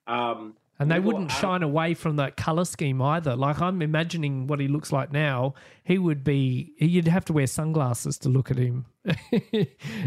Um, 0.08 0.56
And 0.80 0.90
they 0.90 1.00
wouldn't 1.00 1.30
shine 1.32 1.62
away 1.62 1.94
from 1.94 2.16
that 2.16 2.38
color 2.38 2.64
scheme 2.64 3.02
either. 3.02 3.36
Like 3.36 3.62
I'm 3.62 3.82
imagining 3.82 4.48
what 4.48 4.62
he 4.62 4.70
looks 4.70 4.94
like 4.94 5.12
now. 5.12 5.54
He 5.84 5.98
would 5.98 6.24
be. 6.24 6.74
You'd 6.80 7.08
have 7.08 7.26
to 7.26 7.34
wear 7.34 7.48
sunglasses 7.48 8.18
to 8.20 8.30
look 8.30 8.50
at 8.50 8.58
him. 8.58 8.86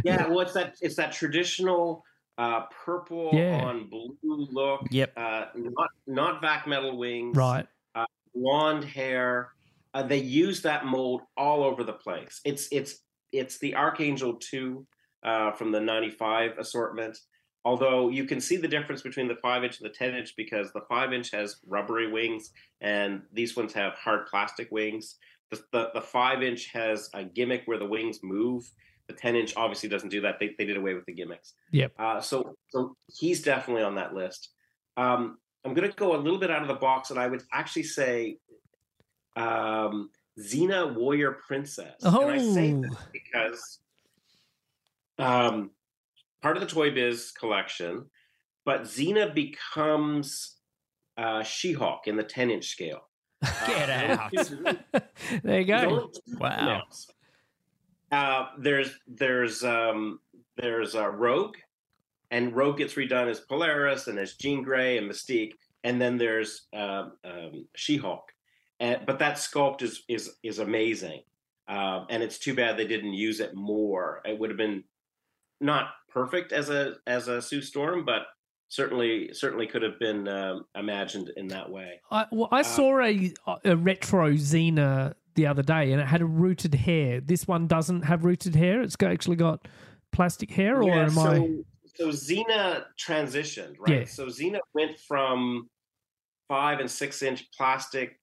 yeah, 0.05 0.29
well, 0.29 0.41
it's 0.41 0.55
that 0.55 0.77
it's 0.81 0.97
that 0.97 1.13
traditional 1.13 2.05
uh, 2.39 2.63
purple 2.85 3.31
Yeah. 3.35 3.63
on 3.65 3.89
blue 3.91 4.17
look. 4.51 4.87
Yep. 4.91 5.13
Uh, 5.17 5.45
not 5.55 5.91
not 6.07 6.41
vac 6.41 6.67
metal 6.67 6.97
wings. 6.97 7.37
Right. 7.37 7.67
blonde 8.35 8.85
hair. 8.85 9.51
Uh, 9.95 10.03
they 10.03 10.17
use 10.17 10.63
that 10.63 10.87
mold 10.87 11.21
all 11.37 11.63
over 11.65 11.85
the 11.85 11.93
place. 11.93 12.41
It's 12.47 12.69
it's 12.73 13.01
it's 13.31 13.59
the 13.59 13.75
Archangel 13.75 14.35
two 14.41 14.87
uh, 15.23 15.53
from 15.53 15.71
the 15.71 15.81
'95 15.81 16.53
assortment. 16.59 17.19
Although 17.65 18.09
you 18.09 18.25
can 18.25 18.41
see 18.41 18.57
the 18.57 18.67
difference 18.69 19.03
between 19.03 19.29
the 19.29 19.37
five 19.37 19.63
inch 19.63 19.81
and 19.81 19.89
the 19.89 19.95
ten 19.95 20.15
inch 20.15 20.35
because 20.37 20.73
the 20.73 20.81
five 20.89 21.13
inch 21.13 21.31
has 21.31 21.57
rubbery 21.67 22.11
wings 22.11 22.51
and 22.81 23.23
these 23.33 23.57
ones 23.57 23.73
have 23.73 23.95
hard 23.95 24.27
plastic 24.27 24.71
wings. 24.73 25.17
The, 25.51 25.63
the, 25.71 25.91
the 25.95 26.01
five 26.01 26.43
inch 26.43 26.69
has 26.73 27.09
a 27.15 27.23
gimmick 27.23 27.63
where 27.67 27.79
the 27.79 27.87
wings 27.87 28.19
move. 28.23 28.69
The 29.07 29.15
ten 29.15 29.37
inch 29.37 29.55
obviously 29.57 29.89
doesn't 29.89 30.09
do 30.09 30.21
that. 30.23 30.41
They, 30.41 30.55
they 30.59 30.65
did 30.65 30.77
away 30.77 30.95
with 30.95 31.07
the 31.07 31.13
gimmicks. 31.13 31.55
Yep. 31.71 31.93
Uh, 31.99 32.21
so 32.21 32.57
so 32.69 32.97
he's 33.07 33.43
definitely 33.43 33.85
on 33.85 33.95
that 33.95 34.13
list. 34.13 34.49
Um, 34.97 35.39
I'm 35.65 35.75
going 35.75 35.89
to 35.89 35.97
go 35.97 36.17
a 36.17 36.19
little 36.19 36.39
bit 36.39 36.51
out 36.51 36.63
of 36.63 36.69
the 36.69 36.75
box, 36.75 37.11
and 37.11 37.19
I 37.19 37.29
would 37.29 37.43
actually 37.53 37.85
say 37.85 38.39
um, 39.37 40.11
Xena 40.39 40.95
Warrior 40.95 41.39
Princess. 41.47 41.95
Oh. 42.03 42.29
And 42.29 42.41
I 42.41 42.53
say 42.53 42.73
this 42.73 42.97
because 43.13 43.79
um, 45.19 45.71
part 46.43 46.57
of 46.57 46.61
the 46.61 46.69
Toy 46.69 46.91
Biz 46.91 47.31
collection, 47.33 48.07
but 48.65 48.83
Xena 48.83 49.33
becomes 49.35 50.57
uh, 51.17 51.43
She-Hulk 51.43 52.07
in 52.07 52.17
the 52.17 52.25
10-inch 52.25 52.67
scale. 52.67 53.09
Get 53.67 53.91
Uh, 53.91 54.17
out. 54.21 54.33
there 55.43 55.61
you 55.61 55.67
go. 55.67 56.11
Wow. 56.39 56.83
Uh, 58.11 58.47
there's 58.59 58.91
there's 59.09 59.65
um, 59.65 60.21
there's 60.57 60.95
uh, 60.95 61.09
Rogue, 61.09 61.57
and 62.31 62.55
Rogue 62.55 62.79
gets 62.79 62.95
redone 62.95 63.29
as 63.29 63.41
Polaris 63.41 64.07
and 64.07 64.19
as 64.19 64.35
Jean 64.35 64.63
Grey 64.63 64.99
and 64.99 65.11
Mystique, 65.11 65.53
and 65.83 66.01
then 66.01 66.19
there's 66.19 66.67
um, 66.75 67.13
um, 67.25 67.67
She-Hulk, 67.75 68.31
and 68.81 69.01
but 69.07 69.19
that 69.19 69.37
sculpt 69.37 69.81
is 69.83 70.03
is 70.09 70.37
is 70.43 70.59
amazing, 70.59 71.23
um, 71.69 72.07
and 72.11 72.23
it's 72.23 72.39
too 72.39 72.55
bad 72.55 72.77
they 72.77 72.87
didn't 72.87 73.15
use 73.15 73.41
it 73.41 73.55
more. 73.55 74.21
It 74.27 74.39
would 74.39 74.51
have 74.51 74.59
been 74.59 74.85
not 75.63 75.91
perfect 76.09 76.53
as 76.53 76.71
a 76.71 76.97
as 77.07 77.29
a 77.29 77.41
Sue 77.41 77.63
Storm, 77.63 78.05
but 78.05 78.23
certainly 78.69 79.31
certainly 79.33 79.67
could 79.67 79.83
have 79.83 79.99
been 79.99 80.29
um, 80.29 80.65
imagined 80.75 81.31
in 81.37 81.49
that 81.49 81.71
way. 81.71 82.01
I, 82.11 82.27
well, 82.33 82.49
I 82.51 82.63
saw 82.63 83.01
a, 83.03 83.33
a 83.65 83.77
retro 83.77 84.33
Xena 84.33 85.15
the 85.35 85.47
other 85.47 85.63
day, 85.63 85.93
and 85.93 86.01
it 86.01 86.07
had 86.07 86.23
a 86.23 86.27
rooted 86.27 86.75
hair. 86.75 87.21
This 87.21 87.47
one 87.47 87.67
doesn't 87.67 88.03
have 88.03 88.25
rooted 88.25 88.55
hair. 88.55 88.83
It's 88.83 88.97
got, 88.97 89.13
actually 89.13 89.37
got 89.37 89.69
plastic 90.11 90.51
hair, 90.51 90.83
or 90.83 90.89
yeah, 90.89 91.03
am 91.05 91.11
so, 91.11 91.31
I? 91.31 91.49
So 91.97 92.09
Xena 92.09 92.85
transitioned, 92.99 93.77
right? 93.79 94.01
Yeah. 94.01 94.05
So 94.07 94.27
Xena 94.27 94.59
went 94.75 94.99
from 94.99 95.69
five 96.49 96.81
and 96.81 96.91
six 96.91 97.23
inch 97.23 97.47
plastic 97.57 98.19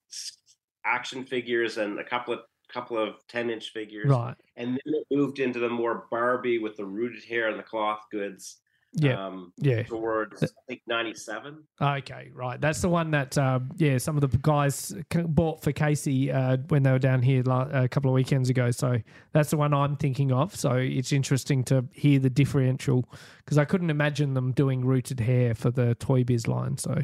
action 0.86 1.24
figures 1.24 1.78
and 1.78 2.00
a 2.00 2.04
couple 2.04 2.34
of 2.34 2.40
couple 2.70 2.98
of 2.98 3.16
ten 3.28 3.50
inch 3.50 3.72
figures, 3.72 4.10
Right. 4.10 4.36
and 4.56 4.72
then 4.74 4.80
it 5.02 5.08
moved 5.12 5.40
into 5.40 5.60
the 5.60 5.70
more 5.70 6.08
Barbie 6.12 6.60
with 6.60 6.78
the 6.78 6.86
rooted 6.86 7.24
hair 7.24 7.50
and 7.50 7.60
the 7.60 7.64
cloth 7.64 8.02
goods. 8.12 8.58
Yeah. 8.94 9.24
Um, 9.24 9.54
yeah. 9.58 9.84
towards 9.84 10.42
I 10.42 10.48
think 10.68 10.82
ninety 10.88 11.14
seven. 11.14 11.64
Okay, 11.80 12.32
right. 12.34 12.60
That's 12.60 12.82
the 12.82 12.90
one 12.90 13.12
that, 13.12 13.38
uh, 13.38 13.60
yeah, 13.78 14.00
some 14.00 14.18
of 14.18 14.22
the 14.22 14.36
guys 14.42 14.96
bought 15.28 15.62
for 15.62 15.72
Casey 15.72 16.32
uh, 16.32 16.58
when 16.70 16.82
they 16.82 16.92
were 16.92 16.98
down 16.98 17.22
here 17.22 17.44
a 17.48 17.88
couple 17.88 18.10
of 18.10 18.16
weekends 18.16 18.50
ago. 18.50 18.72
So 18.72 18.98
that's 19.32 19.52
the 19.52 19.58
one 19.58 19.76
I'm 19.76 19.96
thinking 19.96 20.32
of. 20.32 20.56
So 20.56 20.72
it's 20.72 21.12
interesting 21.12 21.64
to 21.66 21.86
hear 21.94 22.18
the 22.18 22.32
differential 22.32 23.06
because 23.46 23.60
I 23.60 23.66
couldn't 23.66 23.92
imagine 23.92 24.34
them 24.34 24.54
doing 24.54 24.84
rooted 24.84 25.20
hair 25.20 25.54
for 25.54 25.70
the 25.70 25.94
Toy 25.94 26.24
Biz 26.24 26.48
line. 26.48 26.76
So 26.80 26.96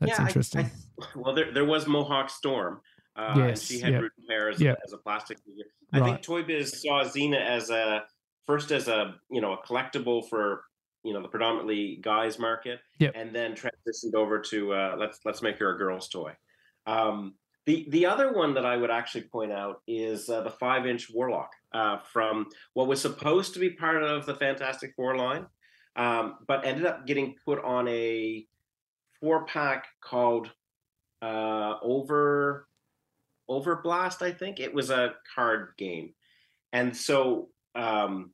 that's 0.00 0.18
yeah, 0.18 0.24
I- 0.24 0.26
interesting. 0.26 0.64
I, 1.00 1.04
well, 1.14 1.36
there 1.36 1.52
there 1.52 1.64
was 1.64 1.86
Mohawk 1.86 2.30
Storm. 2.30 2.80
Uh, 3.16 3.34
Yes, 3.36 3.48
and 3.48 3.58
she 3.78 3.80
had 3.80 3.92
yep. 3.92 4.02
hair 4.28 4.48
as, 4.48 4.60
Yep. 4.60 4.78
as 4.84 4.92
a 4.92 4.98
plastic 4.98 5.38
figure. 5.40 5.64
I 5.92 5.98
Right. 6.00 6.06
think 6.06 6.22
Toy 6.22 6.42
Biz 6.42 6.80
saw 6.80 7.02
Xena 7.04 7.40
as 7.40 7.70
a 7.70 8.06
first 8.46 8.70
as 8.72 8.88
a 8.88 9.20
you 9.30 9.40
know 9.40 9.52
a 9.52 9.58
collectible 9.66 10.28
for 10.28 10.64
you 11.04 11.12
know 11.12 11.20
the 11.20 11.28
predominantly 11.28 11.96
guys 12.00 12.38
market, 12.38 12.80
Yep. 12.98 13.12
and 13.14 13.34
then 13.34 13.54
transitioned 13.54 14.14
over 14.14 14.40
to 14.40 14.72
uh, 14.72 14.96
let's 14.98 15.20
let's 15.24 15.42
make 15.42 15.58
her 15.58 15.74
a 15.74 15.78
girl's 15.78 16.08
toy. 16.08 16.34
Um, 16.86 17.34
the 17.66 17.86
the 17.90 18.06
other 18.06 18.32
one 18.32 18.54
that 18.54 18.64
I 18.64 18.76
would 18.76 18.90
actually 18.90 19.24
point 19.24 19.52
out 19.52 19.82
is 19.86 20.28
uh, 20.28 20.40
the 20.40 20.50
five 20.50 20.86
inch 20.86 21.10
Warlock 21.12 21.50
uh, 21.72 21.98
from 21.98 22.46
what 22.72 22.88
was 22.88 23.00
supposed 23.00 23.52
to 23.54 23.60
be 23.60 23.70
part 23.70 24.02
of 24.02 24.26
the 24.26 24.34
Fantastic 24.34 24.94
Four 24.96 25.16
line, 25.16 25.46
um, 25.96 26.38
but 26.46 26.64
ended 26.64 26.86
up 26.86 27.06
getting 27.06 27.34
put 27.44 27.62
on 27.62 27.86
a 27.88 28.46
four 29.20 29.44
pack 29.46 29.86
called 30.00 30.50
uh, 31.20 31.74
Over 31.82 32.66
Overblast. 33.50 34.22
I 34.22 34.32
think 34.32 34.60
it 34.60 34.72
was 34.72 34.90
a 34.90 35.14
card 35.34 35.70
game, 35.76 36.14
and 36.72 36.96
so 36.96 37.48
um, 37.74 38.32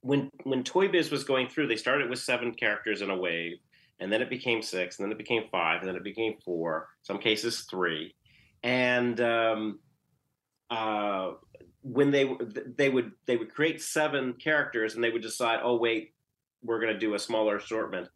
when 0.00 0.30
when 0.44 0.64
Toy 0.64 0.88
Biz 0.88 1.10
was 1.10 1.24
going 1.24 1.48
through, 1.48 1.68
they 1.68 1.76
started 1.76 2.08
with 2.08 2.18
seven 2.18 2.52
characters 2.54 3.02
in 3.02 3.10
a 3.10 3.16
wave, 3.16 3.58
and 4.00 4.12
then 4.12 4.22
it 4.22 4.30
became 4.30 4.62
six, 4.62 4.98
and 4.98 5.04
then 5.04 5.12
it 5.12 5.18
became 5.18 5.44
five, 5.50 5.80
and 5.80 5.88
then 5.88 5.96
it 5.96 6.04
became 6.04 6.36
four. 6.44 6.88
Some 7.02 7.18
cases 7.18 7.66
three, 7.70 8.14
and 8.62 9.20
um, 9.20 9.80
uh, 10.70 11.32
when 11.82 12.10
they 12.10 12.30
they 12.76 12.88
would 12.88 13.12
they 13.26 13.36
would 13.36 13.52
create 13.52 13.82
seven 13.82 14.34
characters, 14.34 14.94
and 14.94 15.02
they 15.02 15.10
would 15.10 15.22
decide, 15.22 15.60
oh 15.62 15.76
wait, 15.76 16.14
we're 16.62 16.80
going 16.80 16.92
to 16.92 16.98
do 16.98 17.14
a 17.14 17.18
smaller 17.18 17.56
assortment, 17.56 18.08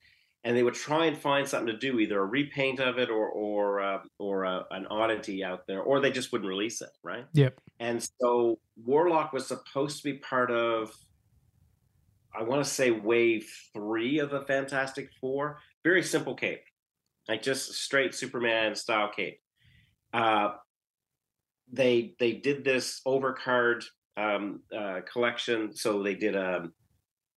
and 0.44 0.56
they 0.56 0.62
would 0.62 0.74
try 0.74 1.06
and 1.06 1.18
find 1.18 1.46
something 1.46 1.72
to 1.72 1.78
do, 1.78 1.98
either 1.98 2.20
a 2.20 2.24
repaint 2.24 2.80
of 2.80 2.98
it 2.98 3.10
or 3.10 3.28
or 3.28 3.80
uh, 3.80 3.98
or 4.18 4.46
uh, 4.46 4.62
an 4.70 4.86
oddity 4.86 5.44
out 5.44 5.66
there, 5.66 5.82
or 5.82 6.00
they 6.00 6.10
just 6.10 6.32
wouldn't 6.32 6.48
release 6.48 6.80
it, 6.80 6.90
right? 7.02 7.26
Yep. 7.34 7.60
And 7.78 8.02
so 8.02 8.58
Warlock 8.84 9.32
was 9.32 9.46
supposed 9.46 9.98
to 9.98 10.04
be 10.04 10.18
part 10.18 10.50
of, 10.50 10.94
I 12.38 12.42
want 12.42 12.64
to 12.64 12.70
say 12.70 12.90
wave 12.90 13.50
three 13.74 14.18
of 14.18 14.30
the 14.30 14.42
Fantastic 14.42 15.10
Four. 15.20 15.58
Very 15.84 16.02
simple 16.02 16.34
cape, 16.34 16.62
like 17.28 17.42
just 17.42 17.74
straight 17.74 18.14
Superman 18.14 18.74
style 18.74 19.10
cape. 19.14 19.40
Uh, 20.12 20.52
they 21.70 22.14
they 22.18 22.32
did 22.32 22.64
this 22.64 23.02
overcard 23.06 23.84
um, 24.16 24.60
uh, 24.76 25.00
collection, 25.10 25.74
so 25.74 26.02
they 26.02 26.14
did 26.14 26.34
a 26.34 26.70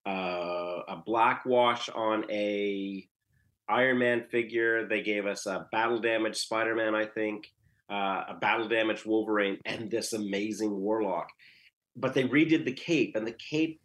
uh, 0.05 0.79
a 0.87 1.01
black 1.05 1.45
wash 1.45 1.89
on 1.89 2.29
a 2.31 3.07
Iron 3.69 3.99
Man 3.99 4.25
figure. 4.29 4.87
They 4.87 5.01
gave 5.01 5.25
us 5.25 5.45
a 5.45 5.67
battle 5.71 5.99
damage 5.99 6.37
Spider 6.37 6.75
Man, 6.75 6.95
I 6.95 7.05
think 7.05 7.47
uh, 7.89 8.23
a 8.29 8.37
battle 8.39 8.67
damage 8.67 9.05
Wolverine, 9.05 9.59
and 9.65 9.89
this 9.89 10.13
amazing 10.13 10.71
Warlock. 10.71 11.29
But 11.95 12.13
they 12.13 12.23
redid 12.23 12.65
the 12.65 12.73
cape, 12.73 13.15
and 13.15 13.25
the 13.25 13.33
cape 13.33 13.79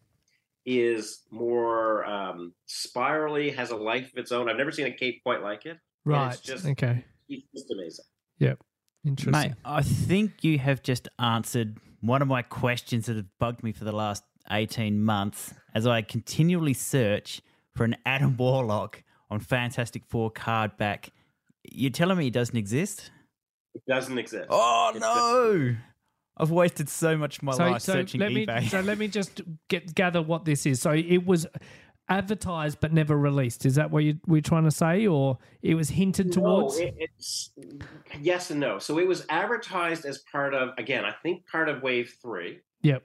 is 0.64 1.22
more 1.30 2.04
um, 2.04 2.52
spirally, 2.66 3.50
has 3.50 3.70
a 3.70 3.76
life 3.76 4.10
of 4.12 4.18
its 4.18 4.32
own. 4.32 4.48
I've 4.48 4.56
never 4.56 4.72
seen 4.72 4.86
a 4.86 4.92
cape 4.92 5.22
quite 5.24 5.42
like 5.42 5.66
it. 5.66 5.78
Right. 6.04 6.38
just- 6.42 6.66
okay. 6.66 7.04
It's 7.28 7.44
just 7.54 7.70
amazing. 7.70 8.04
Yep. 8.38 8.58
Interesting. 9.06 9.50
Mate, 9.50 9.54
I 9.64 9.82
think 9.82 10.42
you 10.42 10.58
have 10.58 10.82
just 10.82 11.08
answered 11.18 11.78
one 12.00 12.22
of 12.22 12.28
my 12.28 12.42
questions 12.42 13.06
that 13.06 13.16
have 13.16 13.26
bugged 13.38 13.62
me 13.62 13.72
for 13.72 13.84
the 13.84 13.92
last 13.92 14.24
18 14.50 15.02
months 15.02 15.54
as 15.74 15.86
I 15.86 16.02
continually 16.02 16.74
search 16.74 17.40
for 17.74 17.84
an 17.84 17.96
Adam 18.06 18.36
Warlock 18.38 19.02
on 19.30 19.40
Fantastic 19.40 20.04
Four 20.06 20.30
card 20.30 20.76
back. 20.76 21.10
You're 21.70 21.90
telling 21.90 22.18
me 22.18 22.24
he 22.24 22.30
doesn't 22.30 22.56
exist? 22.56 23.10
It 23.74 23.82
doesn't 23.86 24.18
exist. 24.18 24.46
Oh, 24.50 24.90
It's 24.94 25.00
no. 25.00 25.76
I've 26.40 26.50
wasted 26.50 26.88
so 26.88 27.16
much 27.16 27.38
of 27.38 27.42
my 27.42 27.52
life 27.54 27.82
searching 27.82 28.20
let 28.20 28.30
eBay. 28.30 28.60
me 28.62 28.68
so 28.68 28.80
let 28.80 28.96
me 28.98 29.08
just 29.20 29.40
get 29.68 29.94
gather 29.94 30.22
what 30.22 30.44
this 30.44 30.66
is. 30.66 30.80
So 30.80 30.92
it 30.92 31.26
was 31.26 31.46
advertised 32.08 32.78
but 32.80 32.92
never 32.92 33.16
released. 33.16 33.66
Is 33.66 33.74
that 33.74 33.90
what 33.90 34.04
you, 34.04 34.18
we're 34.26 34.40
trying 34.40 34.64
to 34.64 34.70
say, 34.70 35.06
or 35.06 35.38
it 35.62 35.74
was 35.74 35.88
hinted 35.88 36.32
towards? 36.32 36.78
It, 36.78 36.94
it's 36.98 37.50
yes 38.20 38.50
and 38.50 38.60
no. 38.60 38.78
So 38.78 38.98
it 38.98 39.06
was 39.06 39.26
advertised 39.28 40.04
as 40.06 40.18
part 40.30 40.54
of 40.54 40.70
again, 40.78 41.04
I 41.04 41.12
think 41.22 41.46
part 41.46 41.68
of 41.68 41.82
Wave 41.82 42.16
Three. 42.22 42.60
Yep. 42.82 43.02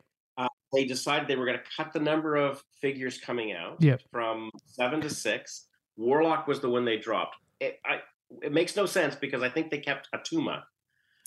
They 0.74 0.86
decided 0.86 1.28
they 1.28 1.36
were 1.36 1.46
going 1.46 1.58
to 1.60 1.64
cut 1.78 1.94
the 1.94 2.00
number 2.00 2.36
of 2.36 2.64
figures 2.82 3.20
coming 3.20 3.54
out 3.54 3.78
Yep. 3.82 4.02
from 4.12 4.50
seven 4.66 5.02
to 5.02 5.10
six. 5.10 5.68
Warlock 5.98 6.48
was 6.48 6.60
the 6.60 6.70
one 6.70 6.86
they 6.86 6.98
dropped. 6.98 7.36
It, 7.60 7.80
I, 7.86 8.00
it 8.42 8.52
makes 8.52 8.76
no 8.76 8.86
sense 8.86 9.16
because 9.16 9.44
I 9.44 9.50
think 9.50 9.70
they 9.70 9.78
kept 9.78 10.10
Attuma, 10.14 10.64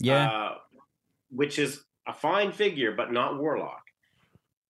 yeah. 0.00 0.28
uh, 0.30 0.54
which 1.30 1.58
is 1.58 1.84
a 2.06 2.12
fine 2.12 2.50
figure, 2.52 2.92
but 2.92 3.12
not 3.12 3.38
Warlock. 3.38 3.82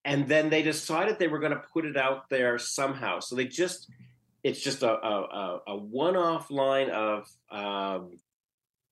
And 0.04 0.28
then 0.28 0.50
they 0.50 0.62
decided 0.62 1.18
they 1.18 1.28
were 1.28 1.38
going 1.40 1.52
to 1.52 1.62
put 1.72 1.84
it 1.84 1.96
out 1.96 2.28
there 2.28 2.58
somehow. 2.58 3.20
So 3.20 3.34
they 3.34 3.46
just, 3.46 3.90
it's 4.44 4.60
just 4.60 4.82
a, 4.82 4.92
a, 4.92 5.22
a, 5.22 5.60
a 5.68 5.76
one-off 5.76 6.50
line 6.50 6.90
of 6.90 7.28
um, 7.50 8.18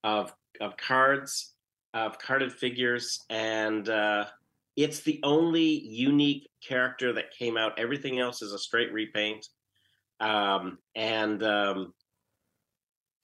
of 0.03 0.33
of 0.59 0.77
cards, 0.77 1.53
of 1.93 2.19
carded 2.19 2.51
figures, 2.51 3.23
and 3.29 3.87
uh, 3.87 4.25
it's 4.75 5.01
the 5.01 5.19
only 5.23 5.63
unique 5.63 6.49
character 6.65 7.13
that 7.13 7.31
came 7.31 7.57
out. 7.57 7.79
Everything 7.79 8.19
else 8.19 8.41
is 8.41 8.51
a 8.51 8.59
straight 8.59 8.91
repaint, 8.91 9.47
um, 10.19 10.77
and 10.95 11.41
um, 11.43 11.93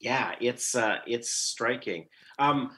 yeah, 0.00 0.34
it's 0.40 0.74
uh, 0.74 0.98
it's 1.06 1.30
striking. 1.30 2.06
Um, 2.38 2.70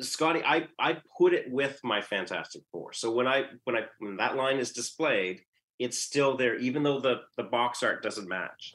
Scotty, 0.00 0.42
I, 0.44 0.68
I 0.78 0.98
put 1.16 1.32
it 1.32 1.50
with 1.50 1.80
my 1.82 2.00
Fantastic 2.00 2.62
Four. 2.70 2.92
So 2.92 3.10
when 3.12 3.26
I 3.26 3.44
when 3.64 3.76
I 3.76 3.82
when 3.98 4.16
that 4.16 4.36
line 4.36 4.58
is 4.58 4.72
displayed, 4.72 5.40
it's 5.78 5.98
still 5.98 6.36
there, 6.36 6.56
even 6.56 6.82
though 6.82 7.00
the 7.00 7.22
the 7.36 7.44
box 7.44 7.82
art 7.82 8.02
doesn't 8.02 8.28
match. 8.28 8.74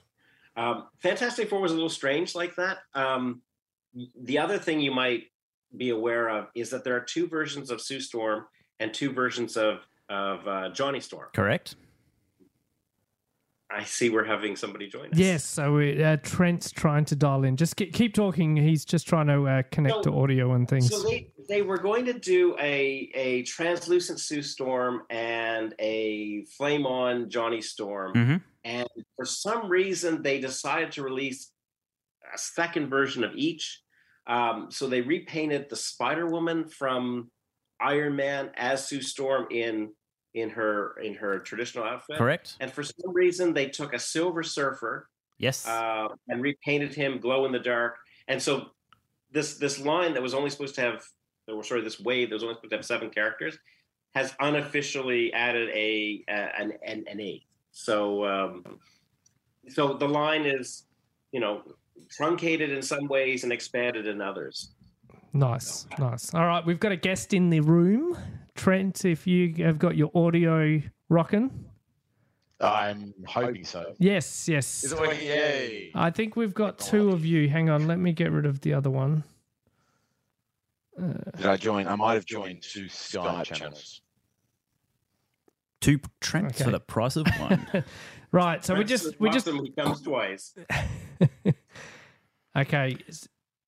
Um, 0.56 0.88
Fantastic 1.02 1.50
Four 1.50 1.62
was 1.62 1.72
a 1.72 1.76
little 1.76 1.90
strange 1.90 2.36
like 2.36 2.56
that. 2.56 2.80
Um, 2.94 3.42
the 4.22 4.40
other 4.40 4.58
thing 4.58 4.80
you 4.80 4.92
might 4.92 5.26
be 5.76 5.90
aware 5.90 6.30
of 6.30 6.48
is 6.56 6.70
that 6.70 6.84
there 6.84 6.96
are 6.96 7.02
two 7.02 7.28
versions 7.28 7.72
of 7.72 7.82
Sue 7.82 8.00
Storm 8.00 8.46
and 8.80 8.94
two 8.94 9.12
versions 9.12 9.58
of 9.58 9.80
of 10.10 10.48
uh, 10.48 10.70
Johnny 10.70 11.00
Storm. 11.00 11.30
Correct. 11.34 11.76
I 13.72 13.84
see 13.86 14.12
we're 14.12 14.26
having 14.26 14.56
somebody 14.56 14.88
join 14.88 15.10
us. 15.12 15.18
Yes. 15.18 15.44
So 15.44 15.74
we, 15.74 16.04
uh, 16.04 16.18
Trent's 16.18 16.70
trying 16.70 17.06
to 17.06 17.16
dial 17.16 17.44
in. 17.44 17.58
Just 17.58 17.76
keep, 17.76 17.92
keep 17.92 18.14
talking. 18.14 18.56
He's 18.56 18.86
just 18.86 19.08
trying 19.08 19.26
to 19.28 19.48
uh, 19.48 19.64
connect 19.72 19.96
So- 19.96 20.12
to 20.12 20.14
audio 20.20 20.54
and 20.54 20.68
things. 20.68 20.90
So 20.92 21.02
they, 21.02 21.32
they 21.50 21.64
were 21.64 21.80
going 21.80 22.06
to 22.06 22.14
do 22.14 22.56
a 22.60 23.10
a 23.16 23.44
translucent 23.44 24.20
Sue 24.20 24.44
Storm 24.44 25.04
and 25.10 25.74
a 25.80 26.46
flame 26.58 26.86
on 26.86 27.30
Johnny 27.30 27.62
Storm, 27.62 28.14
Mhm. 28.14 28.42
and 28.64 28.88
for 29.16 29.26
some 29.26 29.68
reason 29.70 30.22
they 30.22 30.40
decided 30.40 30.92
to 30.94 31.02
release 31.04 31.52
a 32.34 32.38
second 32.38 32.90
version 32.90 33.24
of 33.24 33.32
each. 33.36 33.82
Um, 34.28 34.68
so 34.70 34.88
they 34.88 35.02
repainted 35.02 35.70
the 35.70 35.76
Spider 35.76 36.28
Woman 36.28 36.68
from 36.68 37.32
Iron 37.84 38.16
Man 38.16 38.52
as 38.56 38.88
Sue 38.88 39.02
Storm 39.02 39.48
in 39.52 39.92
in 40.34 40.50
her 40.50 40.98
in 41.00 41.14
her 41.16 41.40
traditional 41.40 41.86
outfit, 41.86 42.18
Correct. 42.18 42.56
and 42.60 42.72
for 42.72 42.82
some 42.84 43.14
reason 43.14 43.54
they 43.54 43.68
took 43.68 43.94
a 43.94 44.00
Silver 44.00 44.42
Surfer 44.44 45.08
Yes. 45.38 45.68
uh, 45.68 46.08
and 46.30 46.42
repainted 46.42 46.94
him 46.94 47.20
glow 47.20 47.46
in 47.46 47.52
the 47.52 47.60
dark. 47.60 47.98
And 48.28 48.42
so 48.42 48.68
this 49.32 49.58
this 49.58 49.80
line 49.80 50.14
that 50.14 50.24
was 50.24 50.34
only 50.34 50.50
supposed 50.50 50.76
to 50.76 50.82
have, 50.82 51.04
or 51.48 51.64
sorry, 51.64 51.82
this 51.82 52.00
wave 52.00 52.30
that 52.30 52.36
was 52.36 52.44
only 52.44 52.56
supposed 52.56 52.72
to 52.72 52.78
have 52.78 52.86
seven 52.86 53.10
characters, 53.10 53.58
has 54.16 54.34
unofficially 54.40 55.34
added 55.34 55.70
a, 55.70 56.24
a 56.30 56.32
an, 56.32 56.74
an 56.86 57.04
an 57.08 57.20
eighth. 57.20 57.46
So 57.72 58.26
um, 58.26 58.80
so 59.70 59.94
the 59.94 60.08
line 60.08 60.46
is, 60.46 60.86
you 61.32 61.40
know, 61.40 61.64
truncated 62.10 62.72
in 62.72 62.82
some 62.82 63.08
ways 63.08 63.44
and 63.44 63.52
expanded 63.54 64.08
in 64.08 64.22
others. 64.22 64.74
Nice, 65.34 65.88
nice. 65.98 66.34
All 66.34 66.46
right, 66.46 66.64
we've 66.66 66.80
got 66.80 66.92
a 66.92 66.96
guest 66.96 67.34
in 67.34 67.50
the 67.50 67.60
room. 67.62 68.18
Trent, 68.56 69.04
if 69.04 69.26
you 69.26 69.54
have 69.66 69.80
got 69.80 69.98
your 69.98 70.12
audio 70.14 70.80
rocking. 71.10 71.66
I'm 72.60 73.14
hoping 73.28 73.66
so. 73.66 73.94
Yes, 73.98 74.48
yes. 74.48 74.84
Is 74.84 74.92
it 74.94 75.00
working? 75.00 75.26
Yay! 75.28 75.92
I 75.96 76.12
think 76.12 76.36
we've 76.36 76.54
got 76.54 76.78
two 76.78 77.10
of 77.10 77.26
you. 77.26 77.50
Hang 77.50 77.70
on, 77.70 77.88
let 77.88 77.98
me 78.00 78.14
get 78.14 78.32
rid 78.32 78.46
of 78.46 78.62
the 78.62 78.74
other 78.74 78.90
one. 78.92 79.24
Uh, 81.02 81.14
Did 81.36 81.46
I 81.48 81.58
join? 81.58 81.88
I 81.88 81.96
might 81.96 82.14
have 82.14 82.26
joined 82.26 82.62
two 82.62 82.86
Skype 82.86 83.46
channels. 83.46 84.02
Two 85.82 86.00
Trents 86.22 86.56
Okay. 86.56 86.64
for 86.64 86.72
the 86.72 86.80
price 86.80 87.16
of 87.16 87.28
one. 87.40 87.84
Right, 88.34 88.66
so 88.66 88.74
we 88.74 88.84
just 88.84 89.20
we 89.20 89.30
just 89.30 89.48
awesome, 89.48 89.64
he 89.64 89.72
comes 89.74 90.02
twice. 90.02 90.56
okay. 92.58 92.98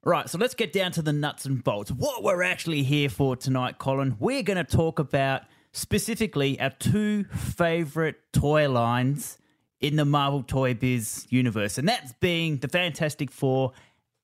Right, 0.08 0.30
so 0.30 0.38
let's 0.38 0.54
get 0.54 0.72
down 0.72 0.92
to 0.94 1.02
the 1.02 1.12
nuts 1.12 1.46
and 1.46 1.64
bolts. 1.64 1.92
What 1.92 2.22
we're 2.22 2.44
actually 2.44 2.84
here 2.84 3.10
for 3.10 3.36
tonight, 3.36 3.80
Colin, 3.80 4.18
we're 4.20 4.44
going 4.44 4.64
to 4.64 4.64
talk 4.64 5.00
about 5.00 5.42
specifically 5.72 6.60
our 6.60 6.70
two 6.70 7.24
favorite 7.24 8.18
toy 8.32 8.70
lines 8.70 9.40
in 9.82 9.96
the 9.96 10.06
Marvel 10.06 10.44
Toy 10.44 10.76
Biz 10.76 11.26
universe, 11.32 11.80
and 11.80 11.90
that's 11.90 12.14
being 12.20 12.58
the 12.58 12.68
Fantastic 12.68 13.32
Four 13.32 13.72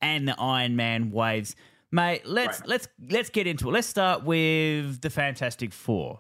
and 0.03 0.27
the 0.27 0.39
Iron 0.39 0.75
Man 0.75 1.09
waves. 1.09 1.55
Mate, 1.91 2.27
let's 2.27 2.59
Right. 2.59 2.69
let's 2.69 2.87
let's 3.09 3.29
get 3.31 3.47
into 3.47 3.67
it. 3.67 3.71
Let's 3.71 3.87
start 3.87 4.23
with 4.23 5.01
the 5.01 5.09
Fantastic 5.09 5.73
Four. 5.73 6.19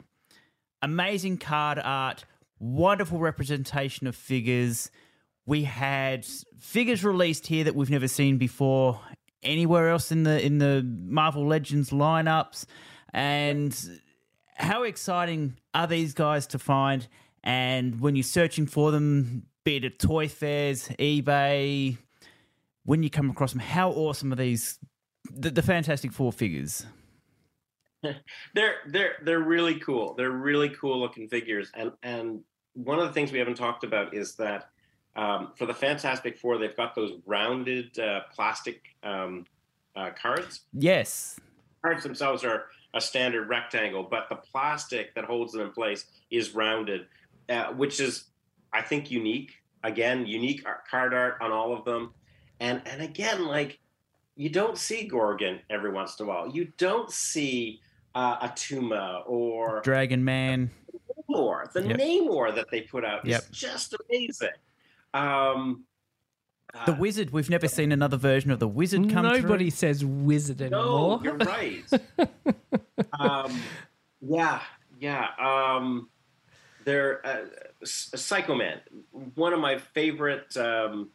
Amazing 0.81 1.37
card 1.37 1.77
art, 1.77 2.25
wonderful 2.57 3.19
representation 3.19 4.07
of 4.07 4.15
figures. 4.15 4.89
We 5.45 5.65
had 5.65 6.25
figures 6.59 7.03
released 7.03 7.45
here 7.45 7.63
that 7.63 7.75
we've 7.75 7.91
never 7.91 8.07
seen 8.07 8.39
before 8.39 8.99
anywhere 9.43 9.89
else 9.89 10.11
in 10.11 10.23
the 10.23 10.43
in 10.43 10.57
the 10.57 10.83
Marvel 10.83 11.45
Legends 11.45 11.89
lineups. 11.91 12.65
And 13.13 13.75
how 14.55 14.83
exciting 14.83 15.57
are 15.73 15.87
these 15.87 16.13
guys 16.13 16.47
to 16.47 16.59
find? 16.59 17.07
And 17.43 17.99
when 17.99 18.15
you're 18.15 18.23
searching 18.23 18.67
for 18.67 18.91
them, 18.91 19.43
be 19.63 19.77
it 19.77 19.85
at 19.85 19.99
toy 19.99 20.27
fairs, 20.27 20.87
eBay, 20.99 21.97
when 22.83 23.03
you 23.03 23.09
come 23.09 23.29
across 23.29 23.51
them, 23.51 23.61
how 23.61 23.91
awesome 23.91 24.31
are 24.31 24.37
these? 24.37 24.79
The, 25.33 25.51
the 25.51 25.61
Fantastic 25.61 26.11
Four 26.11 26.31
figures. 26.31 26.85
they're 28.53 28.75
they're 28.87 29.15
they're 29.23 29.39
really 29.39 29.79
cool. 29.79 30.15
They're 30.15 30.31
really 30.31 30.69
cool 30.69 30.99
looking 30.99 31.27
figures, 31.27 31.71
and 31.75 31.91
and 32.03 32.41
one 32.73 32.99
of 32.99 33.07
the 33.07 33.13
things 33.13 33.31
we 33.31 33.39
haven't 33.39 33.55
talked 33.55 33.83
about 33.83 34.15
is 34.15 34.35
that 34.35 34.70
um, 35.15 35.51
for 35.57 35.65
the 35.65 35.73
Fantastic 35.73 36.37
Four, 36.37 36.57
they've 36.57 36.75
got 36.75 36.95
those 36.95 37.13
rounded 37.25 37.97
uh, 37.99 38.21
plastic 38.33 38.81
um, 39.03 39.45
uh, 39.95 40.11
cards. 40.21 40.61
Yes. 40.73 41.39
Cards 41.81 42.03
themselves 42.03 42.43
are 42.43 42.65
a 42.93 43.01
standard 43.01 43.49
rectangle, 43.49 44.03
but 44.03 44.27
the 44.29 44.35
plastic 44.35 45.13
that 45.15 45.25
holds 45.25 45.53
them 45.53 45.61
in 45.61 45.71
place 45.71 46.05
is 46.29 46.53
rounded, 46.53 47.07
uh, 47.49 47.67
which 47.73 47.99
is, 47.99 48.25
I 48.73 48.81
think, 48.81 49.11
unique. 49.11 49.53
Again, 49.83 50.27
unique 50.27 50.61
art, 50.65 50.87
card 50.87 51.13
art 51.13 51.37
on 51.41 51.51
all 51.51 51.73
of 51.75 51.83
them, 51.85 52.13
and 52.59 52.83
and 52.85 53.01
again, 53.01 53.47
like 53.47 53.79
you 54.35 54.47
don't 54.47 54.77
see 54.77 55.07
Gorgon 55.07 55.59
every 55.71 55.91
once 55.91 56.19
in 56.19 56.27
a 56.27 56.29
while. 56.29 56.47
You 56.47 56.71
don't 56.77 57.09
see 57.11 57.81
uh, 58.13 58.47
Attuma 58.47 59.23
or 59.25 59.81
Dragon 59.81 60.23
Man. 60.23 60.69
Namor. 61.27 61.71
The 61.71 61.81
Yep. 61.87 61.97
Namor 61.97 62.53
that 62.55 62.69
they 62.69 62.81
put 62.81 63.03
out 63.03 63.25
Yep. 63.25 63.41
is 63.41 63.47
just 63.49 63.95
amazing. 64.09 64.49
Um, 65.13 65.85
The 66.85 66.93
uh, 66.93 66.97
Wizard. 66.97 67.31
We've 67.31 67.49
never 67.49 67.67
seen 67.67 67.91
another 67.91 68.17
version 68.17 68.51
of 68.51 68.59
the 68.59 68.67
Wizard 68.67 69.09
come 69.09 69.25
Nobody 69.25 69.69
through. 69.69 69.71
says 69.71 70.05
wizard 70.05 70.61
anymore. 70.61 71.19
No, 71.21 71.23
you're 71.23 71.35
right. 71.37 71.83
um, 73.19 73.59
yeah, 74.21 74.61
yeah. 74.99 75.27
Um, 75.39 76.09
they're 76.85 77.25
uh, 77.25 77.45
S- 77.81 78.11
Psycho 78.15 78.55
Man, 78.55 78.79
one 79.35 79.53
of 79.53 79.59
my 79.59 79.77
favorite, 79.77 80.55
um, 80.57 81.09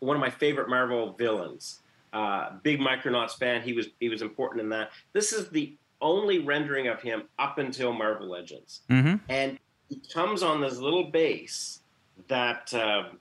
one 0.00 0.16
of 0.16 0.20
my 0.20 0.30
favorite 0.30 0.68
Marvel 0.68 1.12
villains. 1.12 1.80
Uh, 2.12 2.50
big 2.62 2.78
Micronauts 2.78 3.32
fan. 3.36 3.60
He 3.62 3.72
was 3.72 3.88
he 3.98 4.08
was 4.08 4.22
important 4.22 4.60
in 4.62 4.68
that. 4.68 4.90
This 5.14 5.32
is 5.32 5.48
the 5.48 5.74
only 6.00 6.38
rendering 6.40 6.86
of 6.86 7.00
him 7.02 7.24
up 7.40 7.58
until 7.58 7.92
Marvel 7.92 8.28
Legends, 8.28 8.82
Mhm. 8.88 9.18
and 9.28 9.58
he 9.88 10.00
comes 10.12 10.42
on 10.42 10.60
this 10.60 10.78
little 10.78 11.04
base 11.10 11.80
that 12.28 12.72
um, 12.74 13.18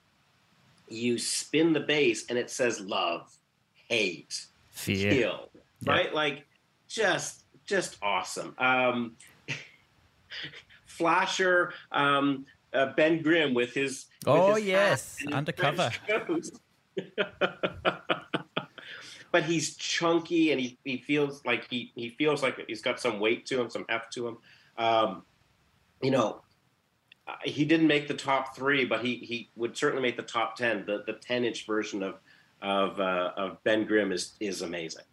you 0.87 1.17
spin 1.17 1.73
the 1.73 1.79
base 1.79 2.25
and 2.29 2.37
it 2.37 2.49
says 2.49 2.79
love, 2.81 3.31
hate, 3.89 4.45
Fear. 4.71 5.11
kill. 5.11 5.49
right? 5.85 6.13
Like 6.13 6.45
just 6.87 7.43
just 7.65 7.97
awesome. 8.01 8.53
Um, 8.57 9.15
Flasher, 10.85 11.73
um, 11.91 12.45
uh, 12.73 12.87
Ben 12.95 13.21
Grimm 13.21 13.53
with 13.53 13.73
his 13.73 14.05
with 14.25 14.27
Oh, 14.35 14.55
his 14.55 14.65
yes, 14.65 15.17
his 15.17 15.31
undercover. 15.33 15.89
But 19.31 19.45
he's 19.45 19.75
chunky 19.77 20.51
and 20.51 20.61
he, 20.61 20.77
he 20.83 20.97
feels 20.97 21.43
like 21.43 21.67
he, 21.67 21.91
he 21.95 22.09
feels 22.09 22.43
like 22.43 22.63
he's 22.67 22.83
got 22.83 22.99
some 22.99 23.19
weight 23.19 23.47
to 23.47 23.59
him, 23.59 23.67
some 23.67 23.83
heft 23.89 24.13
to 24.13 24.27
him. 24.27 24.37
Um, 24.77 25.23
you 26.03 26.11
know, 26.11 26.43
he 27.43 27.65
didn't 27.65 27.87
make 27.87 28.07
the 28.07 28.13
top 28.13 28.55
three, 28.55 28.85
but 28.85 29.03
he, 29.03 29.15
he 29.15 29.49
would 29.55 29.77
certainly 29.77 30.01
make 30.01 30.17
the 30.17 30.23
top 30.23 30.55
ten. 30.55 30.85
The 30.85 31.03
the 31.05 31.13
ten 31.13 31.43
inch 31.45 31.65
version 31.65 32.03
of 32.03 32.15
of 32.61 32.99
uh, 32.99 33.31
of 33.37 33.63
Ben 33.63 33.85
Grimm 33.85 34.11
is 34.11 34.33
is 34.39 34.61
amazing. 34.61 35.03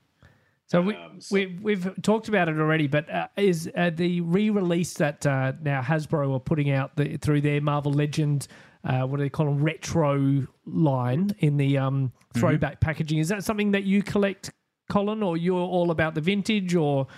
So 0.67 0.81
we, 0.81 0.95
Um, 0.95 1.21
so- 1.21 1.35
we 1.35 1.59
we've 1.61 1.91
talked 2.03 2.29
about 2.29 2.49
it 2.49 2.59
already, 2.59 2.87
but 2.87 3.11
uh, 3.11 3.29
is 3.37 3.69
uh, 3.77 3.91
the 3.91 4.21
re-release 4.21 4.95
that 4.95 5.27
uh, 5.27 5.53
now 5.63 5.83
Hasbro 5.83 6.35
are 6.35 6.41
putting 6.41 6.71
out 6.71 6.95
the, 6.97 7.17
through 7.17 7.41
their 7.41 7.61
Marvel 7.61 7.93
Legends, 7.93 8.47
uh, 8.85 9.03
what 9.03 9.17
do 9.17 9.25
they 9.25 9.29
call 9.31 9.47
them, 9.47 9.63
retro 9.63 10.47
line 10.67 11.35
in 11.41 11.57
the 11.57 11.77
um, 11.77 12.13
throwback 12.35 12.81
packaging? 12.81 13.19
Is 13.19 13.29
that 13.29 13.43
something 13.43 13.73
that 13.73 13.83
you 13.83 14.01
collect, 14.03 14.53
Colin, 14.89 15.23
or 15.25 15.37
you're 15.37 15.59
all 15.59 15.91
about 15.91 16.15
the 16.15 16.21
vintage, 16.21 16.77
or 16.77 17.09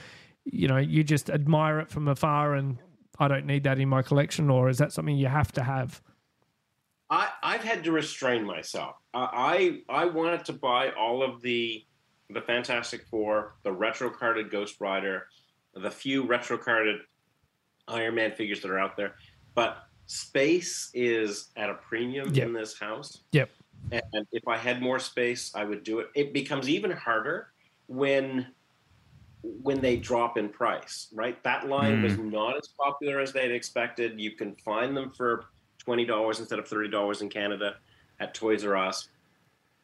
you 0.45 0.67
know 0.67 0.79
you 0.79 1.05
just 1.05 1.29
admire 1.29 1.79
it 1.81 1.91
from 1.91 2.09
afar 2.09 2.55
and 2.55 2.79
I 3.23 3.29
don't 3.29 3.47
need 3.47 3.63
that 3.65 3.79
in 3.79 3.89
my 3.89 4.03
collection, 4.03 4.51
or 4.51 4.69
is 4.69 4.79
that 4.79 4.93
something 4.93 5.17
you 5.17 5.29
have 5.29 5.53
to 5.53 5.63
have? 5.63 6.03
I, 7.09 7.29
I've 7.43 7.63
had 7.63 7.85
to 7.85 7.93
restrain 7.93 8.45
myself. 8.45 8.97
I, 9.15 9.83
I 9.89 10.03
I 10.03 10.05
wanted 10.07 10.45
to 10.47 10.53
buy 10.53 10.91
all 10.91 11.23
of 11.23 11.41
the 11.41 11.85
the 12.31 12.41
Fantastic 12.41 13.07
Four, 13.07 13.55
the 13.63 13.73
retro 13.73 14.11
carded 14.11 14.51
Ghost 14.51 14.81
Rider, 14.81 15.27
the 15.75 15.91
few 15.91 16.25
retro 16.27 16.59
carded 16.59 17.01
Iron 17.89 18.15
Man 18.17 18.33
figures 18.33 18.61
that 18.63 18.71
are 18.71 18.79
out 18.79 18.97
there, 18.97 19.15
but 19.55 19.85
space 20.07 20.91
is 20.95 21.51
at 21.57 21.71
a 21.71 21.75
premium 21.75 22.35
Yep. 22.35 22.47
in 22.47 22.53
this 22.53 22.79
house. 22.79 23.23
Yep. 23.33 23.51
And 23.91 24.27
if 24.33 24.47
I 24.49 24.57
had 24.57 24.81
more 24.81 24.99
space, 24.99 25.53
I 25.55 25.65
would 25.65 25.83
do 25.85 25.99
it. 26.01 26.09
It 26.15 26.33
becomes 26.33 26.69
even 26.69 26.91
harder 26.91 27.49
when 27.87 28.47
when 29.43 29.81
they 29.81 29.97
drop 29.97 30.39
in 30.39 30.49
price, 30.49 31.09
right? 31.13 31.43
That 31.43 31.69
line 31.69 32.03
was 32.03 32.17
not 32.17 32.57
as 32.57 32.69
popular 32.69 33.21
as 33.21 33.33
they'd 33.33 33.51
expected. 33.51 34.21
You 34.21 34.33
can 34.33 34.55
find 34.65 34.97
them 34.97 35.13
for 35.17 35.47
twenty 35.79 36.05
dollars 36.05 36.39
instead 36.39 36.59
of 36.59 36.69
thirty 36.69 36.89
dollars 36.89 37.23
in 37.23 37.29
Canada 37.29 37.77
at 38.21 38.35
Toys 38.35 38.65
R 38.65 38.77
Us, 38.77 39.09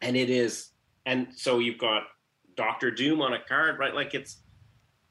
and 0.00 0.16
it 0.16 0.30
is. 0.30 0.70
And 1.06 1.28
so 1.34 1.58
you've 1.58 1.78
got 1.78 2.04
Doctor 2.56 2.90
Doom 2.90 3.20
on 3.20 3.32
a 3.32 3.40
card, 3.40 3.78
right? 3.78 3.94
Like 3.94 4.14
it's 4.14 4.38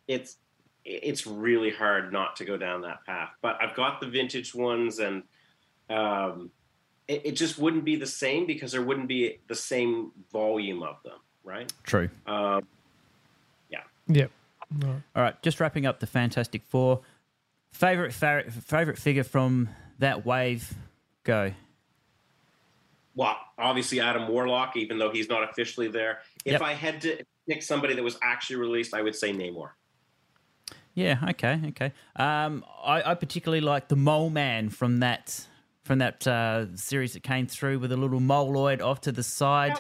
it's 0.07 0.37
it's 0.85 1.27
really 1.27 1.71
hard 1.71 2.13
not 2.13 2.35
to 2.37 2.45
go 2.45 2.55
down 2.55 2.81
that 2.81 3.05
path. 3.05 3.31
But 3.41 3.57
I've 3.61 3.75
got 3.75 3.99
the 3.99 4.07
vintage 4.07 4.55
ones, 4.55 4.99
and 4.99 5.23
um, 5.89 6.51
it, 7.07 7.21
it 7.25 7.31
just 7.33 7.57
wouldn't 7.57 7.83
be 7.83 7.97
the 7.97 8.07
same 8.07 8.45
because 8.45 8.71
there 8.71 8.81
wouldn't 8.81 9.07
be 9.07 9.39
the 9.47 9.55
same 9.55 10.11
volume 10.31 10.83
of 10.83 11.03
them, 11.03 11.19
right? 11.43 11.71
True. 11.83 12.09
Um, 12.25 12.65
yeah. 13.69 13.81
Yep. 14.07 14.31
All 14.83 15.01
right, 15.15 15.41
just 15.41 15.59
wrapping 15.59 15.85
up 15.85 15.99
the 15.99 16.07
Fantastic 16.07 16.63
Four. 16.63 17.01
Favorite 17.71 18.13
fa- 18.13 18.45
favorite 18.49 18.97
figure 18.97 19.23
from 19.23 19.69
that 19.99 20.25
wave? 20.25 20.73
Go. 21.23 21.53
well, 23.15 23.35
obviously 23.57 23.99
Adam 23.99 24.27
Warlock, 24.27 24.77
even 24.77 24.97
though 24.97 25.09
he's 25.11 25.27
not 25.27 25.43
officially 25.49 25.87
there. 25.87 26.19
If 26.45 26.53
Yep. 26.53 26.61
I 26.61 26.73
had 26.73 27.01
to 27.01 27.23
pick 27.49 27.63
somebody 27.63 27.95
that 27.95 28.03
was 28.03 28.17
actually 28.21 28.57
released, 28.57 28.93
I 28.93 29.01
would 29.01 29.15
say 29.15 29.33
Namor. 29.33 29.71
Yeah. 30.93 31.17
Okay. 31.31 31.59
Okay. 31.69 31.91
Um, 32.15 32.63
I, 32.83 33.11
I 33.11 33.15
particularly 33.15 33.61
like 33.61 33.87
the 33.87 33.95
Mole 33.95 34.29
Man 34.29 34.69
from 34.69 34.99
that 34.99 35.47
from 35.83 35.99
that 35.99 36.27
uh, 36.27 36.75
series 36.75 37.13
that 37.13 37.23
came 37.23 37.47
through 37.47 37.79
with 37.79 37.91
a 37.91 37.97
little 37.97 38.19
moloid 38.19 38.81
off 38.81 39.01
to 39.01 39.11
the 39.11 39.23
side. 39.23 39.79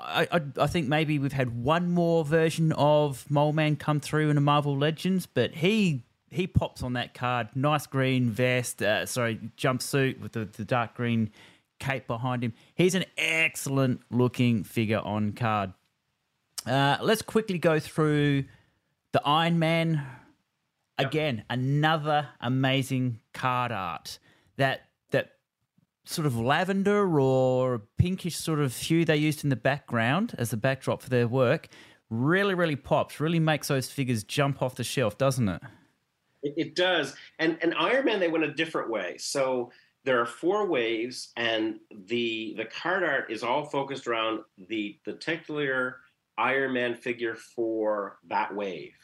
I, 0.00 0.28
I 0.32 0.40
I 0.58 0.66
think 0.66 0.88
maybe 0.88 1.18
we've 1.18 1.32
had 1.32 1.62
one 1.62 1.90
more 1.90 2.24
version 2.24 2.72
of 2.72 3.30
Mole 3.30 3.52
Man 3.52 3.76
come 3.76 4.00
through 4.00 4.30
in 4.30 4.36
a 4.36 4.40
Marvel 4.40 4.76
Legends, 4.76 5.26
but 5.26 5.54
he 5.54 6.04
he 6.30 6.46
pops 6.46 6.82
on 6.82 6.94
that 6.94 7.14
card. 7.14 7.48
Nice 7.54 7.86
green 7.86 8.30
vest, 8.30 8.82
uh, 8.82 9.06
sorry 9.06 9.40
jumpsuit 9.56 10.20
with 10.20 10.32
the, 10.32 10.44
the 10.44 10.64
dark 10.64 10.94
green 10.94 11.30
cape 11.78 12.06
behind 12.06 12.44
him. 12.44 12.52
He's 12.74 12.94
an 12.94 13.04
excellent 13.18 14.02
looking 14.10 14.64
figure 14.64 15.00
on 15.00 15.32
card. 15.32 15.72
Uh, 16.66 16.98
let's 17.00 17.22
quickly 17.22 17.58
go 17.58 17.80
through 17.80 18.44
the 19.12 19.22
Iron 19.26 19.58
Man. 19.58 20.06
Again, 20.98 21.44
another 21.48 22.28
amazing 22.42 23.20
card 23.32 23.72
art. 23.72 24.18
That 24.58 24.89
sort 26.04 26.26
of 26.26 26.36
lavender 26.36 27.18
or 27.20 27.82
pinkish 27.98 28.36
sort 28.36 28.58
of 28.58 28.76
hue 28.76 29.04
they 29.04 29.16
used 29.16 29.44
in 29.44 29.50
the 29.50 29.56
background 29.56 30.34
as 30.38 30.50
the 30.50 30.56
backdrop 30.56 31.02
for 31.02 31.10
their 31.10 31.28
work 31.28 31.68
really, 32.10 32.54
really 32.54 32.76
pops. 32.76 33.20
Really 33.20 33.38
makes 33.38 33.68
those 33.68 33.90
figures 33.90 34.24
jump 34.24 34.60
off 34.60 34.74
the 34.74 34.84
shelf, 34.84 35.16
doesn't 35.16 35.48
it? 35.48 35.62
It, 36.42 36.54
it 36.56 36.74
does. 36.74 37.14
And 37.38 37.56
and 37.62 37.74
Iron 37.78 38.04
Man 38.04 38.20
they 38.20 38.28
went 38.28 38.44
a 38.44 38.52
different 38.52 38.90
way. 38.90 39.16
So 39.18 39.70
there 40.04 40.20
are 40.20 40.26
four 40.26 40.66
waves, 40.66 41.32
and 41.36 41.78
the 42.06 42.54
the 42.56 42.64
card 42.64 43.04
art 43.04 43.30
is 43.30 43.42
all 43.42 43.64
focused 43.64 44.06
around 44.06 44.40
the 44.68 44.98
the 45.04 45.14
titular 45.14 45.98
Iron 46.36 46.74
Man 46.74 46.94
figure 46.94 47.36
for 47.36 48.18
that 48.28 48.54
wave. 48.54 48.94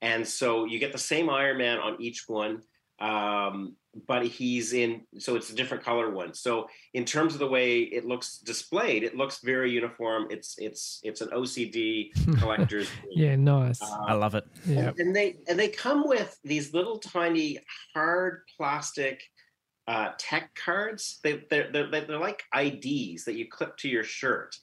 And 0.00 0.26
so 0.26 0.64
you 0.64 0.78
get 0.78 0.92
the 0.92 0.98
same 0.98 1.30
Iron 1.30 1.58
Man 1.58 1.78
on 1.78 2.00
each 2.00 2.28
one, 2.28 2.62
um, 3.02 3.76
but 4.06 4.24
he's 4.24 4.72
in. 4.72 5.02
So 5.18 5.36
it's 5.36 5.50
a 5.50 5.54
different 5.54 5.84
color 5.84 6.10
one. 6.10 6.32
So 6.34 6.68
in 6.94 7.04
terms 7.04 7.34
of 7.34 7.40
the 7.40 7.46
way 7.48 7.80
it 7.80 8.06
looks 8.06 8.38
displayed, 8.38 9.02
it 9.02 9.16
looks 9.16 9.40
very 9.40 9.70
uniform. 9.70 10.28
It's 10.30 10.54
it's 10.58 11.00
it's 11.02 11.20
an 11.20 11.28
OCD 11.30 12.10
collector's. 12.38 12.88
Yeah, 13.10 13.36
nice. 13.36 13.80
I 13.82 14.14
love 14.14 14.34
it. 14.34 14.44
yeah. 14.66 14.88
And- 14.88 14.98
And 15.00 15.16
they 15.16 15.36
and 15.48 15.58
they 15.58 15.68
come 15.68 16.08
with 16.08 16.38
these 16.44 16.72
little 16.72 16.98
tiny 16.98 17.58
hard 17.94 18.42
plastic 18.56 19.20
uh, 19.88 20.10
tech 20.16 20.54
cards. 20.54 21.18
They 21.24 21.42
they're, 21.50 21.70
they're 21.72 21.90
they're 21.90 22.18
like 22.30 22.44
IDs 22.56 23.24
that 23.24 23.34
you 23.34 23.46
clip 23.50 23.76
to 23.78 23.88
your 23.88 24.04
shirt. 24.04 24.56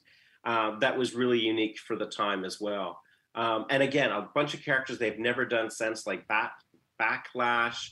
Um, 0.44 0.78
that 0.80 0.96
was 0.96 1.14
really 1.14 1.38
unique 1.38 1.78
for 1.78 1.94
the 1.96 2.06
time 2.06 2.44
as 2.46 2.58
well. 2.60 2.98
Um, 3.34 3.66
and 3.70 3.82
again, 3.82 4.10
a 4.10 4.28
bunch 4.34 4.54
of 4.54 4.64
characters 4.64 4.98
they've 4.98 5.18
never 5.18 5.44
done 5.44 5.70
since, 5.70 6.06
like 6.06 6.26
Bat 6.26 6.52
Backlash. 7.00 7.90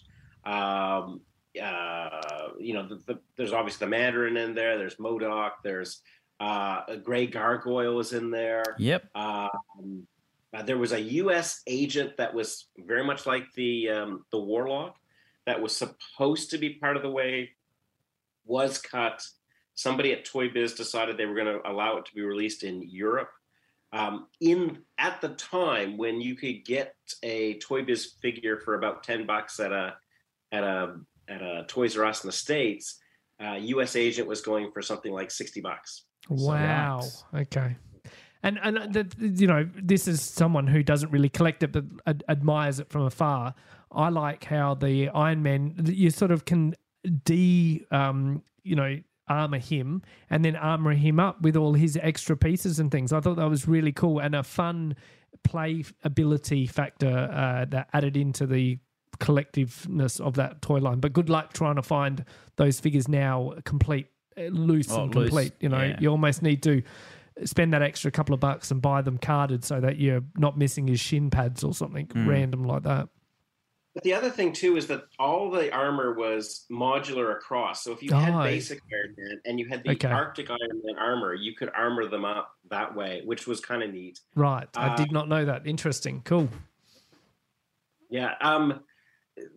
Um, 0.49 1.21
uh, 1.63 2.49
you 2.59 2.75
know, 2.75 2.89
the, 2.89 2.97
the, 3.07 3.21
there's 3.37 3.53
obviously 3.53 3.85
the 3.85 3.91
Mandarin 3.91 4.37
in 4.37 4.55
there. 4.55 4.79
There's 4.79 4.97
MODOK. 4.97 5.51
There's 5.63 6.01
uh, 6.41 6.83
a 6.89 6.97
Gray 6.97 7.27
Gargoyle 7.27 8.01
is 8.01 8.13
in 8.13 8.31
there. 8.31 8.65
Yep. 8.79 9.05
Um, 9.15 10.07
uh, 10.55 10.63
there 10.63 10.79
was 10.79 10.93
a 10.93 11.01
U.S. 11.01 11.63
agent 11.67 12.17
that 12.17 12.33
was 12.33 12.69
very 12.79 13.05
much 13.05 13.27
like 13.27 13.45
the 13.55 13.91
um, 13.91 14.25
the 14.33 14.39
Warlock 14.39 14.97
that 15.47 15.61
was 15.61 15.77
supposed 15.77 16.51
to 16.51 16.59
be 16.59 16.75
part 16.75 16.97
of 16.97 17.03
the 17.03 17.11
wave, 17.11 17.49
was 18.45 18.79
cut. 18.79 19.23
Somebody 19.75 20.13
at 20.13 20.25
Toy 20.25 20.49
Biz 20.49 20.75
decided 20.75 21.17
they 21.17 21.27
were 21.27 21.35
going 21.35 21.47
to 21.47 21.71
allow 21.71 21.99
it 21.99 22.07
to 22.07 22.15
be 22.15 22.23
released 22.23 22.65
in 22.65 22.83
Europe. 22.83 23.31
Um, 23.93 24.27
in 24.41 24.79
at 24.99 25.21
the 25.21 25.31
time 25.31 25.97
when 25.97 26.21
you 26.21 26.35
could 26.35 26.65
get 26.65 26.95
a 27.23 27.55
Toy 27.59 27.83
Biz 27.83 28.13
figure 28.21 28.59
for 28.59 28.75
about 28.75 29.03
ten 29.03 29.27
bucks 29.27 29.61
at 29.61 29.73
a 29.73 29.97
at 30.53 30.65
a 30.65 30.97
at 31.29 31.43
a 31.43 31.65
Toys 31.69 31.97
R 31.97 32.05
Us 32.05 32.25
in 32.25 32.29
the 32.29 32.33
states, 32.33 32.99
uh, 33.43 33.55
U.S. 33.55 33.97
agent 33.97 34.29
was 34.29 34.41
going 34.41 34.71
for 34.73 34.83
something 34.83 35.13
like 35.13 35.31
sixty 35.31 35.61
bucks. 35.61 36.05
Wow. 36.29 37.03
Right. 37.33 37.43
Okay. 37.43 37.77
And 38.43 38.59
and 38.63 38.93
the, 38.93 39.07
you 39.19 39.47
know, 39.47 39.69
this 39.83 40.07
is 40.07 40.23
someone 40.23 40.67
who 40.67 40.83
doesn't 40.83 41.11
really 41.11 41.29
collect 41.29 41.63
it 41.63 41.73
but 41.73 41.85
ad- 42.07 42.25
admires 42.29 42.79
it 42.79 42.89
from 42.89 43.03
afar. 43.03 43.55
I 43.91 44.11
like 44.11 44.45
how 44.45 44.75
the 44.75 45.09
Iron 45.09 45.43
Man 45.43 45.75
you 45.85 46.11
sort 46.11 46.31
of 46.31 46.45
can 46.45 46.75
de 47.25 47.85
um, 47.91 48.43
you 48.63 48.77
know, 48.77 48.99
armor 49.29 49.59
him 49.59 50.03
and 50.31 50.45
then 50.45 50.57
armor 50.57 50.93
him 50.93 51.19
up 51.19 51.43
with 51.43 51.57
all 51.57 51.75
his 51.75 51.99
extra 52.01 52.37
pieces 52.37 52.79
and 52.79 52.91
things. 52.91 53.13
I 53.13 53.21
thought 53.21 53.37
that 53.37 53.49
was 53.49 53.67
really 53.67 53.93
cool 53.93 54.21
and 54.21 54.35
a 54.35 54.43
fun 54.43 54.95
play 55.45 55.85
ability 56.05 56.67
factor 56.67 57.31
uh, 57.33 57.65
that 57.67 57.89
added 57.93 58.17
into 58.17 58.47
the 58.47 58.79
collectiveness 59.21 60.21
of 60.21 60.35
that 60.35 60.63
toy 60.63 60.79
line. 60.79 61.01
But 61.01 61.13
good 61.13 61.29
luck 61.29 61.53
trying 61.53 61.77
to 61.77 61.83
find 61.83 62.25
those 62.57 62.81
figures 62.81 63.09
now 63.09 63.55
complete, 63.65 64.09
uh, 64.37 64.43
loose 64.45 64.91
Oh, 64.91 65.05
and 65.05 65.15
loose, 65.15 65.29
complete. 65.31 65.53
You 65.61 65.69
know, 65.69 65.83
yeah. 65.83 65.97
you 66.01 66.09
almost 66.09 66.43
need 66.43 66.63
to 66.65 66.83
spend 67.45 67.73
that 67.73 67.83
extra 67.83 68.11
couple 68.11 68.35
of 68.35 68.41
bucks 68.41 68.71
and 68.71 68.83
buy 68.83 69.01
them 69.03 69.17
carded 69.19 69.65
so 69.65 69.81
that 69.81 69.97
you're 69.99 70.25
not 70.37 70.59
missing 70.59 70.89
his 70.89 70.99
shin 71.01 71.31
pads 71.31 71.63
or 71.63 71.73
something 71.73 72.07
Hmm. 72.07 72.29
random 72.29 72.65
like 72.65 72.83
that. 72.83 73.09
But 73.95 74.05
the 74.05 74.15
other 74.15 74.31
thing 74.31 74.53
too 74.53 74.77
is 74.77 74.87
that 74.89 75.05
all 75.19 75.51
the 75.51 75.73
armor 75.73 76.15
was 76.15 76.67
modular 76.71 77.33
across. 77.33 77.83
So 77.83 77.91
if 77.93 78.03
you 78.03 78.13
had 78.13 78.35
Oh. 78.35 78.43
basic 78.45 78.81
Iron 78.93 79.15
Man 79.19 79.41
and 79.45 79.59
you 79.59 79.67
had 79.69 79.83
the 79.83 79.91
Okay. 79.91 80.09
Arctic 80.09 80.51
Iron 80.51 80.83
Man 80.85 80.97
armor, 80.99 81.35
you 81.35 81.55
could 81.55 81.71
armor 81.71 82.07
them 82.07 82.25
up 82.25 82.57
that 82.71 82.95
way, 82.95 83.23
which 83.25 83.47
was 83.49 83.61
kind 83.61 83.83
of 83.83 83.93
neat. 83.93 84.21
Right. 84.37 84.69
I 84.77 84.89
Uh, 84.89 84.97
did 84.97 85.11
not 85.11 85.29
know 85.29 85.45
that. 85.45 85.67
Interesting. 85.67 86.23
Cool. 86.25 86.49
Yeah. 88.11 88.35
Um, 88.41 88.81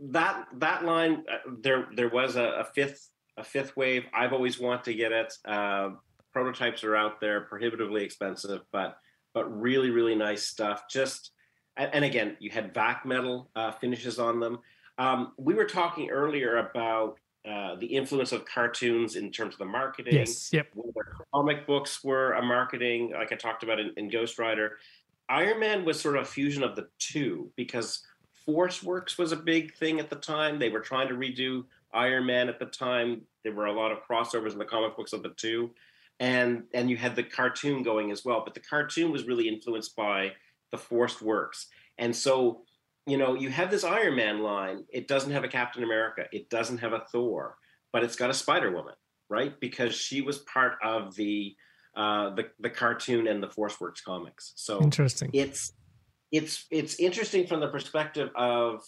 that 0.10 0.48
that 0.58 0.86
line 0.86 1.24
uh, 1.32 1.52
there 1.62 1.88
there 1.96 2.10
was 2.10 2.36
a, 2.36 2.44
a 2.44 2.64
fifth 2.64 3.10
a 3.38 3.44
fifth 3.44 3.76
wave. 3.78 4.06
I've 4.14 4.34
always 4.34 4.60
wanted 4.60 4.84
to 4.86 4.94
get 4.94 5.12
it. 5.12 5.34
Uh, 5.46 5.92
prototypes 6.34 6.84
are 6.84 6.96
out 6.96 7.20
there, 7.20 7.42
prohibitively 7.42 8.04
expensive, 8.04 8.62
but 8.72 8.98
but 9.34 9.46
really 9.46 9.90
really 9.90 10.16
nice 10.16 10.44
stuff. 10.44 10.84
Just 10.90 11.32
and, 11.78 11.94
and 11.94 12.06
again, 12.06 12.38
you 12.40 12.50
had 12.50 12.74
vac 12.74 13.06
metal 13.06 13.50
uh, 13.56 13.72
finishes 13.72 14.20
on 14.20 14.40
them. 14.40 14.60
Um, 14.98 15.34
we 15.38 15.54
were 15.54 15.66
talking 15.66 16.10
earlier 16.10 16.58
about 16.58 17.18
uh, 17.50 17.76
the 17.76 17.88
influence 17.88 18.32
of 18.32 18.46
cartoons 18.46 19.16
in 19.16 19.32
terms 19.32 19.56
of 19.56 19.60
the 19.60 19.66
marketing 19.66 20.14
Yes. 20.14 20.52
Yep. 20.54 20.68
whether 20.76 21.08
comic 21.34 21.66
books 21.66 22.04
were 22.04 22.34
a 22.34 22.42
marketing, 22.42 23.14
like 23.14 23.32
I 23.32 23.36
talked 23.36 23.64
about 23.64 23.80
in, 23.80 23.92
in 23.98 24.10
Ghost 24.10 24.38
Rider. 24.38 24.78
Iron 25.28 25.60
Man 25.60 25.86
was 25.86 26.00
sort 26.00 26.18
of 26.18 26.24
a 26.24 26.26
fusion 26.26 26.62
of 26.62 26.76
the 26.76 26.88
two 27.00 27.52
because 27.56 28.06
Force 28.52 28.84
Works 28.84 29.18
was 29.18 29.32
a 29.32 29.38
big 29.38 29.74
thing 29.76 30.00
at 30.00 30.10
the 30.10 30.16
time. 30.16 30.60
They 30.60 30.70
were 30.70 30.80
trying 30.80 31.08
to 31.10 31.16
redo 31.16 31.66
Iron 31.94 32.26
Man 32.26 32.50
at 32.50 32.60
the 32.60 32.66
time. 32.66 33.22
There 33.44 33.54
were 33.54 33.68
a 33.68 33.74
lot 33.74 33.92
of 33.92 34.00
crossovers 34.08 34.52
in 34.52 34.58
the 34.58 34.66
comic 34.66 34.96
books 34.96 35.14
of 35.14 35.24
the 35.24 35.30
two. 35.30 35.72
And 36.20 36.64
and 36.74 36.90
you 36.90 36.98
had 36.98 37.16
the 37.16 37.24
cartoon 37.24 37.84
going 37.84 38.12
as 38.12 38.24
well. 38.24 38.42
But 38.44 38.54
the 38.54 38.60
cartoon 38.60 39.12
was 39.12 39.26
really 39.26 39.48
influenced 39.48 39.96
by 39.96 40.34
the 40.72 40.78
Force 40.78 41.22
Works. 41.22 41.68
And 41.98 42.16
so, 42.16 42.62
you 43.08 43.18
know, 43.18 43.36
you 43.36 43.50
have 43.50 43.72
this 43.72 43.84
Iron 43.84 44.16
Man 44.16 44.44
line. 44.44 44.86
It 44.90 45.08
doesn't 45.08 45.32
have 45.32 45.44
a 45.44 45.48
Captain 45.48 45.84
America. 45.84 46.26
It 46.32 46.50
doesn't 46.50 46.78
have 46.80 46.94
a 46.94 47.04
Thor, 47.12 47.58
but 47.92 48.04
it's 48.04 48.16
got 48.16 48.30
a 48.30 48.34
Spider 48.34 48.72
Woman 48.72 48.96
right? 49.32 49.58
Because 49.60 49.96
she 49.96 50.22
was 50.22 50.40
part 50.40 50.74
of 50.84 51.16
the 51.16 51.56
uh, 51.96 52.36
the 52.36 52.50
the 52.60 52.70
cartoon 52.70 53.28
and 53.28 53.42
the 53.42 53.50
Force 53.50 53.80
Works 53.82 54.02
comics. 54.02 54.54
So 54.56 54.82
Interesting. 54.82 55.32
it's 55.34 55.74
it's 56.32 56.66
it's 56.72 56.96
interesting 56.96 57.46
from 57.48 57.60
the 57.60 57.68
perspective 57.68 58.30
of 58.36 58.82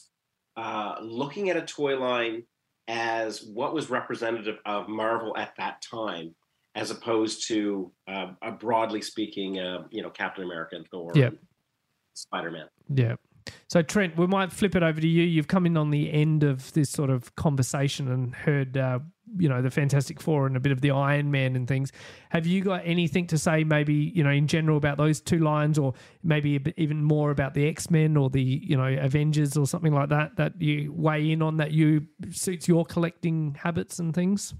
uh, 0.55 0.95
looking 1.01 1.49
at 1.49 1.57
a 1.57 1.61
toy 1.61 1.97
line 1.97 2.43
as 2.87 3.43
what 3.43 3.73
was 3.73 3.89
representative 3.89 4.57
of 4.65 4.87
Marvel 4.87 5.35
at 5.37 5.55
that 5.57 5.81
time, 5.81 6.35
as 6.75 6.91
opposed 6.91 7.47
to 7.47 7.91
uh, 8.07 8.31
a 8.41 8.51
broadly 8.51 9.01
speaking, 9.01 9.59
uh, 9.59 9.83
you 9.89 10.01
know, 10.01 10.09
Captain 10.09 10.43
America 10.43 10.75
and 10.75 10.87
Thor. 10.89 11.11
Spider 12.13 12.51
Man. 12.51 12.67
Yeah. 12.93 13.15
So 13.67 13.81
Trent, 13.81 14.17
we 14.17 14.27
might 14.27 14.51
flip 14.51 14.75
it 14.75 14.83
over 14.83 14.99
to 14.99 15.07
you. 15.07 15.23
You've 15.23 15.47
come 15.47 15.65
in 15.65 15.77
on 15.77 15.89
the 15.89 16.11
end 16.11 16.43
of 16.43 16.71
this 16.73 16.89
sort 16.89 17.09
of 17.09 17.35
conversation 17.35 18.11
and 18.11 18.35
heard, 18.35 18.77
uh, 18.77 18.99
you 19.37 19.49
know, 19.49 19.61
the 19.61 19.71
Fantastic 19.71 20.21
Four 20.21 20.45
and 20.45 20.55
a 20.55 20.59
bit 20.59 20.71
of 20.71 20.81
the 20.81 20.91
Iron 20.91 21.31
Man 21.31 21.55
and 21.55 21.67
things. 21.67 21.91
Have 22.29 22.45
you 22.45 22.61
got 22.61 22.81
anything 22.85 23.25
to 23.27 23.37
say, 23.37 23.63
maybe 23.63 23.93
you 23.93 24.23
know, 24.23 24.29
in 24.29 24.47
general 24.47 24.77
about 24.77 24.97
those 24.97 25.21
two 25.21 25.39
lines, 25.39 25.79
or 25.79 25.93
maybe 26.23 26.61
even 26.77 27.03
more 27.03 27.31
about 27.31 27.53
the 27.53 27.67
X 27.67 27.89
Men 27.89 28.15
or 28.15 28.29
the 28.29 28.41
you 28.41 28.77
know 28.77 28.95
Avengers 28.99 29.57
or 29.57 29.65
something 29.65 29.93
like 29.93 30.09
that 30.09 30.35
that 30.35 30.61
you 30.61 30.93
weigh 30.93 31.31
in 31.31 31.41
on 31.41 31.57
that 31.57 31.71
you 31.71 32.05
suits 32.31 32.67
your 32.67 32.85
collecting 32.85 33.55
habits 33.59 33.99
and 33.99 34.13
things? 34.13 34.53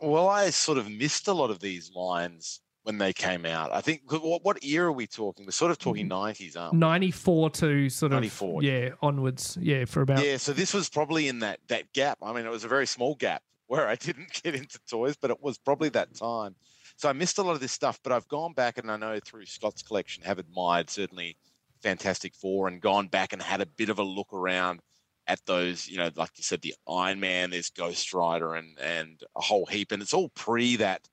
Well, 0.00 0.28
I 0.28 0.50
sort 0.50 0.78
of 0.78 0.90
missed 0.90 1.28
a 1.28 1.32
lot 1.32 1.50
of 1.50 1.60
these 1.60 1.90
lines 1.94 2.60
when 2.84 2.98
they 2.98 3.12
came 3.12 3.44
out. 3.44 3.72
I 3.72 3.80
think 3.80 4.02
what, 4.10 4.44
what 4.44 4.62
era 4.62 4.88
are 4.88 4.92
we 4.92 5.06
talking? 5.06 5.44
We're 5.44 5.52
sort 5.52 5.70
of 5.70 5.78
talking 5.78 6.06
mm. 6.06 6.10
nineties, 6.10 6.54
aren't 6.54 6.74
we? 6.74 6.78
Ninety 6.78 7.10
four 7.10 7.50
to 7.50 7.88
sort 7.90 8.12
of 8.12 8.16
94. 8.16 8.62
yeah 8.62 8.90
onwards, 9.02 9.58
yeah, 9.60 9.84
for 9.86 10.02
about 10.02 10.24
Yeah, 10.24 10.36
so 10.36 10.52
this 10.52 10.72
was 10.72 10.88
probably 10.88 11.28
in 11.28 11.40
that 11.40 11.60
that 11.68 11.92
gap. 11.92 12.18
I 12.22 12.32
mean, 12.32 12.46
it 12.46 12.50
was 12.50 12.64
a 12.64 12.68
very 12.68 12.86
small 12.86 13.14
gap 13.16 13.42
where 13.66 13.88
I 13.88 13.96
didn't 13.96 14.42
get 14.42 14.54
into 14.54 14.78
toys, 14.88 15.16
but 15.20 15.30
it 15.30 15.42
was 15.42 15.58
probably 15.58 15.88
that 15.90 16.14
time. 16.14 16.54
So 16.96 17.08
I 17.08 17.12
missed 17.12 17.38
a 17.38 17.42
lot 17.42 17.52
of 17.52 17.60
this 17.60 17.72
stuff, 17.72 17.98
but 18.04 18.12
I've 18.12 18.28
gone 18.28 18.52
back 18.52 18.78
and 18.78 18.90
I 18.90 18.96
know 18.96 19.18
through 19.18 19.46
Scot's 19.46 19.82
collection 19.82 20.22
have 20.22 20.38
admired 20.38 20.90
certainly 20.90 21.36
Fantastic 21.82 22.34
Four 22.34 22.68
and 22.68 22.80
gone 22.80 23.08
back 23.08 23.32
and 23.32 23.42
had 23.42 23.60
a 23.60 23.66
bit 23.66 23.88
of 23.88 23.98
a 23.98 24.02
look 24.04 24.32
around 24.32 24.80
at 25.26 25.40
those, 25.46 25.88
you 25.88 25.96
know, 25.96 26.10
like 26.16 26.30
you 26.36 26.44
said, 26.44 26.60
the 26.60 26.74
Iron 26.88 27.18
Man, 27.18 27.50
there's 27.50 27.70
Ghost 27.70 28.12
Rider 28.12 28.54
and 28.54 28.78
and 28.78 29.22
a 29.36 29.40
whole 29.40 29.66
heap, 29.66 29.90
and 29.90 30.02
it's 30.02 30.14
all 30.14 30.28
pre 30.30 30.76
that, 30.76 31.08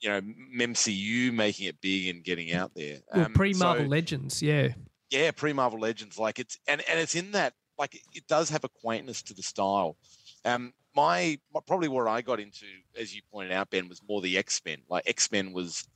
you 0.00 0.08
know, 0.08 0.20
MCU 0.20 1.32
making 1.32 1.66
it 1.66 1.80
big 1.80 2.08
and 2.08 2.22
getting 2.24 2.52
out 2.52 2.72
there. 2.74 2.98
well, 3.14 3.26
Um, 3.26 3.32
pre 3.32 3.54
Marvel 3.54 3.84
so- 3.84 3.88
Legends, 3.90 4.42
yeah. 4.42 4.68
yeah, 5.10 5.30
pre 5.30 5.52
Marvel 5.52 5.78
Legends. 5.80 6.18
Like 6.18 6.38
it's 6.38 6.58
and 6.66 6.82
and 6.88 6.98
it's 7.00 7.14
in 7.14 7.32
that 7.32 7.54
like 7.78 7.94
it 8.14 8.26
does 8.28 8.50
have 8.50 8.64
a 8.64 8.68
quaintness 8.68 9.22
to 9.22 9.34
the 9.34 9.42
style. 9.42 9.96
Um, 10.44 10.72
my, 10.94 11.38
my 11.52 11.60
probably 11.66 11.88
where 11.88 12.08
I 12.08 12.20
got 12.22 12.38
into, 12.38 12.66
as 12.96 13.14
you 13.14 13.22
pointed 13.32 13.50
out, 13.52 13.70
Ben, 13.70 13.88
was 13.88 14.00
more 14.08 14.20
the 14.20 14.38
X 14.38 14.60
Men. 14.64 14.78
Like 14.88 15.02
X 15.06 15.32
Men 15.32 15.52
was 15.52 15.88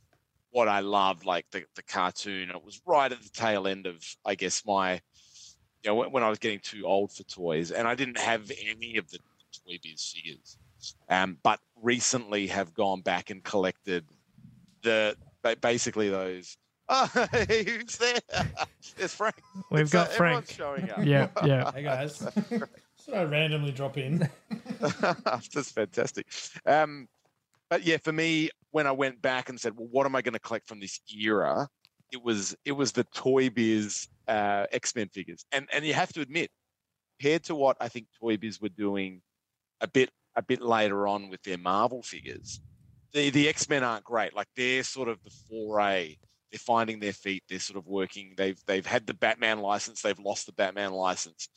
what 0.50 0.66
I 0.68 0.80
loved, 0.80 1.24
like 1.24 1.46
the 1.52 1.64
the 1.76 1.82
cartoon. 1.82 2.50
It 2.50 2.64
was 2.64 2.80
right 2.86 3.12
at 3.12 3.22
the 3.22 3.28
tail 3.28 3.66
end 3.68 3.86
of, 3.86 4.02
I 4.24 4.34
guess, 4.34 4.64
my 4.66 4.94
you 4.94 5.90
know 5.90 5.94
when, 5.94 6.10
when 6.10 6.22
I 6.24 6.30
was 6.30 6.38
getting 6.38 6.58
too 6.60 6.84
old 6.84 7.12
for 7.12 7.22
toys, 7.24 7.70
and 7.70 7.86
I 7.86 7.94
didn't 7.94 8.18
have 8.18 8.50
any 8.66 8.96
of 8.96 9.08
the 9.10 9.18
Toy 9.66 9.78
Biz 9.82 10.12
figures. 10.16 10.56
Um, 11.08 11.38
but 11.42 11.60
recently 11.82 12.46
have 12.48 12.74
gone 12.74 13.00
back 13.02 13.30
and 13.30 13.42
collected 13.42 14.04
the 14.82 15.16
basically 15.60 16.08
those. 16.08 16.56
Oh, 16.90 17.04
who's 17.04 17.98
there? 17.98 18.18
There's 18.96 19.12
Frank. 19.12 19.34
We've 19.70 19.82
It's, 19.82 19.92
got 19.92 20.06
uh, 20.08 20.12
Frank. 20.12 20.50
showing 20.50 20.88
up. 20.90 21.04
Yeah, 21.04 21.28
yeah. 21.44 21.70
Hey 21.74 21.82
guys. 21.82 22.16
so 22.96 23.12
I 23.12 23.24
randomly 23.24 23.72
drop 23.72 23.98
in? 23.98 24.26
That's 24.80 25.70
fantastic. 25.70 26.26
Um, 26.64 27.06
but 27.68 27.82
yeah, 27.84 27.98
for 27.98 28.12
me, 28.12 28.48
when 28.70 28.86
I 28.86 28.92
went 28.92 29.20
back 29.20 29.50
and 29.50 29.60
said, 29.60 29.74
"Well, 29.76 29.88
what 29.90 30.06
am 30.06 30.16
I 30.16 30.22
going 30.22 30.32
to 30.32 30.38
collect 30.38 30.66
from 30.66 30.80
this 30.80 30.98
era?" 31.14 31.68
It 32.10 32.22
was 32.22 32.56
it 32.64 32.72
was 32.72 32.92
the 32.92 33.04
Toy 33.04 33.50
Biz 33.50 34.08
uh, 34.26 34.64
X 34.72 34.96
Men 34.96 35.10
figures, 35.10 35.44
and 35.52 35.68
and 35.74 35.84
you 35.84 35.92
have 35.92 36.10
to 36.14 36.22
admit, 36.22 36.50
compared 37.20 37.42
to 37.44 37.54
what 37.54 37.76
I 37.82 37.88
think 37.88 38.06
Toy 38.18 38.38
Biz 38.38 38.62
were 38.62 38.70
doing 38.70 39.20
a 39.82 39.88
bit 39.88 40.08
a 40.38 40.42
bit 40.42 40.62
later 40.62 41.08
on 41.08 41.28
with 41.28 41.42
their 41.42 41.58
Marvel 41.58 42.00
figures, 42.02 42.60
the 43.12 43.30
the 43.30 43.48
X 43.48 43.68
Men 43.68 43.82
aren't 43.82 44.04
great. 44.04 44.34
Like 44.34 44.46
they're 44.56 44.84
sort 44.84 45.08
of 45.08 45.18
the 45.24 45.30
foray. 45.48 46.16
They're 46.52 46.58
finding 46.60 47.00
their 47.00 47.12
feet. 47.12 47.42
They're 47.48 47.58
sort 47.58 47.76
of 47.76 47.86
working. 47.86 48.34
They've 48.36 48.58
they've 48.66 48.86
had 48.86 49.06
the 49.06 49.14
Batman 49.14 49.58
license. 49.58 50.00
They've 50.00 50.18
lost 50.18 50.46
the 50.46 50.52
Batman 50.52 50.92
license, 50.92 51.48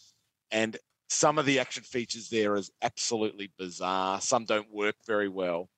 and 0.49 0.75
some 1.09 1.37
of 1.37 1.45
the 1.45 1.59
action 1.59 1.83
features 1.83 2.29
there 2.29 2.55
is 2.55 2.71
absolutely 2.81 3.51
bizarre. 3.57 4.19
Some 4.19 4.45
don't 4.45 4.73
work 4.73 4.95
very 5.05 5.29
well, 5.29 5.69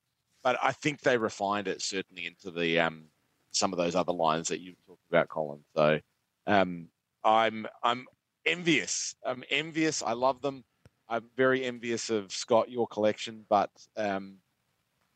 but 0.43 0.57
I 0.63 0.71
think 0.71 1.01
they 1.01 1.17
refined 1.17 1.67
it 1.67 1.81
certainly 1.81 2.25
into 2.25 2.51
the 2.51 2.79
um, 2.79 3.05
some 3.51 3.73
of 3.73 3.77
those 3.77 3.95
other 3.95 4.13
lines 4.13 4.47
that 4.47 4.61
you've 4.61 4.83
talked 4.87 5.05
about, 5.09 5.27
Colin. 5.27 5.65
So 5.75 5.99
um, 6.47 6.87
I'm 7.23 7.67
I'm 7.83 8.05
envious. 8.45 9.13
I'm 9.25 9.43
envious. 9.49 10.01
I 10.01 10.13
love 10.13 10.41
them. 10.41 10.63
I'm 11.09 11.25
very 11.35 11.63
envious 11.63 12.09
of 12.09 12.31
Scot 12.31 12.69
your 12.69 12.87
collection, 12.87 13.45
but 13.49 13.69
um, 13.97 14.37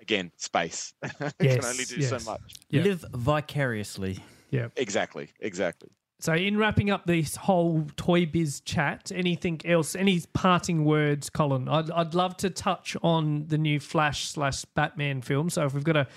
again, 0.02 0.32
space 0.38 0.94
can 1.04 1.34
Yes, 1.42 1.66
only 1.66 1.86
do 1.86 2.02
yes. 2.02 2.10
so 2.10 2.30
much. 2.30 2.42
Yeah. 2.70 2.84
Live 2.84 3.06
vicariously. 3.14 4.20
Yeah, 4.50 4.68
exactly, 4.76 5.30
exactly. 5.40 5.90
So, 6.20 6.34
in 6.34 6.58
wrapping 6.58 6.90
up 6.90 7.06
this 7.06 7.36
whole 7.36 7.86
Toy 7.96 8.26
Biz 8.26 8.62
chat, 8.62 9.12
anything 9.14 9.62
else, 9.64 9.96
any 9.96 10.20
parting 10.34 10.84
words, 10.84 11.30
Colin? 11.30 11.70
I'd, 11.70 11.92
I'd 11.92 12.16
love 12.16 12.36
to 12.38 12.50
touch 12.50 12.98
on 13.04 13.46
the 13.48 13.58
new 13.60 13.80
Flash 13.80 14.28
slash 14.30 14.66
Batman 14.66 15.22
film. 15.22 15.52
So, 15.52 15.66
if 15.66 15.76
we've 15.76 15.84
got 15.84 15.96
a 15.96 16.08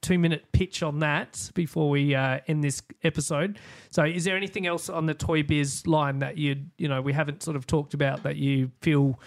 two 0.00 0.18
minute 0.18 0.46
pitch 0.52 0.82
on 0.82 1.00
that 1.00 1.50
before 1.52 1.90
we 1.90 2.14
uh, 2.14 2.40
end 2.48 2.64
this 2.64 2.80
episode. 3.04 3.58
So, 3.90 4.04
is 4.04 4.24
there 4.24 4.38
anything 4.38 4.66
else 4.66 4.88
on 4.88 5.04
the 5.04 5.14
Toy 5.14 5.42
Biz 5.42 5.86
line 5.86 6.20
that 6.20 6.38
you 6.38 6.56
you 6.78 6.88
know 6.88 7.02
we 7.02 7.12
haven't 7.12 7.42
sort 7.42 7.56
of 7.56 7.66
talked 7.66 7.92
about 7.92 8.22
that 8.22 8.36
you 8.36 8.70
feel 8.80 9.20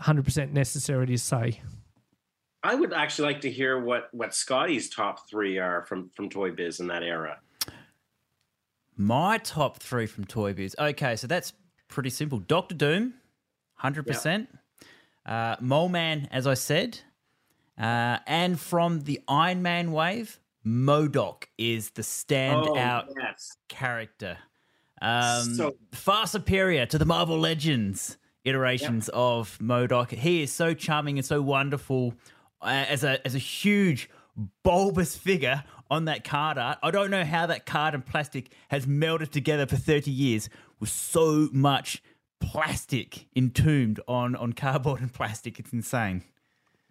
100% 0.00 0.52
necessary 0.52 1.06
to 1.06 1.18
say? 1.18 1.60
I 2.62 2.76
would 2.76 2.92
actually 2.92 3.32
like 3.32 3.40
to 3.40 3.50
hear 3.50 3.80
what 3.80 4.08
what 4.12 4.34
Scotty's 4.34 4.88
top 4.88 5.28
three 5.28 5.58
are 5.58 5.84
from 5.86 6.10
from 6.14 6.28
Toy 6.28 6.52
Biz 6.52 6.78
in 6.78 6.86
that 6.86 7.02
era. 7.02 7.40
My 9.00 9.38
top 9.38 9.78
three 9.78 10.06
from 10.06 10.24
Toy 10.24 10.52
Biz. 10.52 10.74
Okay, 10.78 11.14
so 11.16 11.26
that's 11.28 11.52
pretty 11.86 12.10
simple. 12.10 12.38
Doctor 12.40 12.74
Doom, 12.74 13.14
hundred 13.74 14.06
percent. 14.06 14.48
Uh, 15.24 15.56
Mole 15.60 15.88
Man, 15.88 16.28
as 16.32 16.46
I 16.48 16.54
said, 16.54 16.98
uh, 17.80 18.18
and 18.26 18.58
from 18.58 19.02
the 19.02 19.20
Iron 19.28 19.62
Man 19.62 19.92
wave, 19.92 20.40
MODOK 20.66 21.44
is 21.56 21.90
the 21.90 22.02
standout 22.02 23.06
Oh, 23.08 23.14
yes. 23.20 23.56
character. 23.68 24.38
Um, 25.00 25.54
So- 25.54 25.76
far 25.92 26.26
superior 26.26 26.84
to 26.86 26.98
the 26.98 27.04
Marvel 27.04 27.38
Legends 27.38 28.16
iterations 28.44 29.08
of 29.10 29.56
MODOK. 29.60 30.10
He 30.10 30.42
is 30.42 30.52
so 30.52 30.74
charming 30.74 31.18
and 31.18 31.24
so 31.24 31.40
wonderful 31.40 32.14
uh, 32.60 32.84
as 32.88 33.04
a 33.04 33.24
as 33.24 33.36
a 33.36 33.38
huge 33.38 34.10
bulbous 34.62 35.16
figure 35.16 35.64
on 35.90 36.04
that 36.06 36.24
card 36.24 36.58
art. 36.58 36.78
I 36.82 36.90
don't 36.90 37.10
know 37.10 37.24
how 37.24 37.46
that 37.46 37.66
card 37.66 37.94
and 37.94 38.04
plastic 38.04 38.52
has 38.68 38.86
melded 38.86 39.30
together 39.30 39.66
for 39.66 39.76
30 39.76 40.10
years 40.10 40.48
with 40.80 40.90
so 40.90 41.48
much 41.52 42.02
plastic 42.40 43.26
entombed 43.34 44.00
on 44.06 44.36
on 44.36 44.52
cardboard 44.52 45.00
and 45.00 45.12
plastic. 45.12 45.58
It's 45.58 45.72
insane. 45.72 46.22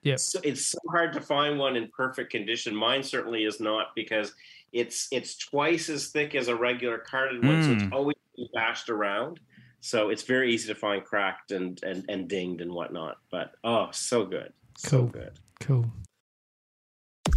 Yep. 0.04 0.20
So 0.20 0.40
it's 0.44 0.68
so 0.68 0.78
hard 0.90 1.14
to 1.14 1.22
find 1.22 1.58
one 1.58 1.76
in 1.76 1.90
perfect 1.96 2.32
condition. 2.32 2.76
Mine 2.76 3.04
certainly 3.04 3.44
is 3.46 3.60
not 3.60 3.88
because 3.96 4.34
it's 4.74 5.08
it's 5.12 5.38
twice 5.38 5.90
as 5.90 6.08
thick 6.10 6.36
as 6.36 6.48
a 6.50 6.56
regular 6.56 6.98
carded 6.98 7.44
one, 7.46 7.64
so 7.64 7.70
Mm. 7.70 7.82
it's 7.84 7.94
always 7.94 8.16
bashed 8.54 8.90
around. 8.90 9.40
So 9.80 10.10
it's 10.10 10.24
very 10.24 10.54
easy 10.54 10.68
to 10.68 10.76
find 10.76 11.04
cracked 11.04 11.52
and 11.52 11.82
and, 11.84 12.04
and 12.10 12.28
dinged 12.28 12.62
and 12.62 12.72
whatnot. 12.72 13.18
But 13.32 13.54
oh, 13.64 13.90
so 13.92 14.26
good, 14.26 14.52
so 14.78 15.04
good, 15.04 15.40
Cool. 15.62 15.86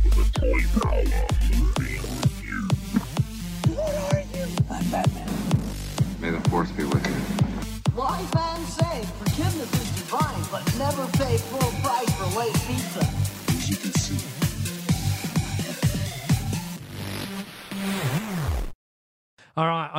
Good. 0.08 0.34
toy 0.34 0.60
May 0.84 1.79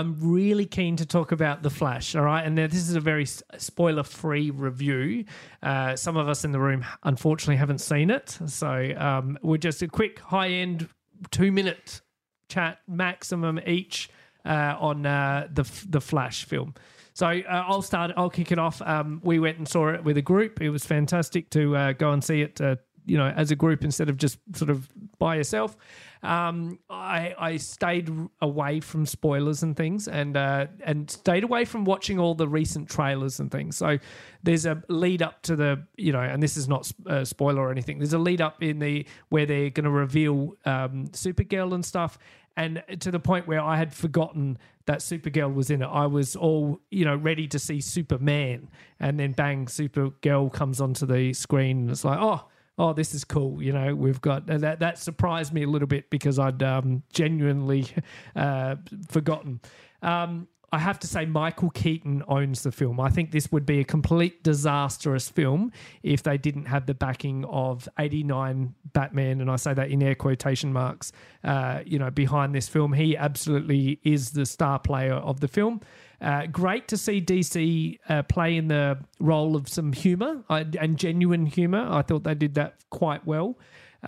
I'm 0.01 0.17
really 0.19 0.65
keen 0.65 0.95
to 0.95 1.05
talk 1.05 1.31
about 1.31 1.61
The 1.61 1.69
Flash. 1.69 2.15
All 2.15 2.23
right, 2.23 2.43
and 2.43 2.57
this 2.57 2.73
is 2.73 2.95
a 2.95 2.99
very 2.99 3.27
spoiler 3.27 4.01
free 4.01 4.49
review. 4.49 5.25
Uh, 5.61 5.95
some 5.95 6.17
of 6.17 6.27
us 6.27 6.43
in 6.43 6.51
the 6.51 6.59
room, 6.59 6.83
unfortunately, 7.03 7.57
haven't 7.57 7.81
seen 7.81 8.09
it. 8.09 8.35
So 8.47 8.95
um, 8.97 9.37
we're 9.43 9.57
just 9.57 9.83
a 9.83 9.87
quick 9.87 10.19
high 10.19 10.49
end 10.49 10.89
two 11.29 11.51
minute 11.51 12.01
chat 12.49 12.79
maximum 12.87 13.59
each 13.67 14.09
uh, 14.43 14.75
on 14.79 15.05
uh, 15.05 15.47
the, 15.53 15.69
the 15.87 16.01
Flash 16.01 16.45
film. 16.45 16.73
So 17.13 17.27
uh, 17.27 17.41
I'll 17.67 17.83
start. 17.83 18.11
I'll 18.17 18.31
kick 18.31 18.51
it 18.51 18.57
off. 18.57 18.81
Um, 18.81 19.21
we 19.23 19.37
went 19.37 19.59
and 19.59 19.67
saw 19.67 19.89
it 19.89 20.03
with 20.03 20.17
a 20.17 20.23
group. 20.23 20.61
It 20.61 20.71
was 20.71 20.83
fantastic 20.83 21.51
to 21.51 21.75
uh, 21.75 21.93
go 21.93 22.11
and 22.11 22.23
see 22.23 22.41
it. 22.41 22.59
Uh, 22.59 22.77
you 23.05 23.17
know, 23.17 23.27
as 23.27 23.51
a 23.51 23.55
group 23.55 23.83
instead 23.83 24.09
of 24.09 24.17
just 24.17 24.37
sort 24.55 24.69
of 24.69 24.87
by 25.17 25.35
yourself. 25.35 25.75
Um, 26.23 26.79
I 26.89 27.33
I 27.37 27.57
stayed 27.57 28.11
away 28.41 28.79
from 28.79 29.05
spoilers 29.05 29.63
and 29.63 29.75
things, 29.75 30.07
and 30.07 30.37
uh, 30.37 30.67
and 30.83 31.09
stayed 31.09 31.43
away 31.43 31.65
from 31.65 31.83
watching 31.83 32.19
all 32.19 32.35
the 32.35 32.47
recent 32.47 32.89
trailers 32.89 33.39
and 33.39 33.49
things. 33.49 33.77
So 33.77 33.97
there's 34.43 34.65
a 34.65 34.83
lead 34.87 35.21
up 35.21 35.41
to 35.43 35.55
the 35.55 35.83
you 35.97 36.11
know, 36.11 36.21
and 36.21 36.41
this 36.41 36.57
is 36.57 36.67
not 36.67 36.91
a 37.07 37.25
spoiler 37.25 37.61
or 37.61 37.71
anything. 37.71 37.97
There's 37.97 38.13
a 38.13 38.19
lead 38.19 38.41
up 38.41 38.61
in 38.61 38.79
the 38.79 39.05
where 39.29 39.45
they're 39.45 39.71
going 39.71 39.85
to 39.85 39.91
reveal 39.91 40.55
um, 40.65 41.07
Supergirl 41.07 41.73
and 41.73 41.83
stuff, 41.83 42.19
and 42.55 42.83
to 42.99 43.09
the 43.09 43.19
point 43.19 43.47
where 43.47 43.61
I 43.61 43.77
had 43.77 43.93
forgotten 43.93 44.59
that 44.85 44.99
Supergirl 44.99 45.53
was 45.53 45.69
in 45.69 45.81
it. 45.81 45.87
I 45.87 46.05
was 46.05 46.35
all 46.35 46.79
you 46.91 47.05
know 47.05 47.15
ready 47.15 47.47
to 47.47 47.57
see 47.57 47.81
Superman, 47.81 48.69
and 48.99 49.19
then 49.19 49.31
bang, 49.31 49.65
Supergirl 49.65 50.53
comes 50.53 50.81
onto 50.81 51.05
the 51.07 51.33
screen, 51.33 51.79
and 51.79 51.89
it's 51.89 52.05
like, 52.05 52.19
oh, 52.21 52.45
oh, 52.77 52.93
this 52.93 53.13
is 53.13 53.23
cool. 53.23 53.61
You 53.61 53.73
know, 53.73 53.95
we've 53.95 54.21
got 54.21 54.49
and 54.49 54.61
that. 54.63 54.79
That 54.79 54.97
surprised 54.97 55.53
me 55.53 55.63
a 55.63 55.67
little 55.67 55.87
bit 55.87 56.09
because 56.09 56.39
I'd 56.39 56.61
um, 56.63 57.03
genuinely 57.13 57.87
uh, 58.35 58.75
forgotten. 59.09 59.61
Um, 60.01 60.47
I 60.73 60.79
have 60.79 60.99
to 60.99 61.07
say, 61.07 61.25
Michael 61.25 61.69
Keaton 61.69 62.23
owns 62.29 62.63
the 62.63 62.71
film. 62.71 63.01
I 63.01 63.09
think 63.09 63.31
this 63.31 63.51
would 63.51 63.65
be 63.65 63.81
a 63.81 63.83
complete 63.83 64.41
disastrous 64.41 65.27
film 65.27 65.73
if 66.01 66.23
they 66.23 66.37
didn't 66.37 66.65
have 66.65 66.85
the 66.85 66.93
backing 66.93 67.43
of 67.45 67.89
89 67.99 68.73
Batman, 68.93 69.41
and 69.41 69.51
I 69.51 69.57
say 69.57 69.73
that 69.73 69.91
in 69.91 70.01
air 70.01 70.15
quotation 70.15 70.71
marks, 70.71 71.11
uh, 71.43 71.81
you 71.85 71.99
know, 71.99 72.09
behind 72.09 72.55
this 72.55 72.69
film. 72.69 72.93
He 72.93 73.17
absolutely 73.17 73.99
is 74.03 74.31
the 74.31 74.45
star 74.45 74.79
player 74.79 75.15
of 75.15 75.41
the 75.41 75.49
film. 75.49 75.81
Uh, 76.21 76.45
great 76.45 76.87
to 76.87 76.97
see 76.97 77.19
DC 77.19 77.97
uh, 78.07 78.21
play 78.23 78.55
in 78.55 78.67
the 78.67 78.97
role 79.19 79.55
of 79.55 79.67
some 79.67 79.91
humor 79.91 80.43
I, 80.49 80.65
and 80.79 80.95
genuine 80.95 81.47
humor. 81.47 81.87
I 81.89 82.03
thought 82.03 82.23
they 82.23 82.35
did 82.35 82.53
that 82.55 82.75
quite 82.91 83.25
well. 83.25 83.57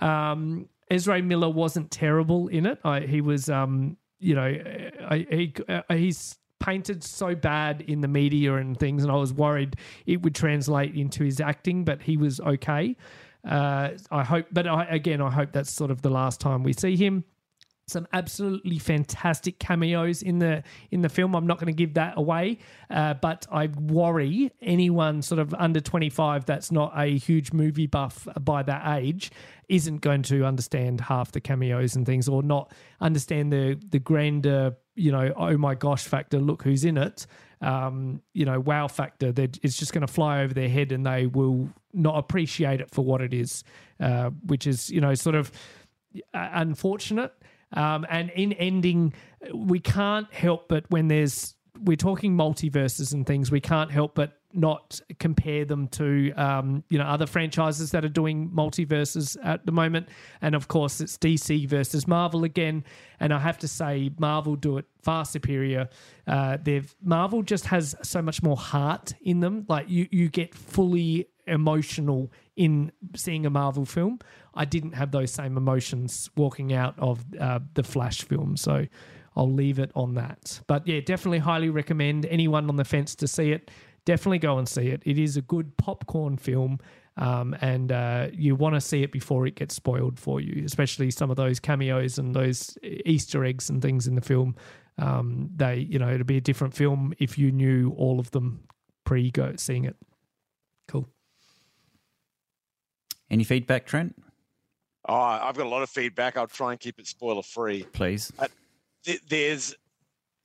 Um, 0.00 0.68
Ezra 0.90 1.20
Miller 1.22 1.48
wasn't 1.48 1.90
terrible 1.90 2.46
in 2.48 2.66
it. 2.66 2.78
I, 2.84 3.00
he 3.00 3.20
was, 3.20 3.48
um, 3.48 3.96
you 4.20 4.34
know, 4.36 4.56
I, 5.08 5.26
he 5.28 5.54
uh, 5.68 5.82
he's 5.90 6.38
painted 6.60 7.02
so 7.02 7.34
bad 7.34 7.80
in 7.82 8.00
the 8.00 8.08
media 8.08 8.54
and 8.56 8.78
things, 8.78 9.02
and 9.02 9.10
I 9.10 9.16
was 9.16 9.32
worried 9.32 9.76
it 10.06 10.22
would 10.22 10.36
translate 10.36 10.94
into 10.94 11.24
his 11.24 11.40
acting, 11.40 11.84
but 11.84 12.00
he 12.00 12.16
was 12.16 12.38
okay. 12.40 12.96
Uh, 13.44 13.90
I 14.10 14.22
hope, 14.22 14.46
but 14.52 14.66
I, 14.68 14.84
again, 14.84 15.20
I 15.20 15.30
hope 15.30 15.52
that's 15.52 15.70
sort 15.70 15.90
of 15.90 16.00
the 16.02 16.10
last 16.10 16.40
time 16.40 16.62
we 16.62 16.72
see 16.72 16.96
him 16.96 17.24
some 17.86 18.06
absolutely 18.12 18.78
fantastic 18.78 19.58
cameos 19.58 20.22
in 20.22 20.38
the 20.38 20.62
in 20.90 21.02
the 21.02 21.08
film. 21.08 21.34
I'm 21.34 21.46
not 21.46 21.58
going 21.58 21.72
to 21.72 21.76
give 21.76 21.94
that 21.94 22.14
away, 22.16 22.58
uh, 22.90 23.14
but 23.14 23.46
I 23.50 23.66
worry 23.66 24.50
anyone 24.62 25.22
sort 25.22 25.38
of 25.38 25.54
under 25.54 25.80
25 25.80 26.46
that's 26.46 26.72
not 26.72 26.92
a 26.96 27.16
huge 27.18 27.52
movie 27.52 27.86
buff 27.86 28.26
by 28.40 28.62
that 28.62 28.98
age 28.98 29.30
isn't 29.68 29.98
going 29.98 30.22
to 30.22 30.44
understand 30.44 31.00
half 31.00 31.32
the 31.32 31.40
cameos 31.40 31.96
and 31.96 32.06
things, 32.06 32.28
or 32.28 32.42
not 32.42 32.72
understand 33.00 33.52
the 33.52 33.78
the 33.90 33.98
grander 33.98 34.76
you 34.94 35.10
know 35.12 35.32
oh 35.36 35.56
my 35.58 35.74
gosh 35.74 36.04
factor. 36.04 36.38
Look 36.38 36.62
who's 36.62 36.84
in 36.84 36.96
it. 36.96 37.26
Um, 37.60 38.20
you 38.34 38.44
know, 38.44 38.60
wow 38.60 38.88
factor 38.88 39.32
that 39.32 39.58
it's 39.62 39.76
just 39.76 39.94
going 39.94 40.06
to 40.06 40.12
fly 40.12 40.42
over 40.42 40.52
their 40.52 40.68
head 40.68 40.92
and 40.92 41.06
they 41.06 41.26
will 41.26 41.70
not 41.94 42.18
appreciate 42.18 42.82
it 42.82 42.90
for 42.90 43.02
what 43.02 43.22
it 43.22 43.32
is, 43.32 43.64
uh, 44.00 44.30
which 44.44 44.66
is 44.66 44.90
you 44.90 45.00
know 45.00 45.14
sort 45.14 45.36
of 45.36 45.50
uh, 46.34 46.48
unfortunate. 46.52 47.32
Um, 47.74 48.06
and 48.08 48.30
in 48.30 48.52
ending, 48.54 49.12
we 49.52 49.80
can't 49.80 50.32
help 50.32 50.68
but 50.68 50.84
when 50.90 51.08
there's 51.08 51.54
we're 51.82 51.96
talking 51.96 52.36
multiverses 52.36 53.12
and 53.12 53.26
things, 53.26 53.50
we 53.50 53.60
can't 53.60 53.90
help 53.90 54.14
but 54.14 54.38
not 54.52 55.00
compare 55.18 55.64
them 55.64 55.88
to 55.88 56.32
um, 56.36 56.84
you 56.88 56.98
know 56.98 57.04
other 57.04 57.26
franchises 57.26 57.90
that 57.90 58.04
are 58.04 58.08
doing 58.08 58.48
multiverses 58.50 59.36
at 59.42 59.66
the 59.66 59.72
moment. 59.72 60.08
And 60.40 60.54
of 60.54 60.68
course, 60.68 61.00
it's 61.00 61.18
DC 61.18 61.68
versus 61.68 62.06
Marvel 62.06 62.44
again. 62.44 62.84
And 63.20 63.32
I 63.34 63.38
have 63.38 63.58
to 63.58 63.68
say, 63.68 64.10
Marvel 64.18 64.54
do 64.56 64.78
it 64.78 64.84
far 65.02 65.24
superior. 65.24 65.88
Uh, 66.26 66.58
they've 66.62 66.94
Marvel 67.02 67.42
just 67.42 67.66
has 67.66 67.96
so 68.02 68.22
much 68.22 68.42
more 68.42 68.56
heart 68.56 69.14
in 69.22 69.40
them. 69.40 69.66
Like 69.68 69.88
you, 69.88 70.06
you 70.10 70.28
get 70.28 70.54
fully 70.54 71.28
emotional 71.46 72.32
in 72.56 72.92
seeing 73.16 73.46
a 73.46 73.50
Marvel 73.50 73.84
film. 73.84 74.18
I 74.54 74.64
didn't 74.64 74.92
have 74.92 75.10
those 75.10 75.30
same 75.30 75.56
emotions 75.56 76.30
walking 76.36 76.72
out 76.72 76.94
of 76.98 77.24
uh, 77.40 77.60
the 77.74 77.82
Flash 77.82 78.22
film. 78.22 78.56
So 78.56 78.86
I'll 79.36 79.50
leave 79.50 79.78
it 79.78 79.90
on 79.94 80.14
that. 80.14 80.60
But 80.66 80.86
yeah, 80.86 81.00
definitely 81.00 81.38
highly 81.38 81.70
recommend 81.70 82.26
anyone 82.26 82.68
on 82.68 82.76
the 82.76 82.84
fence 82.84 83.14
to 83.16 83.28
see 83.28 83.52
it. 83.52 83.70
Definitely 84.04 84.38
go 84.38 84.58
and 84.58 84.68
see 84.68 84.88
it. 84.88 85.02
It 85.04 85.18
is 85.18 85.36
a 85.36 85.42
good 85.42 85.76
popcorn 85.76 86.36
film. 86.36 86.78
Um, 87.16 87.56
and 87.60 87.92
uh, 87.92 88.28
you 88.32 88.56
want 88.56 88.74
to 88.74 88.80
see 88.80 89.02
it 89.02 89.12
before 89.12 89.46
it 89.46 89.54
gets 89.54 89.74
spoiled 89.74 90.18
for 90.18 90.40
you, 90.40 90.64
especially 90.64 91.10
some 91.10 91.30
of 91.30 91.36
those 91.36 91.60
cameos 91.60 92.18
and 92.18 92.34
those 92.34 92.76
Easter 92.82 93.44
eggs 93.44 93.70
and 93.70 93.80
things 93.80 94.06
in 94.06 94.14
the 94.14 94.20
film. 94.20 94.56
Um, 94.98 95.50
they, 95.54 95.76
you 95.76 95.98
know, 95.98 96.12
it'd 96.12 96.26
be 96.26 96.36
a 96.36 96.40
different 96.40 96.74
film 96.74 97.14
if 97.18 97.38
you 97.38 97.52
knew 97.52 97.94
all 97.96 98.18
of 98.18 98.30
them 98.32 98.64
pre 99.04 99.30
go 99.30 99.54
seeing 99.56 99.84
it. 99.84 99.96
Cool. 100.88 101.08
Any 103.30 103.44
feedback, 103.44 103.86
Trent? 103.86 104.14
Oh, 105.06 105.14
I've 105.14 105.56
got 105.56 105.66
a 105.66 105.68
lot 105.68 105.82
of 105.82 105.90
feedback. 105.90 106.36
I'll 106.36 106.46
try 106.46 106.72
and 106.72 106.80
keep 106.80 106.98
it 106.98 107.06
spoiler 107.06 107.42
free. 107.42 107.84
Please. 107.92 108.32
Th- 109.04 109.20
There's, 109.28 109.74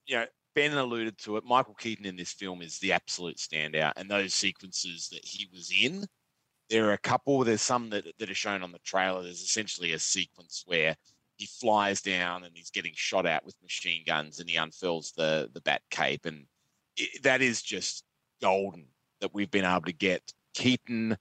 you 0.05 0.17
know, 0.17 0.25
Ben 0.55 0.73
alluded 0.73 1.17
to 1.19 1.37
it. 1.37 1.45
Michael 1.45 1.75
Keaton 1.75 2.05
in 2.05 2.17
this 2.17 2.33
film 2.33 2.61
is 2.61 2.79
the 2.79 2.91
absolute 2.91 3.37
standout, 3.37 3.93
and 3.95 4.09
those 4.09 4.33
sequences 4.33 5.07
that 5.11 5.23
he 5.23 5.47
was 5.53 5.71
in, 5.71 6.05
there 6.69 6.89
are 6.89 6.93
a 6.93 6.97
couple. 6.97 7.43
There's 7.43 7.61
some 7.61 7.89
that 7.91 8.05
that 8.19 8.29
are 8.29 8.35
shown 8.35 8.63
on 8.63 8.71
the 8.71 8.79
trailer. 8.79 9.23
There's 9.23 9.41
essentially 9.41 9.93
a 9.93 9.99
sequence 9.99 10.63
where 10.65 10.95
he 11.37 11.45
flies 11.45 12.01
down 12.01 12.43
and 12.43 12.51
he's 12.53 12.71
getting 12.71 12.91
shot 12.95 13.25
at 13.25 13.45
with 13.45 13.55
machine 13.61 14.03
guns, 14.05 14.39
and 14.39 14.49
he 14.49 14.57
unfurls 14.57 15.13
the 15.15 15.49
the 15.53 15.61
bat 15.61 15.81
cape, 15.89 16.25
and 16.25 16.45
it, 16.97 17.23
that 17.23 17.41
is 17.41 17.61
just 17.61 18.03
golden 18.41 18.87
that 19.21 19.33
we've 19.33 19.51
been 19.51 19.65
able 19.65 19.81
to 19.81 19.93
get 19.93 20.33
Keaton 20.53 21.17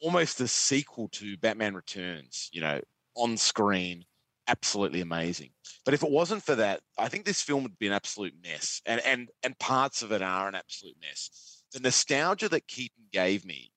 almost 0.00 0.40
a 0.40 0.48
sequel 0.48 1.08
to 1.10 1.36
Batman 1.36 1.74
Returns, 1.74 2.48
you 2.52 2.60
know, 2.60 2.80
on 3.14 3.36
screen. 3.36 4.04
Absolutely 4.46 5.00
amazing. 5.02 5.50
But 5.84 5.92
if 5.94 6.02
it 6.02 6.10
wasn't 6.10 6.42
for 6.42 6.54
that, 6.54 6.80
I 6.96 7.08
think 7.08 7.24
this 7.26 7.42
film 7.42 7.62
would 7.64 7.78
be 7.78 7.86
an 7.86 7.92
absolute 7.92 8.34
mess. 8.42 8.80
And 8.86 9.00
and 9.02 9.30
and 9.42 9.58
parts 9.58 10.02
of 10.02 10.12
it 10.12 10.22
are 10.22 10.48
an 10.48 10.54
absolute 10.54 10.96
mess. 11.00 11.64
The 11.72 11.80
nostalgia 11.80 12.48
that 12.48 12.66
Keaton 12.66 13.08
gave 13.12 13.44
me 13.44 13.72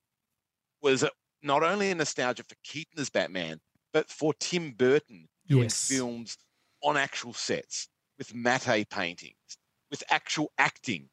was 0.82 1.04
not 1.42 1.64
only 1.64 1.92
a 1.92 1.96
nostalgia 1.96 2.44
for 2.44 2.56
Keaton 2.64 3.00
as 3.00 3.10
Batman, 3.10 3.60
but 3.94 4.10
for 4.10 4.34
Tim 4.34 4.72
Burton 4.74 5.28
doing 5.50 5.72
Yes. 5.72 5.84
films 5.88 6.38
on 6.84 6.98
actual 6.98 7.34
sets 7.34 7.90
with 8.18 8.34
matte 8.34 8.90
paintings, 8.90 9.58
with 9.90 10.04
actual 10.10 10.52
acting 10.58 11.10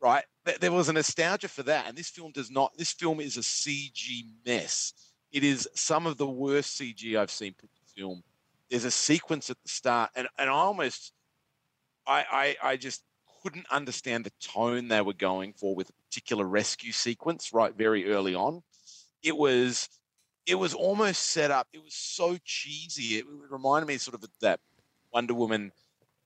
right? 0.00 0.24
Th- 0.44 0.58
There 0.58 0.72
was 0.72 0.88
a 0.88 0.92
nostalgia 0.92 1.48
for 1.48 1.62
that, 1.64 1.86
and 1.88 1.96
this 1.96 2.08
film 2.08 2.32
does 2.32 2.50
not. 2.50 2.76
This 2.76 2.92
film 2.92 3.20
is 3.20 3.36
a 3.36 3.40
CG 3.40 4.24
mess. 4.46 4.92
It 5.32 5.44
is 5.44 5.68
some 5.74 6.06
of 6.06 6.16
the 6.16 6.28
worst 6.28 6.78
CG 6.80 7.16
I've 7.18 7.30
seen 7.30 7.54
put 7.54 7.70
to 7.74 7.94
film. 7.96 8.22
There's 8.70 8.84
a 8.84 8.90
sequence 8.90 9.50
at 9.50 9.60
the 9.62 9.68
start, 9.68 10.10
and 10.14 10.28
and 10.38 10.48
I 10.50 10.52
almost, 10.52 11.12
I 12.06 12.56
I, 12.62 12.70
I 12.72 12.76
just 12.76 13.02
couldn't 13.42 13.66
understand 13.70 14.24
the 14.24 14.32
tone 14.40 14.88
they 14.88 15.02
were 15.02 15.12
going 15.12 15.52
for 15.52 15.74
with 15.74 15.90
a 15.90 15.92
particular 16.08 16.44
rescue 16.44 16.92
sequence 16.92 17.52
right 17.52 17.74
very 17.74 18.10
early 18.10 18.34
on. 18.34 18.62
It 19.22 19.36
was 19.36 19.88
it 20.46 20.54
was 20.56 20.74
almost 20.74 21.22
set 21.30 21.50
up. 21.50 21.68
It 21.72 21.82
was 21.82 21.94
so 21.94 22.36
cheesy. 22.44 23.18
It 23.18 23.26
reminded 23.50 23.86
me 23.86 23.98
sort 23.98 24.14
of 24.14 24.24
that 24.40 24.60
Wonder 25.12 25.34
Woman 25.34 25.72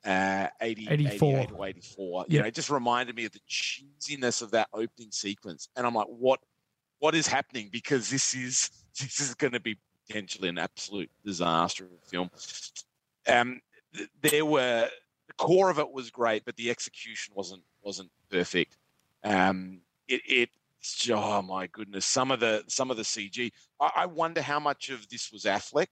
uh, 0.05 0.49
80, 0.61 0.89
84. 0.91 1.29
88 1.39 1.51
or 1.53 1.67
84. 1.67 2.25
You 2.29 2.41
know, 2.41 2.47
it 2.47 2.55
just 2.55 2.71
reminded 2.71 3.17
me 3.17 3.25
of 3.25 3.33
the 3.33 3.41
cheesiness 3.49 4.43
of 4.43 4.51
that 4.53 4.69
opening 4.73 5.11
sequence. 5.11 5.69
And 5.77 5.87
I'm 5.87 5.95
like, 5.95 6.07
what 6.07 6.41
what 7.01 7.15
is 7.15 7.27
happening? 7.27 7.69
Because 7.71 8.11
this 8.11 8.35
is 8.35 8.71
this 9.01 9.21
is 9.21 9.35
going 9.35 9.53
to 9.53 9.61
be 9.61 9.77
potentially 10.07 10.49
an 10.49 10.59
absolute 10.59 11.11
disaster 11.25 11.85
of 11.85 11.91
a 11.93 12.09
film. 12.09 12.31
Um, 13.29 13.61
th- 13.95 14.09
there 14.23 14.45
were 14.45 14.89
the 15.27 15.35
core 15.35 15.71
of 15.71 15.79
it 15.79 15.93
was 15.93 16.11
great, 16.11 16.45
but 16.45 16.57
the 16.57 16.71
execution 16.71 17.35
wasn't 17.37 17.63
wasn't 17.83 18.11
perfect. 18.31 18.77
Um, 19.25 19.81
it, 20.07 20.23
it 20.27 20.51
oh 21.11 21.43
my 21.43 21.67
goodness, 21.67 22.07
some 22.07 22.31
of 22.31 22.41
the 22.41 22.65
some 22.69 22.91
of 22.91 22.97
the 22.97 23.03
CG. 23.03 23.53
I, 23.81 23.91
I 23.97 24.07
wonder 24.07 24.41
how 24.41 24.61
much 24.61 24.91
of 24.91 25.09
this 25.09 25.33
was 25.33 25.45
Affleck, 25.45 25.89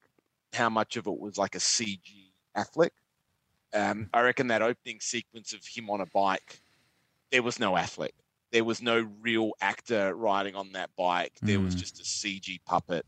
how 0.52 0.70
much 0.70 0.96
of 0.96 1.07
it 1.07 1.18
was 1.18 1.38
like 1.38 1.54
a 1.54 1.59
CG 1.59 2.00
Affleck. 2.57 2.90
Um, 3.76 4.08
I 4.14 4.22
reckon 4.22 4.46
that 4.48 4.62
opening 4.62 5.00
sequence 5.00 5.52
of 5.52 5.60
him 5.66 5.90
on 5.90 6.00
a 6.00 6.06
bike, 6.06 6.60
there 7.30 7.42
was 7.42 7.58
no 7.60 7.76
athlete. 7.76 8.14
There 8.52 8.64
was 8.64 8.80
no 8.80 9.00
real 9.20 9.52
actor 9.60 10.14
riding 10.14 10.54
on 10.54 10.72
that 10.72 10.90
bike. 10.96 11.40
There 11.42 11.60
was 11.60 11.74
Mm. 11.74 11.78
just 11.80 12.00
a 12.00 12.04
CG 12.04 12.58
puppet, 12.64 13.04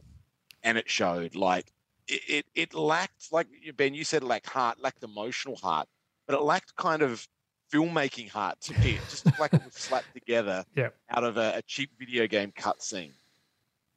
and 0.62 0.76
it 0.78 0.90
showed. 0.90 1.34
Like 1.34 1.72
it, 2.08 2.22
it, 2.28 2.46
it 2.54 2.74
lacked, 2.74 3.32
like 3.32 3.48
Ben, 3.76 3.94
you 3.94 4.04
said, 4.04 4.22
lacked 4.24 4.48
heart, 4.48 4.80
lacked 4.80 5.02
emotional 5.04 5.56
heart, 5.56 5.88
but 6.26 6.34
it 6.36 6.42
lacked 6.42 6.74
kind 6.76 7.02
of 7.02 7.26
filmmaking 7.72 8.30
heart 8.30 8.60
to 8.62 8.74
me. 8.74 8.96
It 8.96 9.06
just 9.08 9.26
like 9.38 9.54
it 9.54 9.62
was 9.64 9.74
slapped 9.76 10.12
together 10.14 10.64
Yep. 10.76 10.94
out 11.10 11.24
of 11.24 11.36
a, 11.38 11.54
a 11.58 11.62
cheap 11.62 11.90
video 11.98 12.26
game 12.26 12.52
cutscene. 12.52 13.14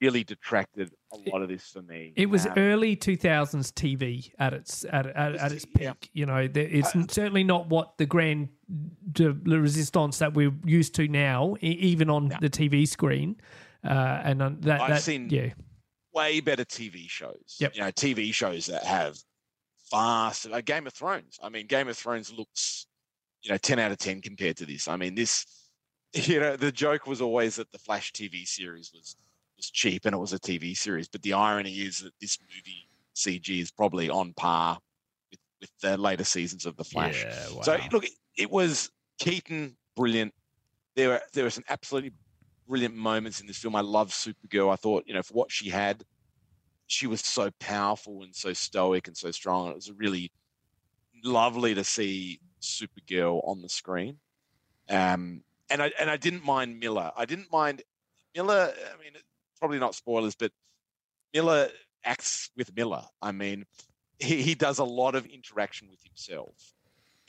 Really 0.01 0.23
detracted 0.23 0.91
a 1.13 1.17
lot 1.29 1.43
of 1.43 1.49
this 1.49 1.67
for 1.69 1.83
me. 1.83 2.11
It 2.15 2.25
was 2.27 2.47
Um, 2.47 2.53
early 2.57 2.95
2000s 2.95 3.71
TV 3.71 4.31
at 4.39 4.51
its 4.53 4.83
at, 4.85 5.05
at, 5.05 5.35
at 5.35 5.51
its 5.51 5.63
peak. 5.65 5.79
Yeah. 5.83 5.93
You 6.13 6.25
know, 6.25 6.49
it's 6.55 6.91
certainly 7.13 7.43
not 7.43 7.67
what 7.69 7.97
the 7.99 8.07
grand 8.07 8.49
la 9.19 9.57
resistance 9.57 10.17
that 10.17 10.33
we're 10.33 10.53
used 10.65 10.95
to 10.95 11.07
now, 11.07 11.55
even 11.61 12.09
on 12.09 12.29
No. 12.29 12.37
the 12.41 12.49
TV 12.49 12.87
screen. 12.87 13.35
Uh, 13.83 14.21
and 14.23 14.41
that, 14.63 14.81
I've 14.81 14.89
that 14.89 15.01
seen- 15.03 15.29
yeah, 15.29 15.53
way 16.13 16.39
better 16.39 16.65
TV 16.65 17.07
shows. 17.07 17.57
Yep. 17.59 17.75
You 17.75 17.81
know, 17.81 17.91
TV 17.91 18.33
shows 18.33 18.65
that 18.67 18.83
have 18.83 19.17
fast. 19.91 20.47
Like 20.49 20.65
Game 20.65 20.87
of 20.87 20.93
Thrones. 20.93 21.39
I 21.43 21.49
mean, 21.49 21.67
Game 21.67 21.87
of 21.87 21.97
Thrones 21.97 22.33
looks, 22.33 22.87
you 23.43 23.51
know, 23.51 23.57
ten 23.57 23.77
out 23.77 23.91
of 23.91 23.97
ten 23.99 24.19
compared 24.21 24.57
to 24.57 24.65
this. 24.65 24.87
I 24.87 24.95
mean, 24.97 25.13
this, 25.15 25.45
you 26.13 26.39
know, 26.39 26.55
the 26.55 26.71
joke 26.71 27.05
was 27.05 27.21
always 27.21 27.55
that 27.57 27.71
the 27.71 27.77
Flash 27.79 28.11
TV 28.13 28.47
series 28.47 28.91
was 28.93 29.15
was 29.61 29.71
cheap 29.71 30.05
and 30.05 30.15
it 30.15 30.17
was 30.17 30.33
a 30.33 30.39
TV 30.39 30.75
series, 30.75 31.07
but 31.07 31.21
the 31.21 31.33
irony 31.33 31.73
is 31.73 31.99
that 31.99 32.13
this 32.19 32.39
movie 32.41 32.87
CG 33.15 33.61
is 33.61 33.71
probably 33.71 34.09
on 34.09 34.33
par 34.33 34.79
with, 35.29 35.39
with 35.59 35.69
the 35.81 35.97
later 35.97 36.23
seasons 36.23 36.65
of 36.65 36.75
the 36.77 36.83
Flash. 36.83 37.23
Yeah, 37.23 37.55
wow. 37.55 37.61
So 37.61 37.77
look, 37.91 38.05
it, 38.05 38.11
it 38.37 38.49
was 38.49 38.89
Keaton 39.19 39.77
brilliant. 39.95 40.33
There 40.95 41.09
were 41.09 41.21
there 41.33 41.43
were 41.43 41.51
some 41.51 41.63
absolutely 41.69 42.13
brilliant 42.67 42.95
moments 42.95 43.39
in 43.39 43.47
this 43.47 43.57
film. 43.57 43.75
I 43.75 43.81
love 43.81 44.09
Supergirl. 44.09 44.71
I 44.71 44.75
thought 44.75 45.03
you 45.05 45.13
know 45.13 45.21
for 45.21 45.33
what 45.33 45.51
she 45.51 45.69
had, 45.69 46.03
she 46.87 47.05
was 47.05 47.21
so 47.21 47.51
powerful 47.59 48.23
and 48.23 48.35
so 48.35 48.53
stoic 48.53 49.07
and 49.07 49.15
so 49.15 49.29
strong. 49.31 49.69
It 49.69 49.75
was 49.75 49.91
really 49.91 50.31
lovely 51.23 51.75
to 51.75 51.83
see 51.83 52.39
Supergirl 52.61 53.47
on 53.47 53.61
the 53.61 53.69
screen. 53.69 54.17
Um, 54.89 55.43
and 55.69 55.83
I 55.83 55.91
and 55.99 56.09
I 56.09 56.17
didn't 56.17 56.43
mind 56.43 56.79
Miller. 56.79 57.11
I 57.15 57.25
didn't 57.25 57.51
mind 57.51 57.83
Miller. 58.35 58.73
I 58.75 59.03
mean, 59.03 59.13
probably 59.61 59.79
not 59.79 59.95
spoilers, 59.95 60.35
but 60.35 60.51
Miller 61.33 61.69
acts 62.03 62.49
with 62.57 62.75
Miller. 62.75 63.03
I 63.21 63.31
mean, 63.31 63.65
he, 64.19 64.41
he 64.41 64.55
does 64.55 64.79
a 64.79 64.83
lot 64.83 65.15
of 65.15 65.25
interaction 65.27 65.87
with 65.89 66.03
himself, 66.03 66.73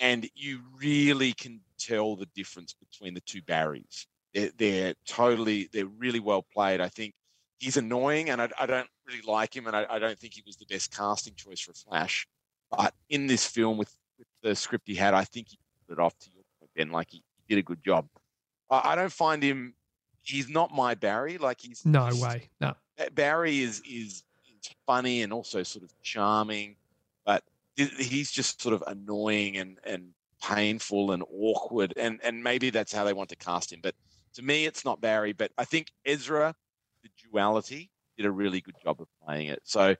and 0.00 0.28
you 0.34 0.62
really 0.76 1.32
can 1.34 1.60
tell 1.78 2.16
the 2.16 2.26
difference 2.34 2.74
between 2.74 3.14
the 3.14 3.20
two 3.20 3.42
Barrys. 3.42 4.06
They're, 4.34 4.50
they're 4.56 4.94
totally, 5.06 5.68
they're 5.72 5.86
really 5.86 6.20
well 6.20 6.44
played. 6.54 6.80
I 6.80 6.88
think 6.88 7.14
he's 7.58 7.76
annoying, 7.76 8.30
and 8.30 8.40
I, 8.40 8.48
I 8.58 8.66
don't 8.66 8.88
really 9.06 9.22
like 9.26 9.54
him, 9.54 9.66
and 9.66 9.76
I, 9.76 9.86
I 9.88 9.98
don't 10.00 10.18
think 10.18 10.34
he 10.34 10.42
was 10.44 10.56
the 10.56 10.66
best 10.66 10.90
casting 10.90 11.34
choice 11.34 11.60
for 11.60 11.74
Flash. 11.74 12.26
But 12.70 12.94
in 13.10 13.26
this 13.26 13.46
film, 13.46 13.76
with, 13.76 13.94
with 14.18 14.26
the 14.42 14.56
script 14.56 14.88
he 14.88 14.94
had, 14.94 15.14
I 15.14 15.24
think 15.24 15.48
he 15.50 15.58
put 15.86 15.98
it 15.98 16.02
off 16.02 16.18
to 16.20 16.30
Ben. 16.74 16.90
Like 16.90 17.10
he, 17.10 17.22
he 17.36 17.54
did 17.54 17.60
a 17.60 17.62
good 17.62 17.84
job. 17.84 18.06
I, 18.70 18.92
I 18.92 18.94
don't 18.94 19.12
find 19.12 19.42
him. 19.42 19.74
He's 20.22 20.48
not 20.48 20.72
my 20.72 20.94
Barry. 20.94 21.38
Like 21.38 21.60
he's 21.60 21.84
no 21.84 22.06
he's- 22.06 22.22
way, 22.22 22.50
no. 22.60 22.74
Barry 23.14 23.60
is 23.60 23.80
is 23.80 24.22
is 24.46 24.70
funny 24.86 25.22
and 25.22 25.32
also 25.32 25.62
sort 25.62 25.84
of 25.84 25.92
charming, 26.02 26.76
but 27.24 27.42
he's 27.76 28.30
just 28.30 28.62
sort 28.62 28.74
of 28.74 28.84
annoying 28.86 29.56
and 29.56 29.78
and 29.84 30.10
painful 30.42 31.12
and 31.12 31.24
awkward, 31.32 31.94
and 31.96 32.20
and 32.22 32.42
maybe 32.42 32.70
that's 32.70 32.92
how 32.92 33.04
they 33.04 33.12
want 33.12 33.30
to 33.30 33.36
cast 33.36 33.72
him. 33.72 33.80
But 33.82 33.94
to 34.34 34.42
me, 34.42 34.66
it's 34.66 34.84
not 34.84 35.00
Barry. 35.00 35.32
But 35.32 35.52
I 35.58 35.64
think 35.64 35.88
Ezra, 36.04 36.54
the 37.02 37.08
duality, 37.22 37.90
did 38.16 38.26
a 38.26 38.30
really 38.30 38.60
good 38.60 38.76
job 38.82 39.00
of 39.00 39.08
playing 39.26 39.48
it. 39.48 39.60
So 39.64 39.96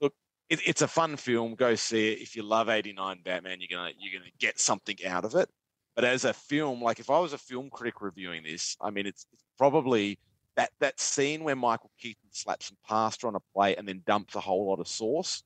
look, 0.00 0.14
it, 0.48 0.60
it's 0.66 0.82
a 0.82 0.88
fun 0.88 1.16
film. 1.16 1.54
Go 1.54 1.74
see 1.74 2.12
it. 2.12 2.20
If 2.20 2.34
you 2.34 2.42
love 2.42 2.68
'89 2.68 3.20
Batman, 3.24 3.58
you're 3.60 3.78
gonna 3.78 3.92
you're 3.98 4.18
gonna 4.18 4.30
get 4.38 4.58
something 4.58 4.96
out 5.06 5.24
of 5.24 5.34
it. 5.34 5.48
But 5.94 6.04
as 6.04 6.24
a 6.24 6.32
film, 6.32 6.80
like 6.80 7.00
if 7.00 7.10
I 7.10 7.18
was 7.18 7.32
a 7.34 7.38
film 7.38 7.68
critic 7.70 8.00
reviewing 8.00 8.42
this, 8.42 8.76
I 8.80 8.90
mean, 8.90 9.06
it's, 9.06 9.26
it's 9.32 9.41
probably 9.58 10.18
that 10.56 10.70
that 10.80 11.00
scene 11.00 11.44
where 11.44 11.56
Michael 11.56 11.90
Keaton 11.98 12.28
slaps 12.30 12.66
some 12.66 12.76
pasta 12.86 13.26
on 13.26 13.34
a 13.34 13.40
plate 13.54 13.78
and 13.78 13.86
then 13.88 14.02
dumps 14.06 14.34
a 14.34 14.40
whole 14.40 14.68
lot 14.68 14.80
of 14.80 14.88
sauce. 14.88 15.42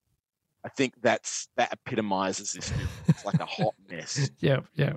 I 0.65 0.69
think 0.69 0.95
that's 1.01 1.49
that 1.57 1.73
epitomizes 1.73 2.53
this 2.53 2.71
film. 2.71 2.89
It's 3.09 3.25
like 3.25 3.41
a 3.41 3.47
hot 3.47 3.75
mess. 3.89 4.31
Yeah, 4.41 4.61
yeah, 4.75 4.95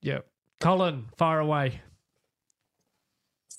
yeah. 0.00 0.20
Colin, 0.60 1.06
far 1.16 1.40
away. 1.40 1.80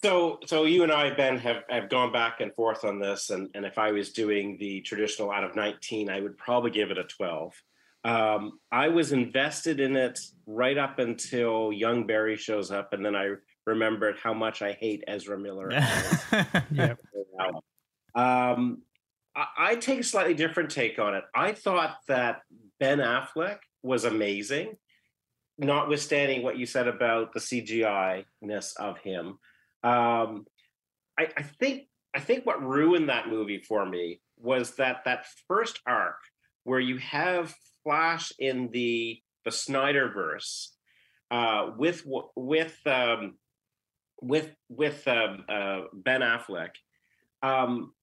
So, 0.04 0.40
so 0.46 0.66
you 0.66 0.84
and 0.84 0.92
I, 0.92 1.12
Ben, 1.16 1.38
have, 1.40 1.64
have 1.70 1.90
gone 1.90 2.12
back 2.12 2.40
and 2.40 2.54
forth 2.54 2.86
on 2.86 3.00
this, 3.00 3.32
and, 3.32 3.50
and 3.56 3.66
if 3.66 3.80
I 3.80 3.92
was 3.92 4.12
doing 4.12 4.58
the 4.60 4.82
traditional 4.82 5.32
out 5.32 5.44
of 5.44 5.56
19, 5.56 6.10
I 6.10 6.22
would 6.22 6.38
probably 6.38 6.70
give 6.70 6.92
it 6.92 7.00
a 7.00 7.04
12. 7.04 7.54
Um, 8.04 8.60
I 8.72 8.90
was 8.90 9.12
invested 9.12 9.80
in 9.80 9.96
it 9.96 10.20
right 10.46 10.78
up 10.78 11.00
until 11.00 11.74
Young 11.74 12.06
Barry 12.06 12.38
shows 12.38 12.70
up, 12.70 12.94
and 12.94 13.04
then 13.04 13.16
I 13.16 13.34
remembered 13.68 14.16
how 14.24 14.34
much 14.34 14.62
I 14.62 14.72
hate 14.72 15.04
Ezra 15.08 15.38
Miller. 15.38 15.70
Yeah, 16.72 16.96
Um, 18.16 18.82
I, 19.36 19.46
I 19.58 19.76
take 19.76 20.00
a 20.00 20.04
slightly 20.04 20.34
different 20.34 20.72
take 20.72 20.98
on 20.98 21.14
it. 21.14 21.24
I 21.36 21.52
thought 21.52 21.98
that 22.08 22.42
Ben 22.80 23.00
Affleck 23.00 23.60
was 23.84 24.06
amazing, 24.06 24.78
notwithstanding 25.58 26.42
what 26.42 26.58
you 26.58 26.66
said 26.66 26.88
about 26.88 27.34
the 27.34 27.40
CGI 27.40 28.26
ness 28.42 28.74
of 28.78 28.98
him. 29.00 29.38
Um, 29.84 30.46
I, 31.20 31.30
I 31.36 31.44
think 31.44 31.88
I 32.16 32.20
think 32.20 32.46
what 32.46 32.64
ruined 32.64 33.10
that 33.10 33.30
movie 33.30 33.60
for 33.60 33.86
me 33.86 34.22
was 34.38 34.76
that 34.76 35.04
that 35.06 35.26
first 35.48 35.80
arc 35.86 36.18
where 36.64 36.80
you 36.80 36.98
have 36.98 37.54
Flash 37.84 38.32
in 38.40 38.70
the 38.72 39.20
the 39.46 39.52
Snyderverse 39.52 40.70
uh, 41.32 41.72
with 41.78 42.04
with 42.36 42.76
um, 42.86 43.36
with 44.22 44.50
with 44.70 45.08
um, 45.08 45.46
uh, 45.48 45.82
Ben 45.94 46.22
Affleck. 46.22 46.72
Um, 47.42 47.94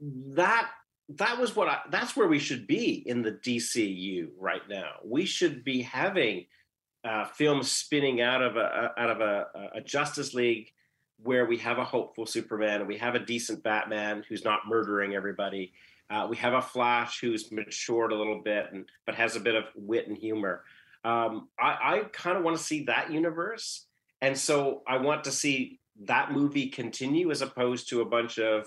that 0.00 0.70
that 1.16 1.38
was 1.38 1.56
what 1.56 1.68
I, 1.68 1.78
that's 1.90 2.16
where 2.16 2.28
we 2.28 2.38
should 2.38 2.66
be 2.66 3.02
in 3.06 3.22
the 3.22 3.32
DCU 3.32 4.28
right 4.38 4.62
now. 4.68 4.92
We 5.04 5.24
should 5.24 5.64
be 5.64 5.82
having 5.82 6.46
uh, 7.04 7.26
films 7.26 7.70
spinning 7.70 8.20
out 8.20 8.42
of 8.42 8.56
a 8.56 8.92
out 8.96 9.10
of 9.10 9.20
a, 9.20 9.46
a 9.74 9.80
Justice 9.80 10.34
League 10.34 10.72
where 11.22 11.46
we 11.46 11.58
have 11.58 11.78
a 11.78 11.84
hopeful 11.84 12.24
Superman 12.24 12.86
we 12.86 12.96
have 12.96 13.14
a 13.14 13.18
decent 13.18 13.62
Batman 13.62 14.24
who's 14.28 14.44
not 14.44 14.60
murdering 14.68 15.14
everybody. 15.14 15.72
Uh, 16.08 16.26
we 16.28 16.36
have 16.36 16.54
a 16.54 16.62
Flash 16.62 17.20
who's 17.20 17.52
matured 17.52 18.12
a 18.12 18.16
little 18.16 18.42
bit 18.42 18.66
and 18.72 18.86
but 19.06 19.14
has 19.14 19.36
a 19.36 19.40
bit 19.40 19.54
of 19.54 19.64
wit 19.74 20.08
and 20.08 20.16
humor. 20.16 20.64
Um, 21.04 21.48
I, 21.58 21.78
I 21.82 22.02
kind 22.12 22.36
of 22.36 22.44
want 22.44 22.56
to 22.56 22.62
see 22.62 22.84
that 22.84 23.10
universe, 23.10 23.86
and 24.20 24.36
so 24.36 24.82
I 24.86 24.98
want 24.98 25.24
to 25.24 25.32
see 25.32 25.80
that 26.04 26.32
movie 26.32 26.68
continue 26.68 27.30
as 27.30 27.42
opposed 27.42 27.88
to 27.90 28.00
a 28.00 28.04
bunch 28.06 28.38
of 28.38 28.66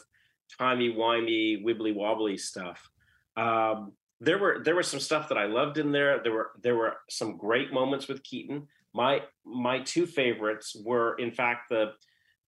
timey 0.57 0.93
wimey 0.93 1.63
wibbly 1.63 1.93
wobbly 1.93 2.37
stuff. 2.37 2.89
Um, 3.35 3.93
there 4.19 4.37
were 4.37 4.61
there 4.63 4.75
was 4.75 4.87
some 4.87 4.99
stuff 4.99 5.29
that 5.29 5.37
I 5.37 5.45
loved 5.45 5.77
in 5.77 5.91
there. 5.91 6.21
There 6.23 6.31
were 6.31 6.51
there 6.61 6.75
were 6.75 6.97
some 7.09 7.37
great 7.37 7.73
moments 7.73 8.07
with 8.07 8.23
Keaton. 8.23 8.67
My 8.93 9.23
my 9.45 9.79
two 9.79 10.05
favorites 10.05 10.75
were 10.83 11.15
in 11.15 11.31
fact 11.31 11.69
the 11.69 11.93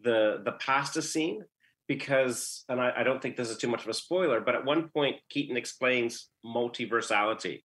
the 0.02 0.42
the 0.46 0.54
pasta 0.54 1.02
scene 1.02 1.44
because 1.88 2.64
and 2.70 2.80
I, 2.80 2.94
I 2.98 3.04
don't 3.04 3.22
think 3.22 3.36
this 3.36 3.50
is 3.50 3.58
too 3.58 3.68
much 3.68 3.84
of 3.84 3.90
a 3.90 3.94
spoiler, 3.94 4.42
but 4.42 4.56
at 4.56 4.66
one 4.66 4.90
point 4.90 5.18
Keaton 5.30 5.58
explains 5.58 6.30
multiversality. 6.46 7.64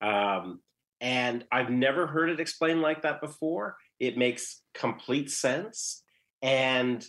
Um, 0.00 0.60
and 1.00 1.44
I've 1.50 1.70
never 1.70 2.06
heard 2.06 2.30
it 2.30 2.40
explained 2.40 2.82
like 2.82 3.02
that 3.02 3.20
before. 3.20 3.76
It 4.00 4.16
makes 4.16 4.62
complete 4.74 5.30
sense, 5.30 6.02
and 6.42 7.06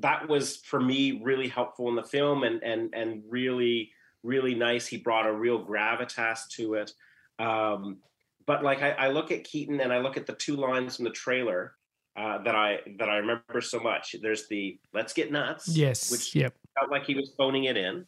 that 0.00 0.28
was 0.28 0.56
for 0.56 0.80
me 0.80 1.22
really 1.22 1.48
helpful 1.48 1.88
in 1.88 1.94
the 1.94 2.02
film, 2.02 2.42
and 2.42 2.62
and 2.62 2.92
and 2.94 3.22
really 3.28 3.92
really 4.22 4.54
nice. 4.54 4.86
He 4.86 4.98
brought 4.98 5.26
a 5.26 5.32
real 5.32 5.64
gravitas 5.64 6.48
to 6.56 6.74
it. 6.74 6.92
Um, 7.38 7.98
but 8.46 8.62
like 8.62 8.82
I, 8.82 8.90
I, 8.90 9.08
look 9.08 9.30
at 9.30 9.44
Keaton 9.44 9.80
and 9.80 9.92
I 9.92 9.98
look 9.98 10.16
at 10.16 10.26
the 10.26 10.34
two 10.34 10.56
lines 10.56 10.96
from 10.96 11.04
the 11.04 11.10
trailer 11.10 11.74
uh, 12.16 12.42
that 12.42 12.54
I 12.54 12.80
that 12.98 13.08
I 13.08 13.16
remember 13.16 13.60
so 13.60 13.80
much. 13.80 14.16
There's 14.20 14.48
the 14.48 14.78
"Let's 14.92 15.12
get 15.12 15.32
nuts," 15.32 15.68
yes, 15.68 16.10
which 16.10 16.34
yep. 16.34 16.54
felt 16.78 16.90
like 16.90 17.04
he 17.04 17.14
was 17.14 17.32
phoning 17.38 17.64
it 17.64 17.76
in, 17.76 18.06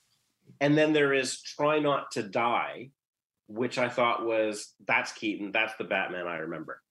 and 0.60 0.76
then 0.76 0.92
there 0.92 1.14
is 1.14 1.40
"Try 1.40 1.78
not 1.78 2.10
to 2.12 2.22
die," 2.22 2.90
which 3.46 3.78
I 3.78 3.88
thought 3.88 4.26
was 4.26 4.74
that's 4.86 5.12
Keaton. 5.12 5.52
That's 5.52 5.74
the 5.76 5.84
Batman 5.84 6.26
I 6.26 6.38
remember. 6.38 6.82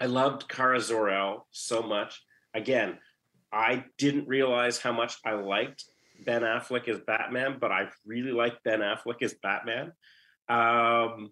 I 0.00 0.06
loved 0.06 0.48
Kara 0.48 0.80
Zor-El 0.80 1.46
so 1.50 1.82
much. 1.82 2.22
Again, 2.54 2.98
I 3.52 3.84
didn't 3.98 4.28
realize 4.28 4.78
how 4.78 4.92
much 4.92 5.16
I 5.24 5.32
liked 5.32 5.84
Ben 6.24 6.42
Affleck 6.42 6.88
as 6.88 7.00
Batman, 7.00 7.58
but 7.60 7.72
I 7.72 7.88
really 8.04 8.32
like 8.32 8.62
Ben 8.62 8.80
Affleck 8.80 9.22
as 9.22 9.34
Batman. 9.34 9.92
Um, 10.48 11.30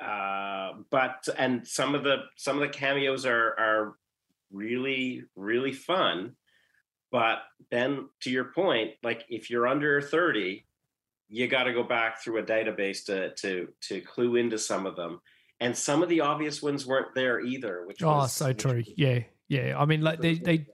uh, 0.00 0.72
but 0.90 1.28
and 1.36 1.66
some 1.66 1.94
of 1.94 2.04
the 2.04 2.24
some 2.36 2.56
of 2.56 2.60
the 2.60 2.68
cameos 2.68 3.26
are 3.26 3.54
are 3.58 3.94
really 4.52 5.24
really 5.34 5.72
fun. 5.72 6.36
But 7.10 7.38
then, 7.70 8.08
to 8.20 8.30
your 8.30 8.44
point, 8.44 8.92
like 9.02 9.24
if 9.28 9.50
you're 9.50 9.66
under 9.66 10.00
thirty, 10.00 10.66
you 11.28 11.48
got 11.48 11.64
to 11.64 11.72
go 11.72 11.82
back 11.82 12.20
through 12.20 12.38
a 12.38 12.42
database 12.42 13.04
to 13.06 13.34
to 13.36 13.68
to 13.88 14.00
clue 14.00 14.36
into 14.36 14.58
some 14.58 14.86
of 14.86 14.94
them. 14.94 15.20
And 15.60 15.76
some 15.76 16.02
of 16.02 16.08
the 16.08 16.20
obvious 16.20 16.62
ones 16.62 16.86
weren't 16.86 17.14
there 17.14 17.40
either. 17.40 17.84
Which 17.86 18.02
oh, 18.02 18.08
was, 18.08 18.32
so 18.32 18.52
true. 18.52 18.84
Yeah, 18.96 19.20
yeah, 19.48 19.74
I 19.78 19.86
mean, 19.86 20.02
like 20.02 20.20
they, 20.20 20.34
they 20.34 20.66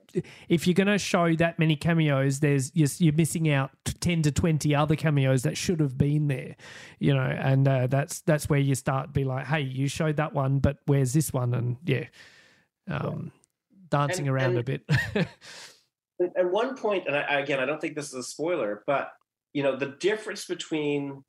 if 0.49 0.67
you're 0.67 0.75
going 0.75 0.89
to 0.89 0.99
show 0.99 1.33
that 1.37 1.61
many 1.61 1.77
cameos, 1.77 2.41
there's 2.41 2.73
you're, 2.75 2.89
you're, 2.99 3.15
missing 3.15 3.49
out 3.49 3.71
ten 4.01 4.23
to 4.23 4.33
twenty 4.33 4.75
other 4.75 4.97
cameos 4.97 5.45
that 5.45 5.57
should 5.57 5.79
have 5.79 5.97
been 5.97 6.27
there, 6.27 6.57
you 6.99 7.15
know, 7.15 7.23
and 7.23 7.69
uh, 7.69 7.87
that's 7.87 8.21
that's 8.23 8.49
where 8.49 8.59
you 8.59 8.75
start 8.75 9.13
be 9.13 9.23
like, 9.23 9.47
hey, 9.47 9.61
you 9.61 9.87
showed 9.87 10.17
that 10.17 10.35
one, 10.35 10.59
but 10.59 10.79
where's 10.87 11.13
this 11.13 11.33
one? 11.33 11.55
And 11.55 11.77
yeah, 11.85 12.07
um, 12.91 13.31
dancing 13.91 14.27
and, 14.27 14.35
around 14.37 14.57
and, 14.57 14.59
a 14.59 14.63
bit. 14.65 14.83
at 16.37 16.51
one 16.51 16.77
point, 16.77 17.05
and 17.07 17.17
I, 17.17 17.41
again, 17.41 17.61
I 17.61 17.67
don't 17.67 17.81
think 17.81 17.95
this 17.95 18.09
is 18.09 18.15
a 18.15 18.23
spoiler, 18.25 18.83
but 18.89 19.11
you 19.53 19.63
know, 19.63 19.77
the 19.77 19.95
difference 20.01 20.47
between 20.47 21.23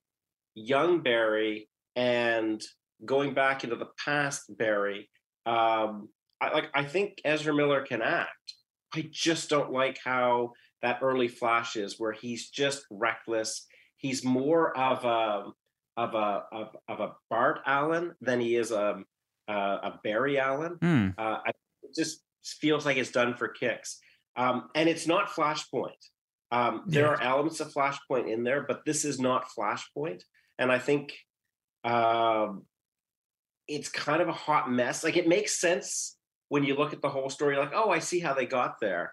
young 0.56 1.02
Barry 1.02 1.70
and 1.96 2.64
going 3.04 3.34
back 3.34 3.64
into 3.64 3.76
the 3.76 3.90
past 4.04 4.44
Barry. 4.50 5.10
Um, 5.46 6.10
I, 6.42 6.54
like 6.54 6.70
I 6.74 6.84
think 6.84 7.22
Ezra 7.24 7.54
Miller 7.54 7.82
can 7.82 8.02
act. 8.02 8.54
I 8.94 9.10
just 9.12 9.50
don't 9.50 9.72
like 9.72 10.00
how 10.04 10.54
that 10.82 11.00
early 11.02 11.28
flash 11.28 11.76
is, 11.76 12.00
where 12.00 12.12
he's 12.12 12.50
just 12.50 12.86
reckless. 12.90 13.66
He's 13.98 14.24
more 14.24 14.78
of 14.78 15.04
a 15.04 15.52
of 15.98 16.14
a 16.14 16.44
of, 16.52 16.76
of 16.88 17.00
a 17.00 17.12
Bart 17.30 17.60
Allen 17.66 18.14
than 18.22 18.40
he 18.40 18.56
is 18.56 18.72
a 18.72 19.04
a, 19.48 19.54
a 19.54 20.00
Barry 20.04 20.40
Allen. 20.40 20.78
Mm. 20.82 21.14
Uh, 21.18 21.40
I, 21.46 21.50
it 21.84 21.96
just 21.96 22.22
feels 22.44 22.86
like 22.86 22.98
it's 22.98 23.12
done 23.12 23.36
for 23.36 23.48
kicks, 23.48 24.00
um, 24.36 24.70
and 24.76 24.88
it's 24.90 25.08
not 25.08 25.30
Flashpoint. 25.30 25.92
Um, 26.52 26.84
there 26.88 27.06
yeah. 27.06 27.10
are 27.10 27.22
elements 27.22 27.60
of 27.60 27.74
Flashpoint 27.74 28.32
in 28.32 28.44
there, 28.44 28.66
but 28.68 28.86
this 28.86 29.04
is 29.04 29.20
not 29.20 29.48
Flashpoint, 29.58 30.22
and 30.60 30.72
I 30.72 30.80
think 30.80 31.14
um, 31.84 32.64
it's 33.68 33.90
kind 33.90 34.22
of 34.22 34.28
a 34.28 34.34
hot 34.34 34.72
mess. 34.72 35.04
Like 35.04 35.18
it 35.18 35.28
makes 35.28 35.60
sense 35.60 36.18
when 36.50 36.64
you 36.64 36.76
look 36.76 36.94
at 36.94 37.02
the 37.02 37.10
whole 37.10 37.30
story, 37.30 37.58
like, 37.58 37.72
oh, 37.74 37.90
I 37.90 38.00
see 38.00 38.20
how 38.20 38.34
they 38.34 38.46
got 38.46 38.80
there. 38.80 39.12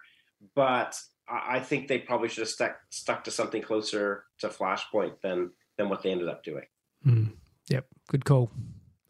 But 0.55 0.99
I 1.27 1.59
think 1.59 1.87
they 1.87 1.99
probably 1.99 2.29
should 2.29 2.41
have 2.41 2.49
stuck 2.49 2.75
stuck 2.89 3.23
to 3.25 3.31
something 3.31 3.61
closer 3.61 4.25
to 4.39 4.49
Flashpoint 4.49 5.21
than 5.21 5.51
than 5.77 5.89
what 5.89 6.03
they 6.03 6.11
ended 6.11 6.27
up 6.27 6.43
doing. 6.43 6.65
Mm. 7.05 7.31
Yep, 7.69 7.85
good 8.09 8.25
call. 8.25 8.51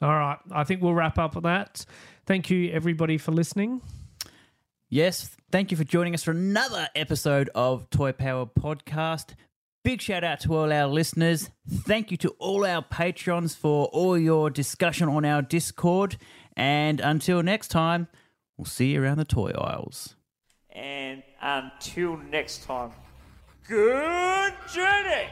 All 0.01 0.09
right, 0.09 0.37
I 0.51 0.63
think 0.63 0.81
we'll 0.81 0.93
wrap 0.93 1.17
up 1.17 1.35
with 1.35 1.43
that. 1.45 1.85
Thank 2.25 2.49
you, 2.49 2.71
everybody, 2.71 3.17
for 3.17 3.31
listening. 3.31 3.81
Yes, 4.89 5.35
thank 5.51 5.71
you 5.71 5.77
for 5.77 5.83
joining 5.83 6.13
us 6.13 6.23
for 6.23 6.31
another 6.31 6.87
episode 6.95 7.49
of 7.55 7.89
Toy 7.89 8.11
Power 8.11 8.45
Podcast. 8.45 9.33
Big 9.83 10.01
shout 10.01 10.23
out 10.23 10.39
to 10.39 10.55
all 10.55 10.71
our 10.71 10.87
listeners. 10.87 11.49
Thank 11.69 12.09
you 12.09 12.15
to 12.17 12.29
all 12.39 12.65
our 12.65 12.81
patrons 12.81 13.53
for 13.53 13.87
all 13.87 14.17
your 14.17 14.49
discussion 14.49 15.09
on 15.09 15.25
our 15.25 15.41
Discord. 15.41 16.15
And 16.55 17.01
until 17.01 17.43
next 17.43 17.67
time, 17.67 18.07
we'll 18.55 18.63
see 18.63 18.93
you 18.93 19.03
around 19.03 19.17
the 19.17 19.25
toy 19.25 19.51
aisles. 19.51 20.15
And 20.69 21.21
until 21.41 22.15
next 22.15 22.63
time, 22.63 22.91
good 23.67 24.53
journey! 24.73 25.27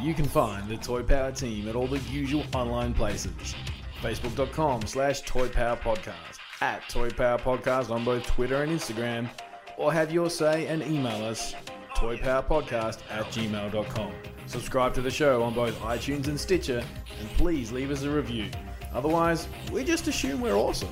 You 0.00 0.14
can 0.14 0.26
find 0.26 0.68
the 0.68 0.76
Toy 0.76 1.02
Power 1.02 1.32
team 1.32 1.68
at 1.68 1.74
all 1.74 1.86
the 1.88 1.98
usual 2.10 2.44
online 2.54 2.94
places. 2.94 3.54
Facebook.com 4.00 4.82
slash 4.86 5.22
Toy 5.22 5.48
Power 5.48 5.76
Podcast, 5.76 6.38
at 6.60 6.88
Toy 6.88 7.10
Power 7.10 7.38
Podcast 7.38 7.90
on 7.90 8.04
both 8.04 8.24
Twitter 8.26 8.62
and 8.62 8.70
Instagram, 8.70 9.28
or 9.76 9.92
have 9.92 10.12
your 10.12 10.30
say 10.30 10.66
and 10.66 10.82
email 10.82 11.24
us 11.24 11.54
toypowerpodcast 11.96 12.98
at 13.10 13.24
gmail.com. 13.26 14.12
Subscribe 14.46 14.94
to 14.94 15.00
the 15.00 15.10
show 15.10 15.42
on 15.42 15.54
both 15.54 15.78
iTunes 15.80 16.26
and 16.28 16.38
Stitcher, 16.38 16.84
and 17.20 17.28
please 17.30 17.72
leave 17.72 17.90
us 17.90 18.02
a 18.02 18.10
review. 18.10 18.50
Otherwise, 18.92 19.48
we 19.72 19.82
just 19.84 20.06
assume 20.06 20.40
we're 20.40 20.54
awesome. 20.54 20.88